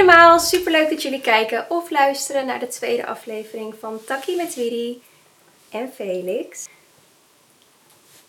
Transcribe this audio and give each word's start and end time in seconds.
allemaal, 0.00 0.38
superleuk 0.40 0.88
dat 0.90 1.02
jullie 1.02 1.20
kijken 1.20 1.66
of 1.68 1.90
luisteren 1.90 2.46
naar 2.46 2.58
de 2.58 2.68
tweede 2.68 3.06
aflevering 3.06 3.74
van 3.80 4.00
Takkie 4.06 4.36
met 4.36 4.54
Wiri 4.54 5.02
en 5.70 5.90
Felix. 5.94 6.66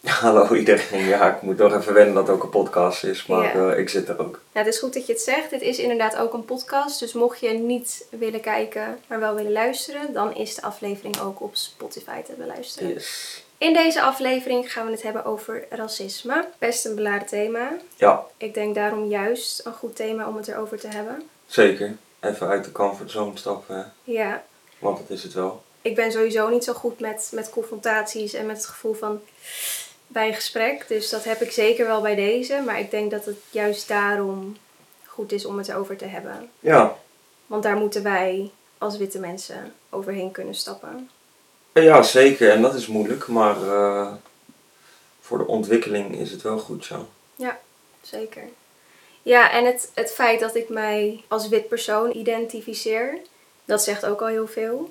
Hallo 0.21 0.53
iedereen, 0.53 1.05
ja, 1.05 1.35
ik 1.35 1.41
moet 1.41 1.57
nog 1.57 1.73
even 1.75 1.93
wennen 1.93 2.13
dat 2.13 2.27
het 2.27 2.35
ook 2.35 2.43
een 2.43 2.49
podcast 2.49 3.03
is, 3.03 3.25
maar 3.25 3.57
Ja. 3.57 3.71
eh, 3.71 3.79
ik 3.79 3.89
zit 3.89 4.09
er 4.09 4.19
ook. 4.19 4.31
Nou, 4.53 4.65
het 4.65 4.67
is 4.67 4.79
goed 4.79 4.93
dat 4.93 5.05
je 5.05 5.13
het 5.13 5.21
zegt. 5.21 5.51
Het 5.51 5.61
is 5.61 5.77
inderdaad 5.79 6.15
ook 6.17 6.33
een 6.33 6.45
podcast, 6.45 6.99
dus 6.99 7.13
mocht 7.13 7.39
je 7.39 7.49
niet 7.49 8.05
willen 8.09 8.41
kijken, 8.41 8.99
maar 9.07 9.19
wel 9.19 9.35
willen 9.35 9.51
luisteren, 9.51 10.13
dan 10.13 10.35
is 10.35 10.55
de 10.55 10.61
aflevering 10.61 11.19
ook 11.21 11.41
op 11.41 11.55
Spotify 11.55 12.21
te 12.21 12.33
beluisteren. 12.37 12.89
Yes. 12.93 13.43
In 13.57 13.73
deze 13.73 14.01
aflevering 14.01 14.71
gaan 14.73 14.85
we 14.85 14.91
het 14.91 15.01
hebben 15.01 15.25
over 15.25 15.65
racisme. 15.69 16.47
Best 16.57 16.85
een 16.85 16.95
beladen 16.95 17.27
thema. 17.27 17.71
Ja, 17.95 18.23
Ik 18.37 18.53
denk 18.53 18.75
daarom 18.75 19.05
juist 19.09 19.65
een 19.65 19.73
goed 19.73 19.95
thema 19.95 20.27
om 20.27 20.35
het 20.35 20.47
erover 20.47 20.79
te 20.79 20.87
hebben. 20.87 21.29
Zeker. 21.45 21.95
Even 22.19 22.47
uit 22.47 22.63
de 22.63 22.71
comfortzone 22.71 23.37
stappen. 23.37 23.93
Ja, 24.03 24.43
want 24.79 24.97
dat 24.97 25.09
is 25.09 25.23
het 25.23 25.33
wel. 25.33 25.63
ik 25.81 25.95
ben 25.95 26.11
sowieso 26.11 26.49
niet 26.49 26.63
zo 26.63 26.73
goed 26.73 26.99
met, 26.99 27.29
met 27.33 27.49
confrontaties 27.49 28.33
en 28.33 28.45
met 28.45 28.57
het 28.57 28.65
gevoel 28.65 28.93
van 28.93 29.21
bij 30.07 30.27
een 30.27 30.33
gesprek. 30.33 30.87
Dus 30.87 31.09
dat 31.09 31.23
heb 31.23 31.41
ik 31.41 31.51
zeker 31.51 31.85
wel 31.85 32.01
bij 32.01 32.15
deze. 32.15 32.61
Maar 32.65 32.79
ik 32.79 32.91
denk 32.91 33.11
dat 33.11 33.25
het 33.25 33.37
juist 33.49 33.87
daarom 33.87 34.57
goed 35.05 35.31
is 35.31 35.45
om 35.45 35.57
het 35.57 35.67
erover 35.69 35.97
te 35.97 36.05
hebben. 36.05 36.49
Ja, 36.59 36.97
Want 37.45 37.63
daar 37.63 37.77
moeten 37.77 38.03
wij 38.03 38.51
als 38.77 38.97
witte 38.97 39.19
mensen 39.19 39.73
overheen 39.89 40.31
kunnen 40.31 40.55
stappen. 40.55 41.09
ja 41.73 42.01
zeker. 42.01 42.49
En 42.51 42.61
dat 42.61 42.73
is 42.75 42.87
moeilijk, 42.87 43.27
maar 43.27 43.61
eh, 43.67 44.11
voor 45.21 45.37
de 45.37 45.47
ontwikkeling 45.47 46.15
is 46.19 46.31
het 46.31 46.41
wel 46.41 46.59
goed 46.59 46.85
zo. 46.85 47.07
Zeker. 48.01 48.43
Ja, 49.25 49.51
en 49.51 49.65
het, 49.65 49.91
het 49.93 50.11
feit 50.11 50.39
dat 50.39 50.55
ik 50.55 50.69
mij 50.69 51.23
als 51.27 51.47
wit 51.47 51.67
persoon 51.67 52.15
identificeer, 52.15 53.17
dat 53.65 53.83
zegt 53.83 54.05
ook 54.05 54.21
al 54.21 54.27
heel 54.27 54.47
veel. 54.47 54.89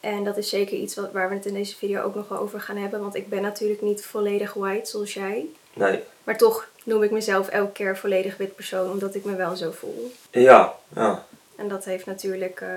En 0.00 0.24
dat 0.24 0.36
is 0.36 0.48
zeker 0.48 0.76
iets 0.76 0.94
wat, 0.94 1.12
waar 1.12 1.28
we 1.28 1.34
het 1.34 1.46
in 1.46 1.54
deze 1.54 1.76
video 1.76 2.02
ook 2.02 2.14
nog 2.14 2.28
wel 2.28 2.38
over 2.38 2.60
gaan 2.60 2.76
hebben. 2.76 3.00
Want 3.00 3.14
ik 3.14 3.28
ben 3.28 3.42
natuurlijk 3.42 3.82
niet 3.82 4.04
volledig 4.04 4.52
white 4.52 4.90
zoals 4.90 5.14
jij. 5.14 5.46
Nee, 5.72 6.02
Maar 6.24 6.36
toch 6.36 6.68
noem 6.84 7.02
ik 7.02 7.10
mezelf 7.10 7.48
elke 7.48 7.72
keer 7.72 7.96
volledig 7.96 8.36
wit 8.36 8.54
persoon, 8.54 8.90
omdat 8.90 9.14
ik 9.14 9.24
me 9.24 9.36
wel 9.36 9.56
zo 9.56 9.70
voel. 9.70 10.12
ja, 10.30 10.74
ja. 10.94 11.26
En 11.56 11.68
dat 11.68 11.84
heeft 11.84 12.06
natuurlijk 12.06 12.60
eh, 12.60 12.68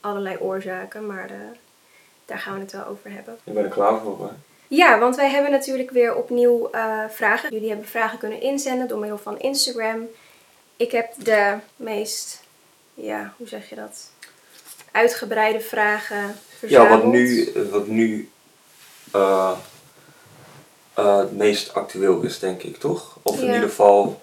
allerlei 0.00 0.36
oorzaken, 0.38 1.06
maar 1.06 1.30
eh, 1.30 1.36
daar 2.24 2.38
gaan 2.38 2.54
we 2.54 2.60
het 2.60 2.72
wel 2.72 2.86
over 2.86 3.10
hebben. 3.10 3.38
Ik 3.44 3.54
ben 3.54 3.64
er 3.64 3.70
klaar 3.70 4.00
voor, 4.00 4.18
hè. 4.20 4.32
Ja, 4.68 4.98
want 4.98 5.16
wij 5.16 5.30
hebben 5.30 5.50
natuurlijk 5.50 5.90
weer 5.90 6.14
opnieuw 6.14 6.70
eh, 6.70 7.04
vragen. 7.08 7.52
Jullie 7.52 7.68
hebben 7.68 7.86
vragen 7.86 8.18
kunnen 8.18 8.40
inzenden 8.40 8.88
door 8.88 8.98
middel 8.98 9.18
van 9.18 9.38
Instagram. 9.38 10.08
Ik 10.76 10.92
heb 10.92 11.12
de 11.18 11.56
meest, 11.76 12.42
ja, 12.94 13.34
hoe 13.36 13.48
zeg 13.48 13.68
je 13.68 13.74
dat? 13.74 14.10
Uitgebreide 14.90 15.60
vragen 15.60 16.18
Ja, 16.26 16.32
verzameld. 16.58 17.02
wat 17.02 17.12
nu, 17.12 17.52
wat 17.70 17.86
nu 17.86 18.30
eh, 19.12 19.52
eh, 20.94 21.16
het 21.18 21.36
meest 21.36 21.74
actueel 21.74 22.20
is, 22.22 22.38
denk 22.38 22.62
ik, 22.62 22.76
toch? 22.76 23.18
Of 23.22 23.40
in 23.40 23.46
Ja. 23.46 23.54
ieder 23.54 23.68
geval 23.68 24.22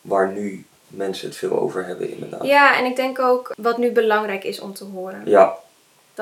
waar 0.00 0.28
nu 0.32 0.64
mensen 0.86 1.28
het 1.28 1.36
veel 1.36 1.58
over 1.60 1.84
hebben, 1.86 2.10
inderdaad. 2.10 2.44
Ja, 2.44 2.76
en 2.78 2.84
ik 2.84 2.96
denk 2.96 3.18
ook 3.18 3.52
wat 3.56 3.78
nu 3.78 3.90
belangrijk 3.90 4.44
is 4.44 4.60
om 4.60 4.74
te 4.74 4.84
horen. 4.84 5.22
Ja, 5.24 5.56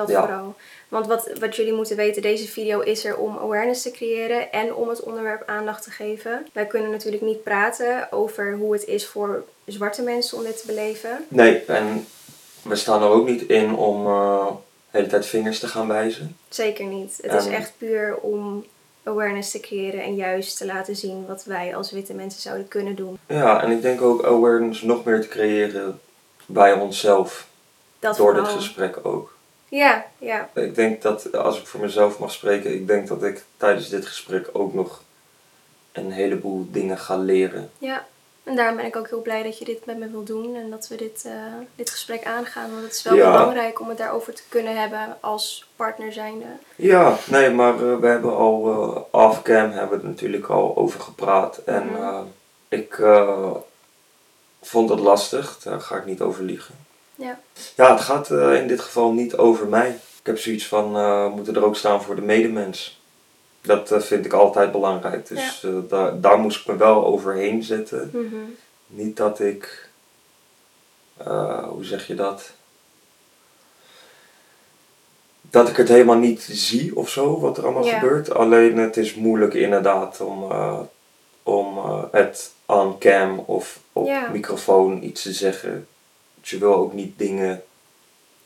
Dat 0.05 0.15
Ja. 0.15 0.25
vooral. 0.25 0.55
Want 0.87 1.07
wat, 1.07 1.31
wat 1.39 1.55
jullie 1.55 1.73
moeten 1.73 1.95
weten, 1.95 2.21
deze 2.21 2.47
video 2.47 2.79
is 2.79 3.05
er 3.05 3.17
om 3.17 3.37
awareness 3.37 3.81
te 3.81 3.91
creëren 3.91 4.51
en 4.51 4.75
om 4.75 4.89
het 4.89 4.99
onderwerp 5.03 5.43
aandacht 5.45 5.83
te 5.83 5.91
geven. 5.91 6.47
Wij 6.53 6.65
kunnen 6.65 6.91
natuurlijk 6.91 7.23
niet 7.23 7.43
praten 7.43 8.11
over 8.11 8.53
hoe 8.53 8.73
het 8.73 8.85
is 8.85 9.07
voor 9.07 9.43
zwarte 9.65 10.01
mensen 10.01 10.37
om 10.37 10.43
dit 10.43 10.61
te 10.61 10.67
beleven. 10.67 11.25
Nee, 11.27 11.63
en 11.65 12.07
we 12.61 12.75
staan 12.75 13.01
er 13.01 13.09
ook 13.09 13.27
niet 13.27 13.41
in 13.41 13.75
om 13.75 14.05
eh, 14.07 14.47
de 14.47 14.97
hele 14.97 15.07
tijd 15.07 15.25
vingers 15.25 15.59
te 15.59 15.67
gaan 15.67 15.87
wijzen. 15.87 16.37
Zeker 16.49 16.85
niet. 16.85 17.19
Het 17.21 17.33
is 17.33 17.47
echt 17.47 17.73
puur 17.77 18.15
om 18.15 18.65
awareness 19.03 19.51
te 19.51 19.59
creëren 19.59 20.03
en 20.03 20.15
juist 20.15 20.57
te 20.57 20.65
laten 20.65 20.95
zien 20.95 21.25
wat 21.27 21.43
wij 21.43 21.75
als 21.75 21.91
witte 21.91 22.13
mensen 22.13 22.41
zouden 22.41 22.67
kunnen 22.67 22.95
doen. 22.95 23.17
Ja, 23.27 23.63
en 23.63 23.71
ik 23.71 23.81
denk 23.81 24.01
ook 24.01 24.23
awareness 24.23 24.81
nog 24.81 25.03
meer 25.03 25.21
te 25.21 25.27
creëren 25.27 25.99
bij 26.45 26.73
onszelf. 26.73 27.47
Dat 27.99 28.17
door 28.17 28.33
dit 28.33 28.47
gesprek 28.47 28.99
ook. 29.03 29.33
Ja, 29.71 30.05
ja. 30.17 30.49
Ik 30.53 30.75
denk 30.75 31.01
dat, 31.01 31.33
als 31.35 31.59
ik 31.59 31.67
voor 31.67 31.79
mezelf 31.79 32.19
mag 32.19 32.31
spreken, 32.31 32.73
ik 32.73 32.87
denk 32.87 33.07
dat 33.07 33.23
ik 33.23 33.43
tijdens 33.57 33.89
dit 33.89 34.05
gesprek 34.05 34.49
ook 34.53 34.73
nog 34.73 35.03
een 35.91 36.11
heleboel 36.11 36.67
dingen 36.71 36.97
ga 36.97 37.17
leren. 37.17 37.71
Ja. 37.77 38.05
En 38.43 38.55
daarom 38.55 38.75
ben 38.75 38.85
ik 38.85 38.95
ook 38.95 39.09
heel 39.09 39.21
blij 39.21 39.43
dat 39.43 39.57
je 39.57 39.65
dit 39.65 39.85
met 39.85 39.97
me 39.97 40.09
wil 40.09 40.23
doen 40.23 40.55
en 40.55 40.69
dat 40.69 40.87
we 40.87 40.95
dit, 40.95 41.23
eh, 41.25 41.31
dit 41.75 41.89
gesprek 41.89 42.25
aangaan. 42.25 42.71
Want 42.71 42.83
het 42.83 42.93
is 42.93 43.03
wel 43.03 43.15
Ja. 43.15 43.31
belangrijk 43.31 43.79
om 43.79 43.89
het 43.89 43.97
daarover 43.97 44.33
te 44.33 44.41
kunnen 44.49 44.79
hebben 44.79 45.17
als 45.19 45.67
partner 45.75 46.13
zijnde. 46.13 46.45
Ja, 46.75 47.17
nee, 47.29 47.49
maar 47.49 47.73
eh, 47.73 47.95
we 47.97 48.07
hebben 48.07 48.35
al 48.35 48.57
off-cam 49.11 49.71
hebben 49.71 50.01
we 50.01 50.07
natuurlijk 50.07 50.47
al 50.47 50.75
over 50.77 50.99
gepraat. 50.99 51.57
En 51.57 51.85
Mhm. 51.91 52.23
ik 52.67 53.01
vond 54.61 54.89
het 54.89 54.99
lastig, 54.99 55.59
daar 55.63 55.81
ga 55.81 55.95
ik 55.95 56.05
niet 56.05 56.21
over 56.21 56.43
liegen. 56.43 56.75
Ja. 57.21 57.39
Ja, 57.75 57.91
het 57.91 58.01
gaat 58.01 58.31
eh, 58.31 58.53
in 58.53 58.67
dit 58.67 58.81
geval 58.81 59.11
niet 59.11 59.37
over 59.37 59.67
mij. 59.67 59.89
Ik 59.89 60.25
heb 60.25 60.37
zoiets 60.37 60.67
van, 60.67 60.95
eh, 60.95 61.23
we 61.23 61.29
moeten 61.35 61.55
er 61.55 61.63
ook 61.63 61.75
staan 61.75 62.03
voor 62.03 62.15
de 62.15 62.21
medemens. 62.21 63.01
Dat 63.61 63.91
eh, 63.91 63.99
vind 63.99 64.25
ik 64.25 64.33
altijd 64.33 64.71
belangrijk. 64.71 65.27
Dus 65.27 65.65
daar, 65.89 66.21
daar 66.21 66.39
moest 66.39 66.59
ik 66.59 66.67
me 66.67 66.75
wel 66.75 67.05
overheen 67.05 67.63
zetten. 67.63 68.09
Mhm. 68.13 68.35
Niet 68.87 69.17
dat 69.17 69.39
ik, 69.39 69.89
hoe 71.69 71.85
zeg 71.85 72.07
je 72.07 72.15
dat? 72.15 72.51
Dat 75.41 75.69
ik 75.69 75.75
het 75.75 75.87
helemaal 75.87 76.17
niet 76.17 76.41
zie 76.41 76.95
of 76.95 77.09
zo, 77.09 77.39
wat 77.39 77.57
er 77.57 77.63
allemaal 77.63 77.83
gebeurt. 77.83 78.33
Alleen 78.33 78.77
het 78.77 78.97
is 78.97 79.15
moeilijk 79.15 79.53
inderdaad 79.53 80.21
om, 80.21 80.51
om 81.43 81.77
het 82.11 82.51
on 82.65 82.97
cam 82.97 83.39
of 83.39 83.79
op 83.93 84.11
microfoon 84.31 85.03
iets 85.03 85.21
te 85.21 85.33
zeggen. 85.33 85.87
Je 86.51 86.57
wil 86.57 86.75
ook 86.75 86.93
niet 86.93 87.17
dingen 87.17 87.61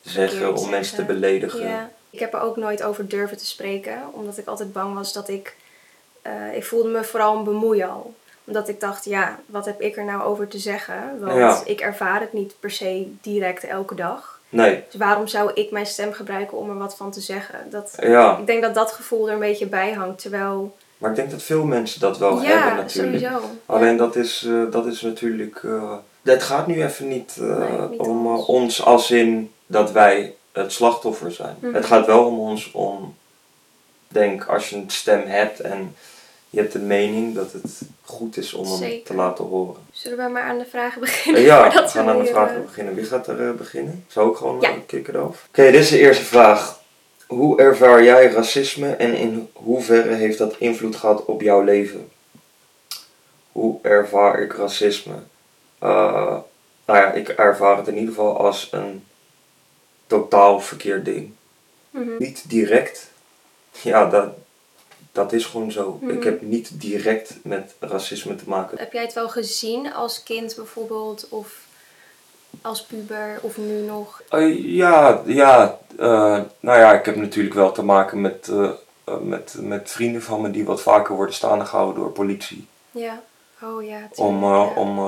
zeggen 0.01 0.37
Verkeerd 0.37 0.59
om 0.59 0.69
mensen 0.69 0.95
te 0.95 1.03
beledigen. 1.03 1.67
Ja. 1.67 1.89
Ik 2.09 2.19
heb 2.19 2.33
er 2.33 2.41
ook 2.41 2.57
nooit 2.57 2.83
over 2.83 3.07
durven 3.07 3.37
te 3.37 3.45
spreken, 3.45 4.01
omdat 4.11 4.37
ik 4.37 4.47
altijd 4.47 4.73
bang 4.73 4.93
was 4.95 5.13
dat 5.13 5.29
ik. 5.29 5.55
eh, 6.21 6.55
ik 6.55 6.63
voelde 6.65 6.89
me 6.89 7.03
vooral 7.03 7.37
een 7.37 7.43
bemoeial. 7.43 8.13
Omdat 8.43 8.67
ik 8.69 8.79
dacht, 8.79 9.05
ja, 9.05 9.39
wat 9.45 9.65
heb 9.65 9.81
ik 9.81 9.97
er 9.97 10.05
nou 10.05 10.23
over 10.23 10.47
te 10.47 10.57
zeggen? 10.59 11.19
Want 11.19 11.37
Ja. 11.37 11.61
ik 11.65 11.79
ervaar 11.81 12.19
het 12.19 12.33
niet 12.33 12.55
per 12.59 12.71
se 12.71 13.07
direct 13.21 13.63
elke 13.63 13.95
dag. 13.95 14.39
Nee, 14.49 14.83
Dus 14.89 14.99
waarom 14.99 15.27
zou 15.27 15.51
ik 15.53 15.71
mijn 15.71 15.85
stem 15.85 16.13
gebruiken 16.13 16.57
om 16.57 16.69
er 16.69 16.77
wat 16.77 16.95
van 16.95 17.11
te 17.11 17.21
zeggen? 17.21 17.59
Dat, 17.69 17.97
ja. 18.01 18.37
ik 18.37 18.45
denk 18.45 18.61
dat 18.61 18.73
dat 18.75 18.91
gevoel 18.91 19.27
er 19.27 19.33
een 19.33 19.39
beetje 19.39 19.65
bij 19.67 19.93
hangt. 19.93 20.21
Terwijl. 20.21 20.75
Maar 20.97 21.09
ik 21.09 21.15
denk 21.15 21.31
dat 21.31 21.41
veel 21.43 21.63
mensen 21.65 21.99
dat 21.99 22.17
wel 22.17 22.41
ja, 22.41 22.47
hebben 22.47 22.75
natuurlijk. 22.83 23.17
sowieso. 23.25 23.49
Alleen 23.65 23.91
Ja. 23.91 23.97
dat 23.97 24.15
is, 24.15 24.43
eh, 24.47 24.71
dat 24.71 24.85
is 24.85 25.01
natuurlijk. 25.01 25.63
eh, 25.63 25.93
het 26.33 26.43
gaat 26.43 26.67
nu 26.67 26.83
even 26.83 27.07
niet, 27.07 27.37
eh, 27.39 27.57
Nee, 27.57 27.87
niet 27.89 27.99
om 27.99 28.27
ons. 28.27 28.41
eh, 28.41 28.49
ons 28.49 28.83
als 28.83 29.11
in 29.11 29.51
dat 29.67 29.91
wij 29.91 30.33
het 30.51 30.71
slachtoffer 30.71 31.31
zijn. 31.31 31.55
Mhm. 31.59 31.73
Het 31.73 31.85
gaat 31.85 32.05
wel 32.05 32.25
om 32.25 32.39
ons 32.39 32.71
om. 32.71 33.15
Denk 34.07 34.45
als 34.45 34.69
je 34.69 34.75
een 34.75 34.89
stem 34.89 35.23
hebt 35.25 35.59
en 35.59 35.95
je 36.49 36.59
hebt 36.61 36.73
een 36.73 36.87
mening 36.87 37.35
dat 37.35 37.51
het 37.51 37.81
goed 38.03 38.37
is 38.37 38.53
om 38.53 38.65
hem 38.67 38.77
Zeker. 38.77 39.05
te 39.05 39.13
laten 39.15 39.45
horen. 39.45 39.81
Zullen 39.91 40.17
we 40.25 40.31
maar 40.31 40.43
aan 40.43 40.57
de 40.57 40.65
vragen 40.65 40.99
beginnen? 41.01 41.41
Ja, 41.41 41.63
we 41.83 41.87
gaan 41.87 42.09
aan 42.09 42.17
de 42.19 42.25
vragen 42.25 42.55
eh, 42.55 42.61
beginnen. 42.65 42.95
Wie 42.95 43.05
gaat 43.05 43.27
er 43.27 43.55
beginnen? 43.55 44.05
Zou 44.07 44.31
ik 44.31 44.37
gewoon 44.37 44.61
Ja. 44.61 44.73
kicken 44.85 45.15
eraf? 45.15 45.45
Oké, 45.47 45.71
dit 45.71 45.81
is 45.81 45.89
de 45.89 45.99
eerste 45.99 46.23
vraag. 46.23 46.79
Hoe 47.27 47.59
ervaar 47.61 48.03
jij 48.03 48.27
racisme 48.31 48.91
en 48.95 49.13
in 49.13 49.49
hoeverre 49.53 50.13
heeft 50.13 50.37
dat 50.37 50.55
invloed 50.57 50.95
gehad 50.95 51.25
op 51.25 51.41
jouw 51.41 51.61
leven? 51.61 52.09
Hoe 53.51 53.77
ervaar 53.81 54.39
ik 54.41 54.53
racisme? 54.53 55.13
Eh, 55.79 56.37
nou 56.85 56.99
ja, 56.99 57.11
ik 57.11 57.29
ervaar 57.29 57.77
het 57.77 57.87
in 57.87 57.97
ieder 57.97 58.13
geval 58.13 58.37
als 58.37 58.67
een 58.71 59.05
totaal 60.07 60.59
verkeerd 60.59 61.05
ding. 61.05 61.33
mhm. 61.89 62.09
Niet 62.19 62.49
direct. 62.49 63.09
Ja, 63.81 64.05
dat, 64.05 64.29
dat 65.11 65.33
is 65.33 65.45
gewoon 65.45 65.71
zo. 65.71 65.97
Mhm. 66.01 66.11
Ik 66.11 66.23
heb 66.23 66.41
niet 66.41 66.81
direct 66.81 67.33
met 67.43 67.75
racisme 67.79 68.35
te 68.35 68.49
maken. 68.49 68.77
Heb 68.77 68.93
jij 68.93 69.01
het 69.01 69.13
wel 69.13 69.29
gezien 69.29 69.93
als 69.93 70.23
kind 70.23 70.55
bijvoorbeeld? 70.55 71.27
Of 71.29 71.63
als 72.61 72.83
puber? 72.83 73.39
Of 73.41 73.57
nu 73.57 73.81
nog? 73.81 74.21
Eh, 74.29 74.75
ja, 74.75 75.21
ja 75.25 75.79
eh, 75.97 76.41
nou 76.59 76.79
ja, 76.79 76.93
ik 76.93 77.05
heb 77.05 77.15
natuurlijk 77.15 77.55
wel 77.55 77.71
te 77.71 77.83
maken 77.83 78.21
met, 78.21 78.51
met, 79.21 79.55
met 79.59 79.91
vrienden 79.91 80.21
van 80.21 80.41
me 80.41 80.51
die 80.51 80.65
wat 80.65 80.81
vaker 80.81 81.15
worden 81.15 81.35
staande 81.35 81.65
gehouden 81.65 81.95
door 82.01 82.11
politie. 82.11 82.67
Ja. 82.91 83.21
Oh 83.61 83.83
ja, 83.83 83.97
tuurlijk, 83.97 84.19
Om, 84.19 84.43
ja. 84.43 84.63
om 84.63 84.99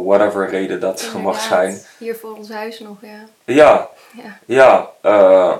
whatever 0.00 0.48
reden 0.48 0.80
dat 0.80 1.10
mag 1.22 1.40
zijn. 1.40 1.80
Hier 1.98 2.16
voor 2.16 2.36
ons 2.36 2.48
huis 2.50 2.78
nog, 2.80 2.96
ja. 3.02 3.24
Ja, 3.44 3.88
Ja. 4.16 4.38
ja 4.46 4.90
eh, 5.00 5.56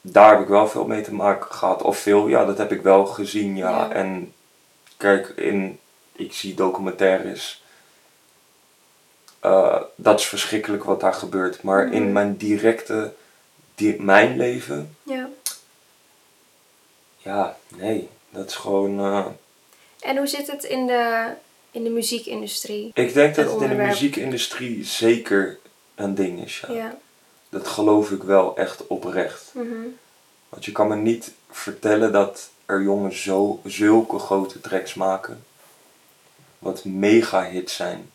daar 0.00 0.30
heb 0.30 0.40
ik 0.40 0.48
wel 0.48 0.68
veel 0.68 0.86
mee 0.86 1.02
te 1.02 1.14
maken 1.14 1.52
gehad. 1.54 1.82
Of 1.82 1.98
veel, 1.98 2.26
ja, 2.28 2.44
dat 2.44 2.58
heb 2.58 2.72
ik 2.72 2.82
wel 2.82 3.06
gezien, 3.06 3.56
ja. 3.56 3.70
Ja. 3.70 3.90
En 3.90 4.32
kijk, 4.96 5.28
in, 5.28 5.78
ik 6.12 6.32
zie 6.32 6.54
documentaires 6.54 7.62
eh, 9.40 9.80
dat 9.94 10.18
is 10.20 10.26
verschrikkelijk 10.26 10.84
wat 10.84 11.00
daar 11.00 11.14
gebeurt. 11.14 11.62
Maar 11.62 11.92
in 11.92 12.02
Mhm. 12.02 12.12
mijn 12.12 12.36
directe, 12.36 13.12
di 13.74 13.96
mijn 14.00 14.36
leven, 14.36 14.96
Ja. 15.02 15.28
ja, 17.16 17.56
nee. 17.76 18.08
Dat 18.30 18.48
is 18.48 18.54
gewoon. 18.56 18.98
eh, 19.00 19.26
En 20.00 20.16
hoe 20.16 20.26
zit 20.26 20.50
het 20.50 20.64
in 20.64 20.86
de, 20.86 21.26
in 21.70 21.84
de 21.84 21.90
muziekindustrie? 21.90 22.90
ik 22.94 23.14
denk 23.14 23.34
dat 23.34 23.52
het 23.52 23.62
in 23.62 23.68
de 23.68 23.74
muziekindustrie 23.74 24.84
zeker 24.84 25.58
een 25.94 26.14
ding 26.14 26.44
is. 26.44 26.64
Ja. 26.68 26.74
Ja. 26.74 26.98
Dat 27.48 27.68
geloof 27.68 28.10
ik 28.10 28.22
wel 28.22 28.56
echt 28.56 28.86
oprecht. 28.86 29.50
Mhm. 29.52 29.86
Want 30.48 30.64
je 30.64 30.72
kan 30.72 30.88
me 30.88 30.96
niet 30.96 31.32
vertellen 31.50 32.12
dat 32.12 32.50
er 32.66 32.82
jongens 32.82 33.22
zo, 33.22 33.60
zulke 33.64 34.18
grote 34.18 34.60
tracks 34.60 34.94
maken. 34.94 35.44
Wat 36.58 36.84
mega 36.84 37.44
hits 37.44 37.76
zijn. 37.76 38.10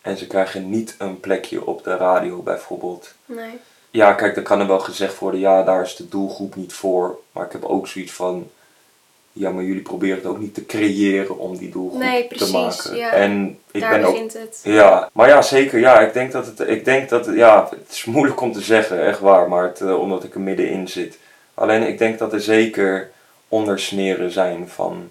En 0.00 0.16
ze 0.16 0.26
krijgen 0.26 0.70
niet 0.70 0.94
een 0.98 1.20
plekje 1.20 1.66
op 1.66 1.84
de 1.84 1.96
radio 1.96 2.42
bijvoorbeeld. 2.42 3.14
Nee. 3.24 3.58
Ja, 3.90 4.12
kijk, 4.12 4.34
dan 4.34 4.44
kan 4.44 4.60
er 4.60 4.66
wel 4.66 4.80
gezegd 4.80 5.18
worden, 5.18 5.40
ja, 5.40 5.62
daar 5.62 5.82
is 5.82 5.96
de 5.96 6.08
doelgroep 6.08 6.54
niet 6.54 6.72
voor. 6.72 7.18
Maar 7.32 7.46
ik 7.46 7.52
heb 7.52 7.64
ook 7.64 7.88
zoiets 7.88 8.12
van, 8.12 8.50
ja, 9.36 9.50
maar 9.50 9.64
jullie 9.64 9.82
proberen 9.82 10.16
het 10.16 10.26
ook 10.26 10.38
niet 10.38 10.54
te 10.54 10.66
creëren 10.66 11.38
om 11.38 11.56
die 11.56 11.70
doelgroep 11.70 12.00
Nee, 12.02 12.26
te 12.28 12.50
maken. 12.50 12.96
ja. 12.96 13.10
En 13.12 13.58
ik 13.72 13.80
Daar 13.80 13.98
ben 13.98 14.04
ook 14.08 14.16
het. 14.32 14.60
ja, 14.62 15.10
maar 15.12 15.28
ja, 15.28 15.42
zeker. 15.42 15.78
Ja, 15.78 16.00
ik 16.00 16.12
denk 16.12 16.32
dat 16.32 16.46
het, 16.46 16.60
ik 16.60 16.84
denk 16.84 17.08
dat 17.08 17.26
het, 17.26 17.36
ja, 17.36 17.68
het 17.70 17.90
is 17.90 18.04
moeilijk 18.04 18.40
om 18.40 18.52
te 18.52 18.60
zeggen, 18.60 19.06
echt 19.06 19.18
waar, 19.20 19.48
maar 19.48 19.62
het, 19.64 19.80
eh, 19.80 19.98
omdat 20.00 20.24
ik 20.24 20.34
er 20.34 20.40
middenin 20.40 20.88
zit. 20.88 21.18
Alleen 21.54 21.82
ik 21.88 21.98
denk 21.98 22.18
dat 22.18 22.32
er 22.32 22.40
zeker 22.40 23.10
ondersneren 23.48 24.30
zijn 24.30 24.68
van 24.68 25.08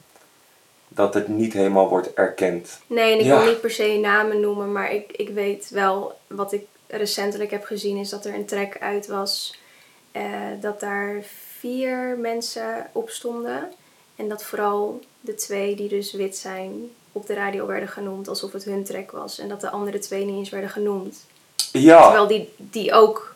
dat 0.88 1.14
het 1.14 1.28
niet 1.28 1.54
helemaal 1.54 1.90
wordt 1.90 2.14
erkend. 2.14 2.80
Nee, 2.88 3.14
en 3.14 3.20
ik 3.20 3.26
Ja. 3.26 3.38
wil 3.40 3.50
niet 3.50 3.62
per 3.62 3.72
se 3.72 3.98
namen 4.02 4.40
noemen, 4.40 4.72
maar 4.72 4.94
ik, 4.94 5.12
ik 5.12 5.30
weet 5.30 5.70
wel 5.70 6.14
wat 6.28 6.54
ik 6.54 6.62
recentelijk 6.88 7.52
heb 7.52 7.64
gezien 7.66 7.98
is 7.98 8.10
dat 8.10 8.26
er 8.26 8.34
een 8.34 8.46
track 8.46 8.78
uit 8.80 9.08
was. 9.08 9.58
eh, 10.12 10.22
dat 10.62 10.80
daar 10.80 11.16
vier 11.60 12.18
mensen 12.18 12.88
op 12.92 13.10
stonden. 13.10 13.72
En 14.16 14.30
dat 14.30 14.44
vooral 14.44 15.00
de 15.22 15.36
twee 15.36 15.76
die 15.76 15.90
dus 15.90 16.14
wit 16.14 16.38
zijn 16.38 16.72
op 17.12 17.26
de 17.28 17.34
radio 17.34 17.66
werden 17.68 17.88
genoemd 17.90 18.28
alsof 18.28 18.52
het 18.52 18.64
hun 18.64 18.84
track 18.84 19.12
was. 19.12 19.40
En 19.40 19.48
dat 19.50 19.62
de 19.62 19.70
andere 19.70 20.00
twee 20.00 20.26
niet 20.26 20.36
eens 20.36 20.50
werden 20.50 20.70
genoemd. 20.70 21.26
Ja, 21.72 22.02
Terwijl 22.02 22.28
die, 22.28 22.54
die 22.58 22.94
ook, 22.94 23.36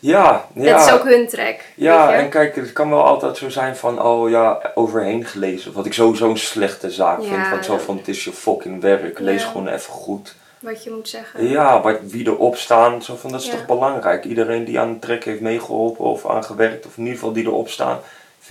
ja, 0.00 0.48
ja. 0.54 0.72
dat 0.78 0.86
is 0.86 0.92
ook 0.92 1.04
hun 1.04 1.28
track. 1.28 1.60
Ja, 1.76 2.14
en 2.14 2.28
kijk, 2.28 2.56
het 2.56 2.72
kan 2.72 2.90
wel 2.90 3.04
altijd 3.04 3.36
zo 3.36 3.48
zijn 3.48 3.76
van, 3.76 4.02
oh 4.02 4.30
ja, 4.30 4.72
overheen 4.74 5.24
gelezen. 5.24 5.72
Wat 5.72 5.86
ik 5.86 5.92
sowieso 5.92 6.30
een 6.30 6.38
slechte 6.38 6.90
zaak 6.90 7.22
vind. 7.24 7.48
Want 7.50 7.64
zo 7.64 7.78
van, 7.78 7.96
het 7.96 8.08
is 8.08 8.24
je 8.24 8.32
fucking 8.32 8.80
werk. 8.80 9.18
Lees 9.18 9.42
Ja. 9.42 9.48
gewoon 9.48 9.68
even 9.68 9.92
goed. 9.92 10.34
Wat 10.60 10.84
je 10.84 10.90
moet 10.90 11.08
zeggen. 11.08 11.48
Ja, 11.48 11.80
wat, 11.80 11.98
wie 12.02 12.26
erop 12.26 12.56
staan, 12.56 13.02
zo 13.02 13.16
van, 13.16 13.30
dat 13.30 13.40
is 13.40 13.48
toch 13.48 13.66
belangrijk. 13.66 14.24
Iedereen 14.24 14.64
die 14.64 14.80
aan 14.80 14.92
de 14.92 14.98
track 14.98 15.24
heeft 15.24 15.40
meegeholpen 15.40 16.04
of 16.04 16.26
aan 16.28 16.44
gewerkt, 16.44 16.86
of 16.86 16.96
in 16.96 17.02
ieder 17.02 17.18
geval 17.18 17.32
die 17.32 17.44
erop 17.44 17.68
staan, 17.68 17.98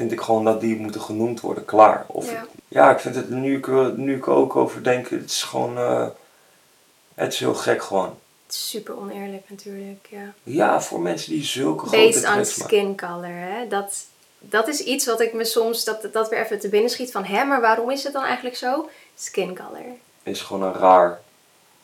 vind 0.02 0.12
ik 0.14 0.22
gewoon 0.22 0.44
dat 0.44 0.62
die 0.62 0.76
moeten 0.80 1.02
genoemd 1.02 1.40
worden, 1.42 1.66
klaar. 1.66 2.06
Of, 2.08 2.32
Ja. 2.32 2.46
ja. 2.68 2.92
ik 2.92 3.00
vind 3.00 3.16
het, 3.16 3.30
nu 3.30 3.58
ik, 3.58 3.68
er- 3.68 3.94
nu 3.98 4.16
ik 4.16 4.28
ook 4.28 4.56
over 4.56 4.84
denk, 4.84 5.10
het 5.10 5.30
is 5.30 5.44
gewoon, 5.44 5.78
eh, 5.78 6.08
het 7.16 7.34
is 7.34 7.40
heel 7.40 7.54
gek 7.54 7.84
gewoon. 7.84 8.18
Het 8.46 8.56
is 8.56 8.70
super 8.70 8.98
oneerlijk 8.98 9.44
natuurlijk, 9.50 10.08
ja. 10.10 10.34
Ja, 10.44 10.82
voor 10.82 11.00
mensen 11.00 11.32
die 11.32 11.44
zulke 11.44 11.86
grote 11.88 11.98
Based 12.06 12.38
on 12.38 12.46
skin 12.46 12.98
color, 12.98 13.26
hè. 13.34 13.68
Dat, 13.68 14.04
dat 14.40 14.68
is 14.68 14.80
iets 14.84 15.06
wat 15.06 15.22
ik 15.22 15.34
me 15.34 15.46
soms, 15.46 15.84
dat, 15.84 16.08
dat 16.12 16.30
weer 16.30 16.44
even 16.44 16.60
te 16.60 16.70
binnen 16.70 16.90
schiet 16.90 17.12
van... 17.12 17.24
Hè, 17.24 17.44
maar 17.44 17.62
waarom 17.62 17.92
is 17.92 18.04
het 18.04 18.14
dan 18.14 18.24
eigenlijk 18.24 18.56
zo? 18.56 18.90
Skin 19.16 19.56
color. 19.56 19.86
Is 20.24 20.42
gewoon 20.42 20.64
een 20.64 20.74
raar, 20.80 21.20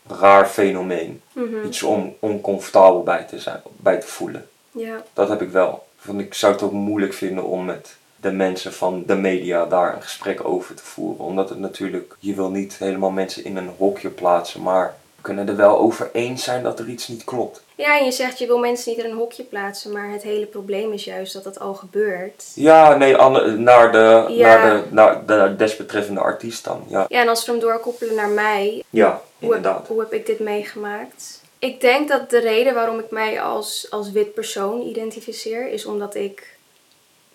raar 0.07 0.47
fenomeen. 0.47 1.21
Mhm. 1.33 1.65
Iets 1.65 1.83
om 1.83 2.15
oncomfortabel 2.19 3.03
bij 3.03 3.23
te 3.23 3.39
zijn, 3.39 3.61
bij 3.77 3.99
te 3.99 4.07
voelen. 4.07 4.49
Ja, 4.71 5.03
Dat 5.13 5.29
heb 5.29 5.41
ik 5.41 5.49
wel. 5.49 5.85
Want 6.01 6.19
ik 6.19 6.33
zou 6.33 6.53
het 6.53 6.61
ook 6.61 6.71
moeilijk 6.71 7.13
vinden 7.13 7.43
om 7.43 7.65
met 7.65 7.95
de 8.21 8.31
mensen 8.31 8.73
van 8.73 9.03
de 9.05 9.15
media 9.15 9.65
daar 9.65 9.95
een 9.95 10.01
gesprek 10.01 10.47
over 10.47 10.75
te 10.75 10.83
voeren. 10.83 11.25
Omdat 11.25 11.49
het 11.49 11.59
natuurlijk, 11.59 12.15
je 12.19 12.33
wil 12.33 12.49
niet 12.49 12.75
helemaal 12.77 13.11
mensen 13.11 13.45
in 13.45 13.57
een 13.57 13.71
hokje 13.77 14.09
plaatsen, 14.09 14.61
maar 14.61 14.95
kunnen 15.21 15.47
er 15.47 15.55
wel 15.55 15.77
over 15.77 16.09
eens 16.13 16.43
zijn 16.43 16.63
dat 16.63 16.79
er 16.79 16.87
iets 16.87 17.07
niet 17.07 17.23
klopt. 17.23 17.63
ja, 17.75 17.99
en 17.99 18.05
je 18.05 18.11
zegt 18.11 18.39
je 18.39 18.47
wil 18.47 18.57
mensen 18.57 18.91
niet 18.91 19.03
in 19.03 19.11
een 19.11 19.17
hokje 19.17 19.43
plaatsen... 19.43 19.91
maar 19.91 20.11
het 20.11 20.23
hele 20.23 20.45
probleem 20.45 20.93
is 20.93 21.03
juist 21.03 21.33
dat 21.33 21.43
dat 21.43 21.59
al 21.59 21.73
gebeurt. 21.73 22.43
Ja, 22.55 22.95
nee, 22.95 23.15
naar 23.57 23.91
de, 23.91 24.25
Ja. 24.27 24.57
naar 24.57 24.71
de, 24.71 24.83
naar 24.89 25.25
de 25.25 25.55
desbetreffende 25.57 26.19
artiest 26.19 26.63
dan. 26.63 26.83
Ja, 26.87 27.05
Ja, 27.09 27.21
en 27.21 27.27
als 27.27 27.45
we 27.45 27.51
hem 27.51 27.61
doorkoppelen 27.61 28.15
naar 28.15 28.29
mij... 28.29 28.83
ja 28.89 29.21
Hoe 29.39 29.49
heb, 29.49 29.57
inderdaad. 29.57 29.87
hoe 29.87 29.99
heb 29.99 30.13
ik 30.13 30.25
dit 30.25 30.39
meegemaakt? 30.39 31.41
Ik 31.59 31.81
denk 31.81 32.07
dat 32.07 32.29
de 32.29 32.39
reden 32.39 32.73
waarom 32.73 32.99
ik 32.99 33.11
mij 33.11 33.41
als, 33.41 33.87
als 33.89 34.11
wit 34.11 34.33
persoon 34.33 34.81
identificeer... 34.81 35.69
is 35.71 35.85
omdat 35.85 36.15
ik 36.15 36.56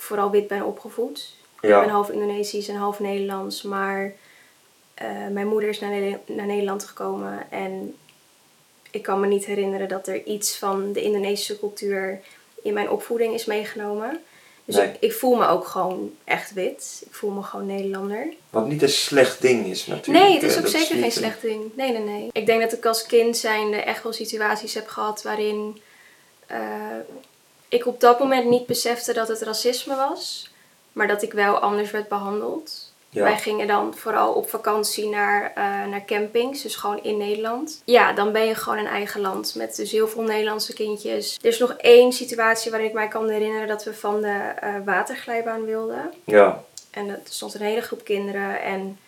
vooral 0.03 0.31
wit 0.31 0.47
ben 0.47 0.65
opgevoed. 0.65 1.35
Ik 1.61 1.69
ben 1.69 1.89
half 1.89 2.11
Indonesisch 2.11 2.69
en 2.69 2.75
half 2.77 3.01
Nederlands, 3.01 3.63
maar 3.63 4.13
eh, 4.95 5.07
mijn 5.31 5.47
moeder 5.49 5.69
is 5.69 5.81
naar, 5.81 6.19
naar 6.27 6.47
Nederland 6.47 6.85
gekomen 6.85 7.47
en 7.51 7.95
ik 8.91 9.03
kan 9.03 9.21
me 9.21 9.27
niet 9.27 9.45
herinneren 9.45 9.89
dat 9.89 10.07
er 10.07 10.25
iets 10.25 10.57
van 10.57 10.93
de 10.93 11.03
Indonesische 11.03 11.59
cultuur 11.59 12.21
in 12.63 12.73
mijn 12.75 12.91
opvoeding 12.91 13.35
is 13.35 13.45
meegenomen. 13.45 14.21
Dus 14.65 14.77
Nee. 14.77 14.87
ik, 14.89 14.97
ik 15.01 15.13
voel 15.13 15.35
me 15.37 15.47
ook 15.47 15.67
gewoon 15.67 16.13
echt 16.25 16.53
wit. 16.53 17.03
Ik 17.07 17.15
voel 17.15 17.31
me 17.31 17.43
gewoon 17.43 17.67
Nederlander. 17.67 18.27
wat 18.51 18.67
niet 18.67 18.83
een 18.83 18.89
slecht 18.89 19.41
ding 19.43 19.67
is 19.67 19.87
natuurlijk. 19.87 20.25
Nee, 20.25 20.35
het 20.35 20.43
is 20.43 20.57
ook 20.57 20.63
dat 20.63 20.71
zeker 20.71 20.87
geen 20.95 21.05
een- 21.05 21.13
slecht 21.13 21.41
ding. 21.43 21.77
Nee, 21.77 21.93
nee, 21.93 22.03
nee. 22.03 22.29
Ik 22.33 22.47
denk 22.47 22.61
dat 22.61 22.73
ik 22.73 22.87
als 22.87 23.07
kind 23.07 23.37
zijnde 23.37 23.77
echt 23.77 24.03
wel 24.03 24.13
situaties 24.13 24.75
heb 24.75 24.89
gehad 24.89 25.23
waarin 25.23 25.81
eh, 26.47 26.61
ik 27.73 27.87
op 27.87 28.01
dat 28.01 28.19
moment 28.19 28.49
niet 28.49 28.67
besefte 28.67 29.13
dat 29.13 29.29
het 29.29 29.43
racisme 29.43 29.97
was, 29.97 30.51
maar 30.93 31.07
dat 31.07 31.23
ik 31.23 31.33
wel 31.33 31.59
anders 31.59 31.91
werd 31.91 32.09
behandeld. 32.09 32.93
Ja. 33.09 33.23
Wij 33.23 33.39
gingen 33.39 33.67
dan 33.67 33.95
vooral 33.95 34.33
op 34.33 34.49
vakantie 34.49 35.09
naar, 35.09 35.53
eh, 35.55 35.65
naar 35.65 36.05
campings, 36.05 36.63
dus 36.63 36.77
gewoon 36.77 37.03
in 37.03 37.17
Nederland. 37.17 37.83
Ja, 37.85 38.13
dan 38.13 38.33
ben 38.33 38.47
je 38.47 38.55
gewoon 38.55 38.79
een 38.79 38.87
eigen 38.87 39.21
land 39.21 39.55
met 39.55 39.77
dus 39.77 39.93
heel 39.93 40.09
veel 40.09 40.23
Nederlandse 40.23 40.73
kindjes. 40.73 41.39
Er 41.43 41.49
is 41.49 41.59
nog 41.59 41.73
één 41.73 42.13
situatie 42.13 42.71
waarin 42.71 42.89
ik 42.89 42.95
mij 42.95 43.09
kan 43.09 43.29
herinneren 43.29 43.69
dat 43.69 43.85
we 43.85 43.95
van 43.95 44.21
de 44.21 44.53
eh, 44.61 44.75
waterglijbaan 44.85 45.65
wilden. 45.65 46.13
Ja, 46.25 46.65
En 46.91 47.09
er 47.09 47.21
stond 47.25 47.55
een 47.55 47.61
hele 47.61 47.81
groep 47.81 48.05
kinderen 48.05 48.63
en 48.63 48.99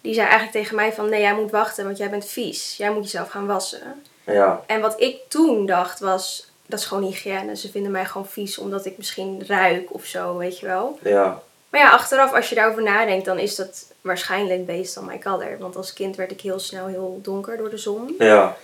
die 0.00 0.14
zei 0.14 0.26
eigenlijk 0.26 0.56
tegen 0.56 0.76
mij 0.76 0.92
van... 0.92 1.08
Nee, 1.08 1.20
jij 1.20 1.34
moet 1.34 1.50
wachten, 1.50 1.84
want 1.84 1.98
jij 1.98 2.10
bent 2.10 2.26
vies. 2.26 2.76
Jij 2.76 2.90
moet 2.90 3.04
jezelf 3.04 3.28
gaan 3.28 3.46
wassen. 3.46 4.02
ja, 4.24 4.62
En 4.66 4.80
wat 4.80 5.00
ik 5.00 5.16
toen 5.28 5.66
dacht 5.66 6.00
was... 6.00 6.52
Dat 6.66 6.78
is 6.78 6.86
gewoon 6.86 7.04
hygiëne. 7.04 7.56
Ze 7.56 7.70
vinden 7.70 7.90
mij 7.90 8.04
gewoon 8.04 8.26
vies 8.26 8.58
omdat 8.58 8.86
ik 8.86 8.96
misschien 8.96 9.46
ruik 9.46 9.94
of 9.94 10.04
zo, 10.04 10.36
weet 10.36 10.58
je 10.58 10.66
wel. 10.66 10.98
ja, 11.02 11.42
Maar 11.70 11.80
ja, 11.80 11.90
achteraf, 11.90 12.32
als 12.32 12.48
je 12.48 12.54
daarover 12.54 12.82
nadenkt, 12.82 13.24
dan 13.24 13.38
is 13.38 13.54
dat 13.54 13.92
waarschijnlijk 14.00 14.66
based 14.66 14.96
on 14.96 15.04
my 15.04 15.18
color. 15.18 15.58
Want 15.58 15.76
als 15.76 15.92
kind 15.92 16.16
werd 16.16 16.30
ik 16.30 16.40
heel 16.40 16.58
snel 16.58 16.86
heel 16.86 17.18
donker 17.22 17.56
door 17.56 17.70
de 17.70 17.78
zon. 17.78 18.14
ja, 18.18 18.56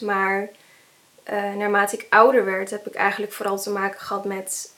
Maar 0.00 0.48
eh, 1.22 1.54
naarmate 1.54 1.96
ik 1.96 2.06
ouder 2.08 2.44
werd, 2.44 2.70
heb 2.70 2.86
ik 2.86 2.94
eigenlijk 2.94 3.32
vooral 3.32 3.58
te 3.58 3.70
maken 3.70 4.00
gehad 4.00 4.24
met 4.24 4.72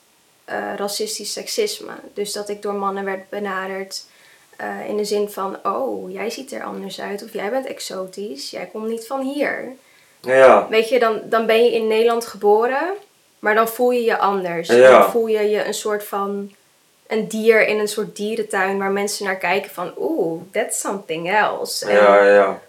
eh, 0.45 0.73
racistisch 0.75 1.33
seksisme. 1.33 1.93
Dus 2.13 2.33
dat 2.33 2.49
ik 2.49 2.61
door 2.61 2.73
mannen 2.73 3.05
werd 3.05 3.29
benaderd 3.29 4.05
eh, 4.57 4.87
in 4.87 4.97
de 4.97 5.05
zin 5.05 5.29
van: 5.29 5.57
Oh, 5.63 6.11
jij 6.11 6.29
ziet 6.29 6.51
er 6.51 6.63
anders 6.63 7.01
uit, 7.01 7.23
of 7.23 7.33
jij 7.33 7.49
bent 7.49 7.65
exotisch, 7.65 8.49
jij 8.49 8.65
komt 8.65 8.87
niet 8.87 9.07
van 9.07 9.21
hier. 9.21 9.75
Ja, 10.21 10.67
Weet 10.69 10.89
je, 10.89 10.99
dan, 10.99 11.21
dan 11.23 11.45
ben 11.45 11.63
je 11.63 11.71
in 11.71 11.87
Nederland 11.87 12.25
geboren, 12.25 12.93
maar 13.39 13.55
dan 13.55 13.67
voel 13.67 13.91
je 13.91 14.03
je 14.03 14.17
anders. 14.17 14.67
Ja. 14.67 14.89
Dan 14.99 15.11
voel 15.11 15.27
je 15.27 15.49
je 15.49 15.65
een 15.65 15.73
soort 15.73 16.03
van. 16.03 16.51
Een 17.07 17.27
dier 17.27 17.67
in 17.67 17.79
een 17.79 17.87
soort 17.87 18.15
dierentuin 18.15 18.77
waar 18.77 18.91
mensen 18.91 19.25
naar 19.25 19.35
kijken 19.37 19.71
van 19.71 19.91
oeh, 19.97 20.41
that's 20.51 20.79
something 20.79 21.31
else. 21.31 21.85
En- 21.85 21.95
ja, 21.95 22.23
ja, 22.25 22.59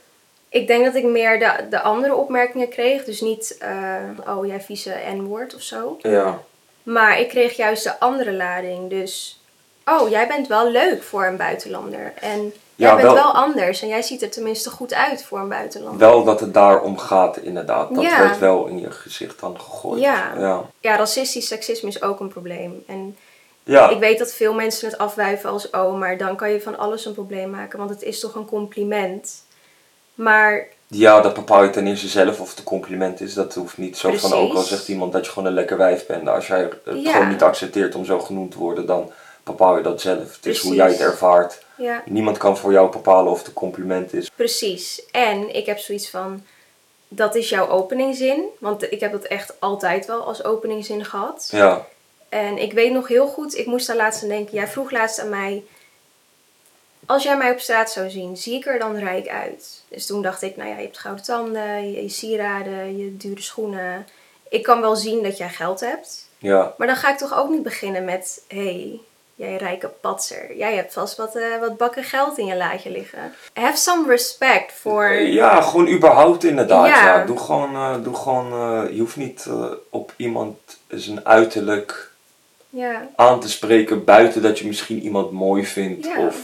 ik 0.49 0.67
denk 0.67 0.85
dat 0.85 0.95
ik 0.95 1.05
meer 1.05 1.39
de, 1.39 1.53
de 1.71 1.81
andere 1.81 2.15
opmerkingen 2.15 2.69
kreeg. 2.69 3.05
Dus 3.05 3.21
niet, 3.21 3.57
eh, 3.59 3.97
oh 4.37 4.47
jij 4.47 4.61
vieze 4.61 4.95
N-woord 5.15 5.55
of 5.55 5.63
zo. 5.63 5.97
ja, 6.03 6.43
Maar 6.83 7.21
ik 7.21 7.29
kreeg 7.29 7.57
juist 7.57 7.85
de 7.85 7.99
andere 8.01 8.33
lading. 8.33 8.91
Dus, 8.91 9.41
oh 9.85 10.09
jij 10.11 10.27
bent 10.27 10.47
wel 10.47 10.71
leuk 10.71 11.03
voor 11.03 11.25
een 11.25 11.37
buitenlander. 11.37 12.13
En 12.21 12.53
jij 12.81 12.89
Ja, 12.89 12.95
bent 12.97 13.07
wel- 13.07 13.15
wel... 13.15 13.33
anders. 13.35 13.83
En 13.83 13.89
jij 13.89 14.03
ziet 14.03 14.23
er 14.23 14.31
tenminste 14.31 14.71
goed 14.71 14.95
uit 14.95 15.25
voor 15.25 15.39
een 15.39 15.49
buitenlander. 15.49 15.99
Wel 15.99 16.25
dat 16.25 16.41
het 16.41 16.55
daarom 16.55 16.99
gaat, 16.99 17.37
inderdaad. 17.37 17.95
Dat 17.95 18.03
Ja. 18.05 18.19
werd 18.19 18.39
wel 18.39 18.67
in 18.67 18.81
je 18.81 18.91
gezicht 18.91 19.41
dan 19.41 19.61
gegooid. 19.61 20.01
Ja. 20.01 20.33
Ja. 20.39 20.63
Ja, 20.81 20.97
racistisch 20.97 21.47
seksisme 21.47 21.89
is 21.89 22.03
ook 22.03 22.21
een 22.21 22.29
probleem. 22.29 22.83
En 22.87 23.17
Ja. 23.65 23.89
ik 23.89 23.99
weet 23.99 24.19
dat 24.19 24.33
veel 24.33 24.55
mensen 24.55 24.89
het 24.89 24.99
afwijven 24.99 25.51
als, 25.51 25.71
oh, 25.71 25.99
maar 25.99 26.17
dan 26.19 26.37
kan 26.37 26.51
je 26.51 26.61
van 26.61 26.79
alles 26.79 27.05
een 27.05 27.15
probleem 27.15 27.51
maken. 27.51 27.79
Want 27.79 27.91
het 27.91 28.03
is 28.03 28.21
toch 28.21 28.35
een 28.35 28.47
compliment. 28.47 29.43
Maar 30.15 30.67
ja, 30.87 31.21
dat 31.21 31.35
bepaal 31.35 31.63
je 31.63 31.71
ten 31.71 31.87
eerste 31.87 32.09
zelf 32.09 32.41
of 32.41 32.49
het 32.51 32.59
een 32.59 32.65
compliment 32.65 33.21
is. 33.21 33.35
Dat 33.35 33.55
hoeft 33.55 33.79
niet 33.79 33.99
zo 33.99 34.13
van, 34.17 34.33
ook 34.33 34.55
al 34.55 34.63
zegt 34.63 34.89
iemand 34.89 35.13
dat 35.13 35.25
je 35.25 35.33
gewoon 35.33 35.49
een 35.49 35.55
lekker 35.55 35.77
wijf 35.77 36.07
bent. 36.07 36.29
Als 36.29 36.47
jij 36.47 36.61
het 36.61 36.75
gewoon 36.85 37.29
niet 37.29 37.43
accepteert 37.43 37.95
om 37.95 38.05
zo 38.05 38.19
genoemd 38.21 38.51
te 38.51 38.59
worden, 38.59 38.87
dan 38.87 39.11
bepaal 39.51 39.77
je 39.77 39.83
dat 39.83 40.01
zelf. 40.01 40.37
Het 40.37 40.47
is 40.47 40.61
hoe 40.61 40.75
jij 40.75 40.89
het 40.89 41.01
ervaart. 41.01 41.65
ja, 41.77 42.03
Niemand 42.07 42.39
kan 42.39 42.57
voor 42.57 42.73
jou 42.73 42.91
bepalen 42.91 43.33
of 43.33 43.39
het 43.39 43.47
een 43.47 43.53
compliment 43.53 44.13
is. 44.13 44.31
Precies. 44.37 45.03
En 45.11 45.55
ik 45.55 45.67
heb 45.67 45.79
zoiets 45.79 46.11
van. 46.11 46.43
dat 47.09 47.35
is 47.35 47.49
jouw 47.49 47.69
openingzin. 47.69 48.45
Want 48.59 48.93
ik 48.93 49.01
heb 49.01 49.13
dat 49.13 49.25
echt 49.25 49.61
altijd 49.61 50.07
wel 50.07 50.23
als 50.23 50.45
openingzin 50.45 51.05
gehad. 51.05 51.49
Ja. 51.53 51.87
En 52.29 52.59
ik 52.59 52.73
weet 52.73 52.93
nog 52.93 53.09
heel 53.09 53.27
goed, 53.27 53.57
ik 53.57 53.67
moest 53.67 53.87
daar 53.87 53.97
laatst 53.97 54.23
aan 54.23 54.29
denken. 54.29 54.55
Jij 54.55 54.69
vroeg 54.69 54.91
laatst 54.91 55.21
aan 55.21 55.29
mij, 55.29 55.63
als 57.07 57.23
jij 57.23 57.37
mij 57.37 57.51
op 57.51 57.59
straat 57.59 57.91
zou 57.91 58.11
zien, 58.11 58.37
zie 58.37 58.55
ik 58.55 58.67
er 58.67 58.79
dan 58.79 58.97
rijk 58.97 59.29
uit? 59.29 59.83
Dus 59.89 60.07
toen 60.07 60.23
dacht 60.23 60.43
ik, 60.43 60.57
nou 60.57 60.69
ja, 60.69 60.77
je 60.77 60.83
hebt 60.83 60.99
gouden 60.99 61.25
tanden, 61.25 61.91
je, 61.93 62.03
je 62.03 62.09
sieraden, 62.09 62.97
je 62.99 63.17
dure 63.17 63.41
schoenen. 63.43 64.07
Ik 64.49 64.63
kan 64.63 64.81
wel 64.81 64.97
zien 64.97 65.23
dat 65.23 65.37
jij 65.37 65.49
geld 65.49 65.81
hebt. 65.81 66.29
Ja. 66.39 66.75
Maar 66.79 66.87
dan 66.87 66.97
ga 66.97 67.11
ik 67.11 67.19
toch 67.19 67.39
ook 67.39 67.51
niet 67.51 67.63
beginnen 67.63 68.05
met, 68.05 68.45
hé, 68.49 68.63
hey, 68.63 69.01
jij 69.41 69.57
rijke 69.57 69.89
patser. 70.01 70.57
Jij 70.57 70.75
hebt 70.75 70.93
vast 70.93 71.17
wat, 71.17 71.37
eh, 71.37 71.59
wat 71.61 71.77
bakken 71.77 72.05
geld 72.05 72.39
in 72.39 72.47
je 72.47 72.57
laadje 72.57 72.91
liggen. 72.91 73.33
Have 73.53 73.77
some 73.77 74.09
respect 74.09 74.73
voor... 74.73 75.13
Ja, 75.13 75.61
gewoon 75.61 75.89
überhaupt 75.89 76.45
inderdaad. 76.45 76.87
Ja. 76.87 77.05
Ja. 77.05 77.25
Doe 77.25 77.39
gewoon, 77.39 77.75
eh, 77.75 77.95
doe 78.03 78.15
gewoon 78.15 78.53
eh, 78.53 78.95
je 78.95 79.01
hoeft 79.01 79.17
niet 79.17 79.47
op 79.91 80.13
iemand 80.17 80.57
zijn 80.89 81.27
uiterlijk 81.27 82.11
Ja, 82.71 83.09
aan 83.17 83.41
te 83.41 83.49
spreken 83.49 84.05
buiten 84.05 84.43
dat 84.43 84.59
je 84.59 84.67
misschien 84.67 85.01
iemand 85.03 85.31
mooi 85.31 85.67
vindt 85.67 86.07
Ja. 86.07 86.27
of 86.27 86.37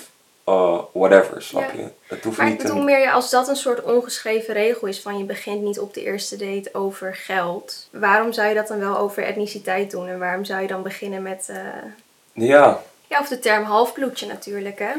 whatever, 0.92 1.42
snap 1.42 1.72
je? 1.72 1.88
Het 2.06 2.24
hoeft 2.24 2.36
maar 2.36 2.46
ik 2.46 2.52
niet 2.52 2.62
bedoel 2.62 2.78
een... 2.78 2.84
meer 2.84 3.12
als 3.12 3.30
dat 3.30 3.48
een 3.48 3.56
soort 3.56 3.82
ongeschreven 3.82 4.54
regel 4.54 4.88
is 4.88 5.00
van 5.00 5.18
je 5.18 5.24
begint 5.24 5.62
niet 5.62 5.78
op 5.78 5.94
de 5.94 6.02
eerste 6.02 6.36
date 6.36 6.68
over 6.72 7.14
geld. 7.14 7.88
Waarom 7.92 8.32
zou 8.32 8.48
je 8.48 8.54
dat 8.54 8.68
dan 8.68 8.78
wel 8.78 8.98
over 8.98 9.22
etniciteit 9.22 9.90
doen? 9.90 10.08
En 10.08 10.18
waarom 10.18 10.44
zou 10.44 10.62
je 10.62 10.68
dan 10.68 10.82
beginnen 10.82 11.22
met... 11.22 11.50
eh, 12.36 12.46
Ja, 12.48 12.82
Ja, 13.08 13.20
of 13.20 13.28
de 13.28 13.38
term 13.38 13.64
halfbloedje 13.64 14.26
natuurlijk, 14.26 14.78
hè? 14.78 14.92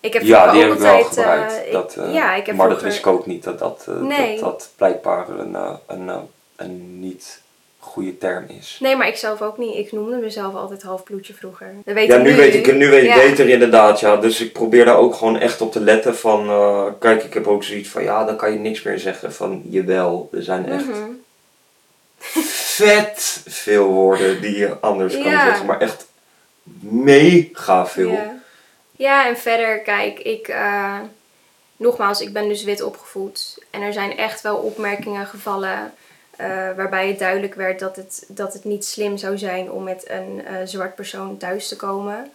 Ik 0.00 0.12
heb 0.12 0.22
ja, 0.22 0.52
die 0.52 0.62
heb 0.62 0.72
ik 0.72 0.78
wel 0.78 0.94
altijd, 0.94 1.16
eh, 1.16 1.30
gebruikt. 1.32 1.66
ik- 1.66 1.72
dat, 1.72 1.96
eh, 1.96 2.14
ja, 2.14 2.34
ik 2.34 2.46
heb 2.46 2.56
maar 2.56 2.68
dat 2.68 2.82
wist 2.82 2.98
ik 2.98 3.06
ook 3.06 3.26
niet, 3.26 3.42
dat 3.44 3.58
dat, 3.58 3.84
eh, 3.88 4.00
Nee. 4.00 4.40
dat, 4.40 4.40
dat 4.50 4.70
blijkbaar 4.76 5.28
een, 5.28 5.54
eh, 5.54 5.74
een, 5.86 6.08
eh, 6.08 6.16
een 6.56 7.00
niet 7.00 7.40
goede 7.78 8.18
term 8.18 8.44
is. 8.60 8.78
Nee, 8.80 8.96
maar 8.96 9.08
ik 9.08 9.16
zelf 9.16 9.42
ook 9.42 9.58
niet. 9.58 9.76
Ik 9.76 9.92
noemde 9.92 10.16
mezelf 10.16 10.54
altijd 10.54 10.82
halfbloedje 10.82 11.34
vroeger. 11.34 11.74
Dat 11.84 11.94
weet 11.94 12.06
Ja, 12.08 12.16
ik 12.16 12.22
nu 12.22 12.34
weet 12.36 12.54
ik, 12.54 12.74
nu 12.74 12.88
weet 12.90 13.04
ik 13.04 13.14
beter 13.14 13.48
inderdaad, 13.48 14.00
ja. 14.00 14.16
Dus 14.16 14.40
ik 14.40 14.52
probeer 14.52 14.84
daar 14.84 14.96
ook 14.96 15.14
gewoon 15.14 15.38
echt 15.38 15.60
op 15.60 15.72
te 15.72 15.80
letten 15.80 16.16
van... 16.16 16.48
eh, 16.48 16.84
kijk, 16.98 17.22
ik 17.24 17.34
heb 17.34 17.46
ook 17.46 17.64
zoiets 17.64 17.88
van, 17.88 18.02
ja, 18.02 18.24
dan 18.24 18.36
kan 18.36 18.52
je 18.52 18.58
niks 18.58 18.82
meer 18.82 18.98
zeggen 18.98 19.32
van... 19.32 19.62
Jawel, 19.64 20.28
er 20.32 20.42
zijn 20.42 20.68
echt 20.68 20.86
Mhm. 20.86 21.10
vet 22.18 23.42
veel 23.46 23.86
woorden 23.86 24.40
die 24.40 24.56
je 24.58 24.76
anders 24.80 25.14
kan 25.14 25.30
zeggen. 25.30 25.66
Maar 25.66 25.80
echt 25.80 26.06
mega 26.80 27.86
veel. 27.86 28.10
Ja. 28.10 28.32
ja, 28.92 29.26
en 29.28 29.36
verder, 29.38 29.78
kijk, 29.80 30.18
ik... 30.18 30.48
eh, 30.48 30.98
nogmaals, 31.76 32.20
ik 32.20 32.32
ben 32.32 32.48
dus 32.48 32.64
wit 32.64 32.82
opgevoed. 32.82 33.58
En 33.70 33.82
er 33.82 33.92
zijn 33.92 34.16
echt 34.16 34.40
wel 34.40 34.56
opmerkingen 34.56 35.26
gevallen... 35.26 35.92
eh, 36.36 36.46
waarbij 36.76 37.08
het 37.08 37.18
duidelijk 37.18 37.54
werd 37.54 37.78
dat 37.78 37.96
het, 37.96 38.24
dat 38.28 38.52
het 38.52 38.64
niet 38.64 38.84
slim 38.84 39.16
zou 39.16 39.38
zijn 39.38 39.70
om 39.70 39.82
met 39.82 40.04
een 40.10 40.44
eh, 40.46 40.54
zwart 40.64 40.94
persoon 40.94 41.36
thuis 41.36 41.68
te 41.68 41.76
komen. 41.76 42.30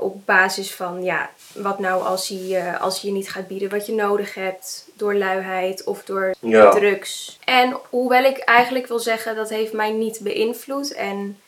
Op 0.00 0.26
basis 0.26 0.74
van, 0.74 1.04
ja, 1.04 1.30
wat 1.54 1.78
nou 1.78 2.02
als 2.04 2.28
hij, 2.28 2.76
als 2.78 3.00
hij 3.00 3.10
je 3.10 3.16
niet 3.16 3.30
gaat 3.30 3.46
bieden 3.48 3.70
wat 3.70 3.86
je 3.86 3.92
nodig 3.94 4.34
hebt. 4.34 4.86
Door 4.94 5.14
luiheid 5.14 5.84
of 5.84 6.04
door 6.04 6.34
Ja. 6.38 6.70
drugs. 6.70 7.38
En 7.44 7.76
hoewel 7.90 8.24
ik 8.24 8.38
eigenlijk 8.38 8.86
wil 8.86 8.98
zeggen, 8.98 9.36
dat 9.36 9.48
heeft 9.48 9.72
mij 9.72 9.90
niet 9.90 10.20
beïnvloed. 10.22 10.92
En 10.92 11.38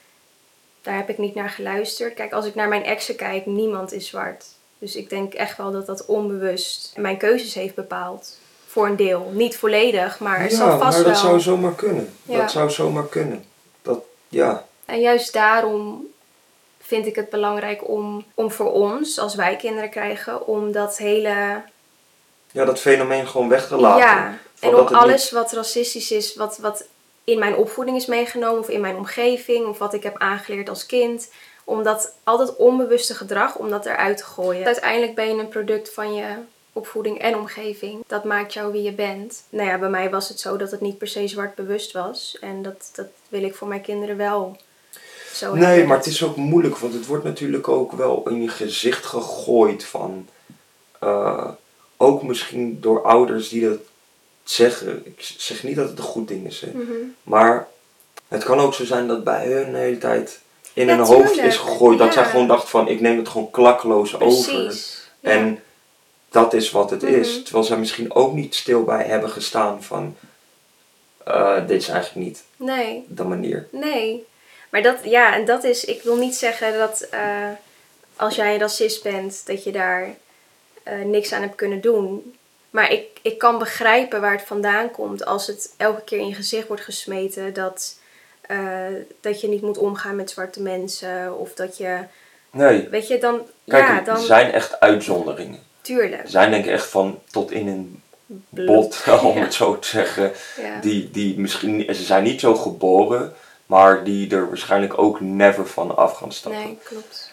daar 0.84 0.96
heb 0.96 1.08
ik 1.08 1.18
niet 1.18 1.34
naar 1.34 1.50
geluisterd. 1.50 2.14
Kijk, 2.14 2.32
als 2.32 2.46
ik 2.46 2.54
naar 2.54 2.68
mijn 2.68 2.84
exen 2.84 3.16
kijk, 3.16 3.46
niemand 3.46 3.92
is 3.92 4.06
zwart. 4.08 4.44
Dus 4.78 4.96
ik 4.96 5.10
denk 5.10 5.34
echt 5.34 5.56
wel 5.56 5.70
dat 5.70 5.86
dat 5.86 6.04
onbewust 6.06 6.92
mijn 6.96 7.16
keuzes 7.18 7.54
heeft 7.54 7.74
bepaald. 7.74 8.38
Voor 8.66 8.86
een 8.86 8.96
deel. 8.96 9.30
Niet 9.32 9.56
volledig, 9.56 10.18
maar 10.18 10.40
het 10.40 10.52
zal 10.52 10.68
Ja, 10.68 10.78
vast 10.78 10.96
maar 10.96 11.04
wel. 11.04 11.12
dat 11.12 11.20
zou 11.22 11.40
zomaar 11.40 11.74
kunnen. 11.74 12.14
Ja. 12.22 12.38
Dat 12.40 12.50
zou 12.50 12.70
zomaar 12.70 13.06
kunnen. 13.08 13.44
Dat, 13.82 13.98
ja. 14.28 14.64
En 14.84 15.00
juist 15.00 15.32
daarom 15.32 16.06
vind 16.80 17.06
ik 17.06 17.16
het 17.16 17.30
belangrijk 17.30 17.88
om, 17.88 18.24
om 18.34 18.50
voor 18.50 18.72
ons, 18.72 19.18
als 19.18 19.34
wij 19.34 19.56
kinderen 19.56 19.90
krijgen, 19.90 20.46
om 20.46 20.72
dat 20.72 20.98
hele 20.98 21.62
ja, 22.50 22.64
dat 22.64 22.80
fenomeen 22.80 23.26
gewoon 23.26 23.48
weg 23.48 23.66
te 23.68 23.76
laten. 23.76 23.98
Ja, 24.06 24.38
en 24.60 24.74
om 24.74 24.80
niet- 24.80 24.92
alles 24.94 25.30
wat 25.30 25.52
racistisch 25.52 26.10
is, 26.10 26.34
wat, 26.34 26.58
wat 26.58 26.84
in 27.24 27.38
mijn 27.38 27.56
opvoeding 27.56 27.96
is 27.96 28.06
meegenomen, 28.06 28.60
of 28.60 28.68
in 28.68 28.80
mijn 28.80 28.96
omgeving, 28.96 29.66
of 29.66 29.78
wat 29.78 29.94
ik 29.94 30.02
heb 30.02 30.18
aangeleerd 30.18 30.68
als 30.68 30.86
kind, 30.86 31.30
om 31.64 31.82
dat 31.82 32.14
altijd 32.24 32.56
onbewuste 32.56 33.14
gedrag, 33.14 33.56
om 33.56 33.70
dat 33.70 33.86
eruit 33.86 34.16
te 34.16 34.24
gooien. 34.24 34.66
Uiteindelijk 34.66 35.14
ben 35.14 35.28
je 35.28 35.40
een 35.40 35.48
product 35.48 35.92
van 35.94 36.14
je 36.14 36.26
opvoeding 36.72 37.18
en 37.18 37.36
omgeving. 37.36 38.04
Dat 38.06 38.24
maakt 38.24 38.52
jou 38.52 38.72
wie 38.72 38.82
je 38.82 38.92
bent. 38.92 39.42
Nou 39.50 39.68
ja, 39.68 39.78
bij 39.78 39.88
mij 39.88 40.10
was 40.10 40.28
het 40.28 40.40
zo 40.40 40.56
dat 40.56 40.70
het 40.70 40.80
niet 40.80 40.98
per 40.98 41.08
se 41.08 41.28
zwart 41.28 41.54
bewust 41.54 41.92
was. 41.92 42.36
En 42.40 42.62
dat, 42.62 42.90
dat 42.94 43.06
wil 43.28 43.42
ik 43.42 43.54
voor 43.54 43.68
mijn 43.68 43.80
kinderen 43.80 44.16
wel 44.16 44.56
zo 45.32 45.54
Nee, 45.54 45.64
hebben. 45.64 45.86
maar 45.88 45.96
het 45.96 46.06
is 46.06 46.24
ook 46.24 46.36
moeilijk, 46.36 46.76
want 46.78 46.94
het 46.94 47.06
wordt 47.06 47.24
natuurlijk 47.24 47.68
ook 47.68 47.92
wel 47.92 48.22
in 48.28 48.42
je 48.42 48.48
gezicht 48.48 49.04
gegooid 49.06 49.84
van... 49.84 50.28
eh, 51.00 51.48
ook 51.96 52.22
misschien 52.22 52.80
door 52.80 53.02
ouders 53.02 53.48
die 53.48 53.68
dat 53.68 53.78
zeggen. 54.44 55.02
Ik 55.06 55.14
zeg 55.38 55.62
niet 55.62 55.76
dat 55.76 55.88
het 55.88 55.98
een 55.98 56.04
goed 56.04 56.28
ding 56.28 56.46
is, 56.46 56.60
hè. 56.60 56.70
Mhm. 56.72 56.92
Maar 57.22 57.68
het 58.28 58.44
kan 58.44 58.58
ook 58.60 58.74
zo 58.74 58.84
zijn 58.84 59.06
dat 59.06 59.24
bij 59.24 59.46
hun 59.46 59.72
de 59.72 59.78
hele 59.78 59.98
tijd 59.98 60.40
in 60.72 60.86
Ja, 60.86 60.96
hun 60.96 61.04
hoofd 61.06 61.26
tuurlijk. 61.32 61.46
is 61.48 61.56
gegooid. 61.56 61.98
Dat 61.98 62.12
zij 62.12 62.24
gewoon 62.24 62.46
dacht 62.46 62.70
van, 62.70 62.88
ik 62.88 63.00
neem 63.00 63.18
het 63.18 63.28
gewoon 63.28 63.50
klakkeloos 63.50 64.20
over. 64.20 64.62
Ja. 65.20 65.30
En 65.30 65.62
dat 66.30 66.52
is 66.52 66.70
wat 66.70 66.90
het 66.90 67.02
is. 67.02 67.34
Mhm. 67.34 67.42
Terwijl 67.42 67.64
zij 67.64 67.76
misschien 67.78 68.14
ook 68.14 68.32
niet 68.32 68.54
stil 68.54 68.84
bij 68.84 69.04
hebben 69.04 69.30
gestaan 69.30 69.82
van... 69.82 70.16
eh, 71.24 71.66
dit 71.66 71.80
is 71.82 71.88
eigenlijk 71.88 72.26
niet 72.26 72.42
Nee. 72.56 73.04
de 73.08 73.24
manier. 73.24 73.68
Nee. 73.70 74.26
Maar 74.70 74.82
dat, 74.82 74.96
ja, 75.04 75.34
en 75.34 75.44
dat 75.44 75.64
is, 75.64 75.84
ik 75.84 76.02
wil 76.02 76.16
niet 76.16 76.34
zeggen 76.36 76.78
dat 76.78 77.00
eh, 77.10 77.48
als 78.16 78.34
jij 78.34 78.54
een 78.54 78.60
racist 78.60 79.02
bent, 79.02 79.46
dat 79.46 79.64
je 79.64 79.72
daar 79.72 80.14
eh, 80.82 80.98
niks 81.04 81.32
aan 81.32 81.42
hebt 81.42 81.54
kunnen 81.54 81.80
doen. 81.80 82.34
Maar 82.74 82.92
ik, 82.92 83.06
ik 83.22 83.38
kan 83.38 83.58
begrijpen 83.58 84.20
waar 84.20 84.32
het 84.32 84.42
vandaan 84.46 84.90
komt 84.90 85.24
als 85.24 85.46
het 85.46 85.74
elke 85.76 86.02
keer 86.02 86.18
in 86.18 86.28
je 86.28 86.34
gezicht 86.34 86.66
wordt 86.68 86.82
gesmeten 86.82 87.52
dat, 87.52 87.98
eh, 88.40 88.86
dat 89.20 89.40
je 89.40 89.48
niet 89.48 89.62
moet 89.62 89.78
omgaan 89.78 90.16
met 90.16 90.30
zwarte 90.30 90.62
mensen. 90.62 91.38
Of 91.38 91.52
dat 91.54 91.76
je, 91.76 91.98
Nee, 92.50 92.88
weet 92.88 93.08
je, 93.08 93.18
dan, 93.18 93.40
kijk, 93.66 93.88
ja, 93.88 93.98
er 93.98 94.04
dan, 94.04 94.18
zijn 94.20 94.52
echt 94.52 94.80
uitzonderingen. 94.80 95.58
tuurlijk. 95.80 96.22
Er 96.22 96.28
zijn 96.28 96.50
denk 96.50 96.64
ik 96.64 96.70
echt 96.70 96.86
van 96.86 97.20
tot 97.30 97.50
in 97.50 97.68
een 97.68 98.02
bot, 98.48 99.04
om 99.22 99.36
het 99.36 99.54
zo 99.54 99.78
te 99.78 99.88
zeggen. 99.88 100.32
Ja. 100.62 100.80
Die, 100.80 101.10
die 101.10 101.38
misschien, 101.38 101.76
niet- 101.76 101.96
ze 101.96 102.02
zijn 102.02 102.22
niet 102.22 102.40
zo 102.40 102.54
geboren, 102.54 103.34
maar 103.66 104.04
die 104.04 104.30
er 104.34 104.48
waarschijnlijk 104.48 104.98
ook 104.98 105.20
never 105.20 105.66
van 105.66 105.96
af 105.96 106.16
gaan 106.16 106.32
stappen. 106.32 106.60
Nee, 106.62 106.78
klopt. 106.84 107.32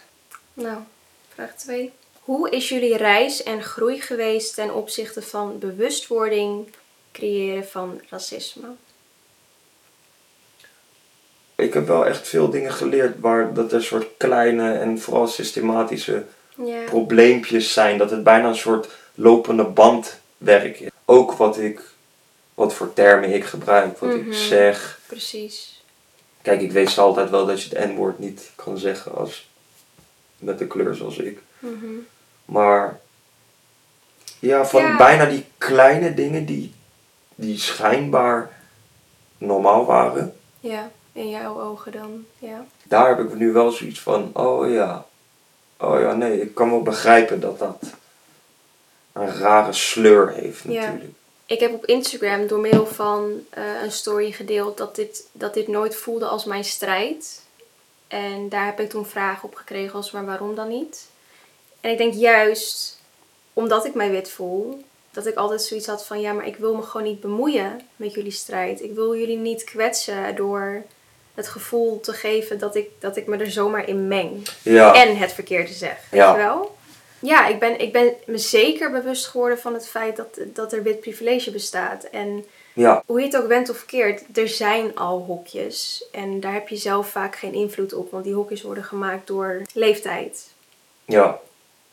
Nou, 0.53 0.77
vraag 1.33 1.53
2. 1.55 1.91
Hoe 2.21 2.49
is 2.49 2.69
jullie 2.69 2.97
reis 2.97 3.43
en 3.43 3.63
groei 3.63 4.01
geweest 4.01 4.55
ten 4.55 4.73
opzichte 4.73 5.21
van 5.21 5.59
bewustwording 5.59 6.67
creëren 7.11 7.67
van 7.67 8.01
racisme? 8.09 8.67
Ik 11.55 11.73
heb 11.73 11.87
wel 11.87 12.05
echt 12.05 12.27
veel 12.27 12.49
dingen 12.49 12.71
geleerd 12.73 13.19
waar 13.19 13.53
dat 13.53 13.71
er 13.73 13.83
soort 13.83 14.07
kleine 14.17 14.73
en 14.73 14.99
vooral 14.99 15.27
systematische 15.27 16.25
probleempjes 16.85 17.73
zijn. 17.73 17.97
Dat 17.97 18.11
het 18.11 18.23
bijna 18.23 18.47
een 18.47 18.55
soort 18.55 18.87
lopende 19.15 19.63
bandwerk 19.63 20.79
is. 20.79 20.89
Ook 21.05 21.31
wat 21.33 21.57
ik, 21.59 21.81
wat 22.53 22.73
voor 22.73 22.93
termen 22.93 23.33
ik 23.33 23.43
gebruik, 23.45 23.97
wat 23.97 24.09
Mhm. 24.09 24.27
ik 24.29 24.33
zeg. 24.37 24.99
Precies. 25.07 25.83
Kijk, 26.41 26.61
ik 26.61 26.71
weet 26.71 26.97
altijd 26.97 27.29
wel 27.29 27.45
dat 27.45 27.61
je 27.63 27.75
het 27.75 27.89
N-woord 27.89 28.19
niet 28.19 28.51
kan 28.55 28.77
zeggen 28.77 29.15
als 29.15 29.49
met 30.37 30.59
de 30.59 30.67
kleur 30.67 30.95
zoals 30.95 31.17
ik. 31.17 31.39
Mhm. 31.61 31.93
Maar 32.45 32.99
ja, 34.39 34.65
van 34.65 34.81
Ja. 34.81 34.97
bijna 34.97 35.25
die 35.25 35.45
kleine 35.57 36.13
dingen 36.13 36.45
die, 36.45 36.73
die 37.35 37.57
schijnbaar 37.59 38.51
normaal 39.37 39.85
waren. 39.85 40.35
Ja, 40.59 40.91
in 41.13 41.29
jouw 41.29 41.61
ogen 41.61 41.91
dan. 41.91 42.25
Ja. 42.39 42.65
Daar 42.83 43.07
heb 43.07 43.19
ik 43.19 43.33
nu 43.35 43.51
wel 43.51 43.71
zoiets 43.71 43.99
van, 44.01 44.29
oh 44.33 44.71
ja. 44.71 45.05
Oh 45.77 45.99
ja, 45.99 46.13
nee, 46.13 46.41
ik 46.41 46.55
kan 46.55 46.69
wel 46.69 46.81
begrijpen 46.81 47.39
dat 47.39 47.59
dat 47.59 47.83
een 49.13 49.31
rare 49.35 49.73
sleur 49.73 50.29
heeft 50.29 50.63
Ja. 50.63 50.69
natuurlijk. 50.85 51.11
Ik 51.45 51.59
heb 51.59 51.73
op 51.73 51.85
Instagram 51.85 52.47
door 52.47 52.59
middel 52.59 52.85
van 52.85 53.45
eh, 53.49 53.81
een 53.83 53.91
story 53.91 54.31
gedeeld 54.31 54.77
dat 54.77 54.95
dit, 54.95 55.23
dat 55.31 55.53
dit 55.53 55.67
nooit 55.67 55.95
voelde 55.95 56.25
als 56.25 56.45
mijn 56.45 56.63
strijd. 56.63 57.41
En 58.07 58.49
daar 58.49 58.65
heb 58.65 58.79
ik 58.79 58.89
toen 58.89 59.05
vragen 59.05 59.43
op 59.47 59.55
gekregen 59.55 59.93
als, 59.95 60.11
maar 60.11 60.25
waarom 60.25 60.55
dan 60.55 60.67
niet? 60.67 61.09
En 61.81 61.91
ik 61.91 61.97
denk 61.97 62.13
juist 62.13 62.99
omdat 63.53 63.85
ik 63.85 63.93
mij 63.93 64.11
wit 64.11 64.29
voel, 64.29 64.83
dat 65.11 65.25
ik 65.25 65.35
altijd 65.35 65.61
zoiets 65.61 65.87
had 65.87 66.05
van, 66.05 66.21
ja, 66.21 66.33
maar 66.33 66.47
ik 66.47 66.55
wil 66.55 66.75
me 66.75 66.81
gewoon 66.81 67.07
niet 67.07 67.19
bemoeien 67.21 67.81
met 67.95 68.13
jullie 68.13 68.31
strijd. 68.31 68.83
Ik 68.83 68.93
wil 68.93 69.15
jullie 69.15 69.37
niet 69.37 69.63
kwetsen 69.63 70.35
door 70.35 70.83
het 71.35 71.47
gevoel 71.47 71.99
te 71.99 72.13
geven 72.13 72.59
dat 72.59 72.75
ik, 72.75 72.89
dat 72.99 73.15
ik 73.17 73.27
me 73.27 73.37
er 73.37 73.51
zomaar 73.51 73.87
in 73.87 74.07
meng. 74.07 74.47
Ja, 74.63 74.93
En 74.95 75.17
het 75.17 75.33
verkeerde 75.33 75.73
zeg, 75.73 75.97
weet 76.09 76.19
Ja. 76.21 76.31
je 76.31 76.37
wel? 76.37 76.75
Ja, 77.19 77.47
ik 77.47 77.59
ben, 77.59 77.79
ik 77.79 77.91
ben 77.91 78.13
me 78.25 78.37
zeker 78.37 78.91
bewust 78.91 79.25
geworden 79.27 79.59
van 79.59 79.73
het 79.73 79.87
feit 79.87 80.15
dat, 80.15 80.39
dat 80.53 80.73
er 80.73 80.83
wit 80.83 80.99
privilege 80.99 81.51
bestaat. 81.51 82.03
En 82.03 82.45
Ja, 82.73 83.03
Hoe 83.05 83.19
je 83.19 83.25
het 83.25 83.37
ook 83.37 83.47
went 83.47 83.69
of 83.69 83.85
keert, 83.85 84.37
er 84.37 84.47
zijn 84.47 84.95
al 84.95 85.19
hokjes. 85.19 86.05
En 86.11 86.39
daar 86.39 86.53
heb 86.53 86.67
je 86.67 86.75
zelf 86.75 87.07
vaak 87.09 87.35
geen 87.35 87.53
invloed 87.53 87.93
op. 87.93 88.11
Want 88.11 88.23
die 88.23 88.33
hokjes 88.33 88.61
worden 88.61 88.83
gemaakt 88.83 89.27
door 89.27 89.61
leeftijd. 89.73 90.47
ja, 91.05 91.39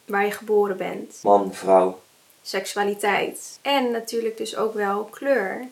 Waar 0.09 0.25
je 0.25 0.31
geboren 0.33 0.77
bent. 0.77 1.19
man, 1.23 1.55
vrouw. 1.55 2.01
seksualiteit. 2.43 3.59
En 3.63 3.91
natuurlijk 3.91 4.37
dus 4.37 4.57
ook 4.57 4.75
wel 4.75 5.05
kleur. 5.05 5.69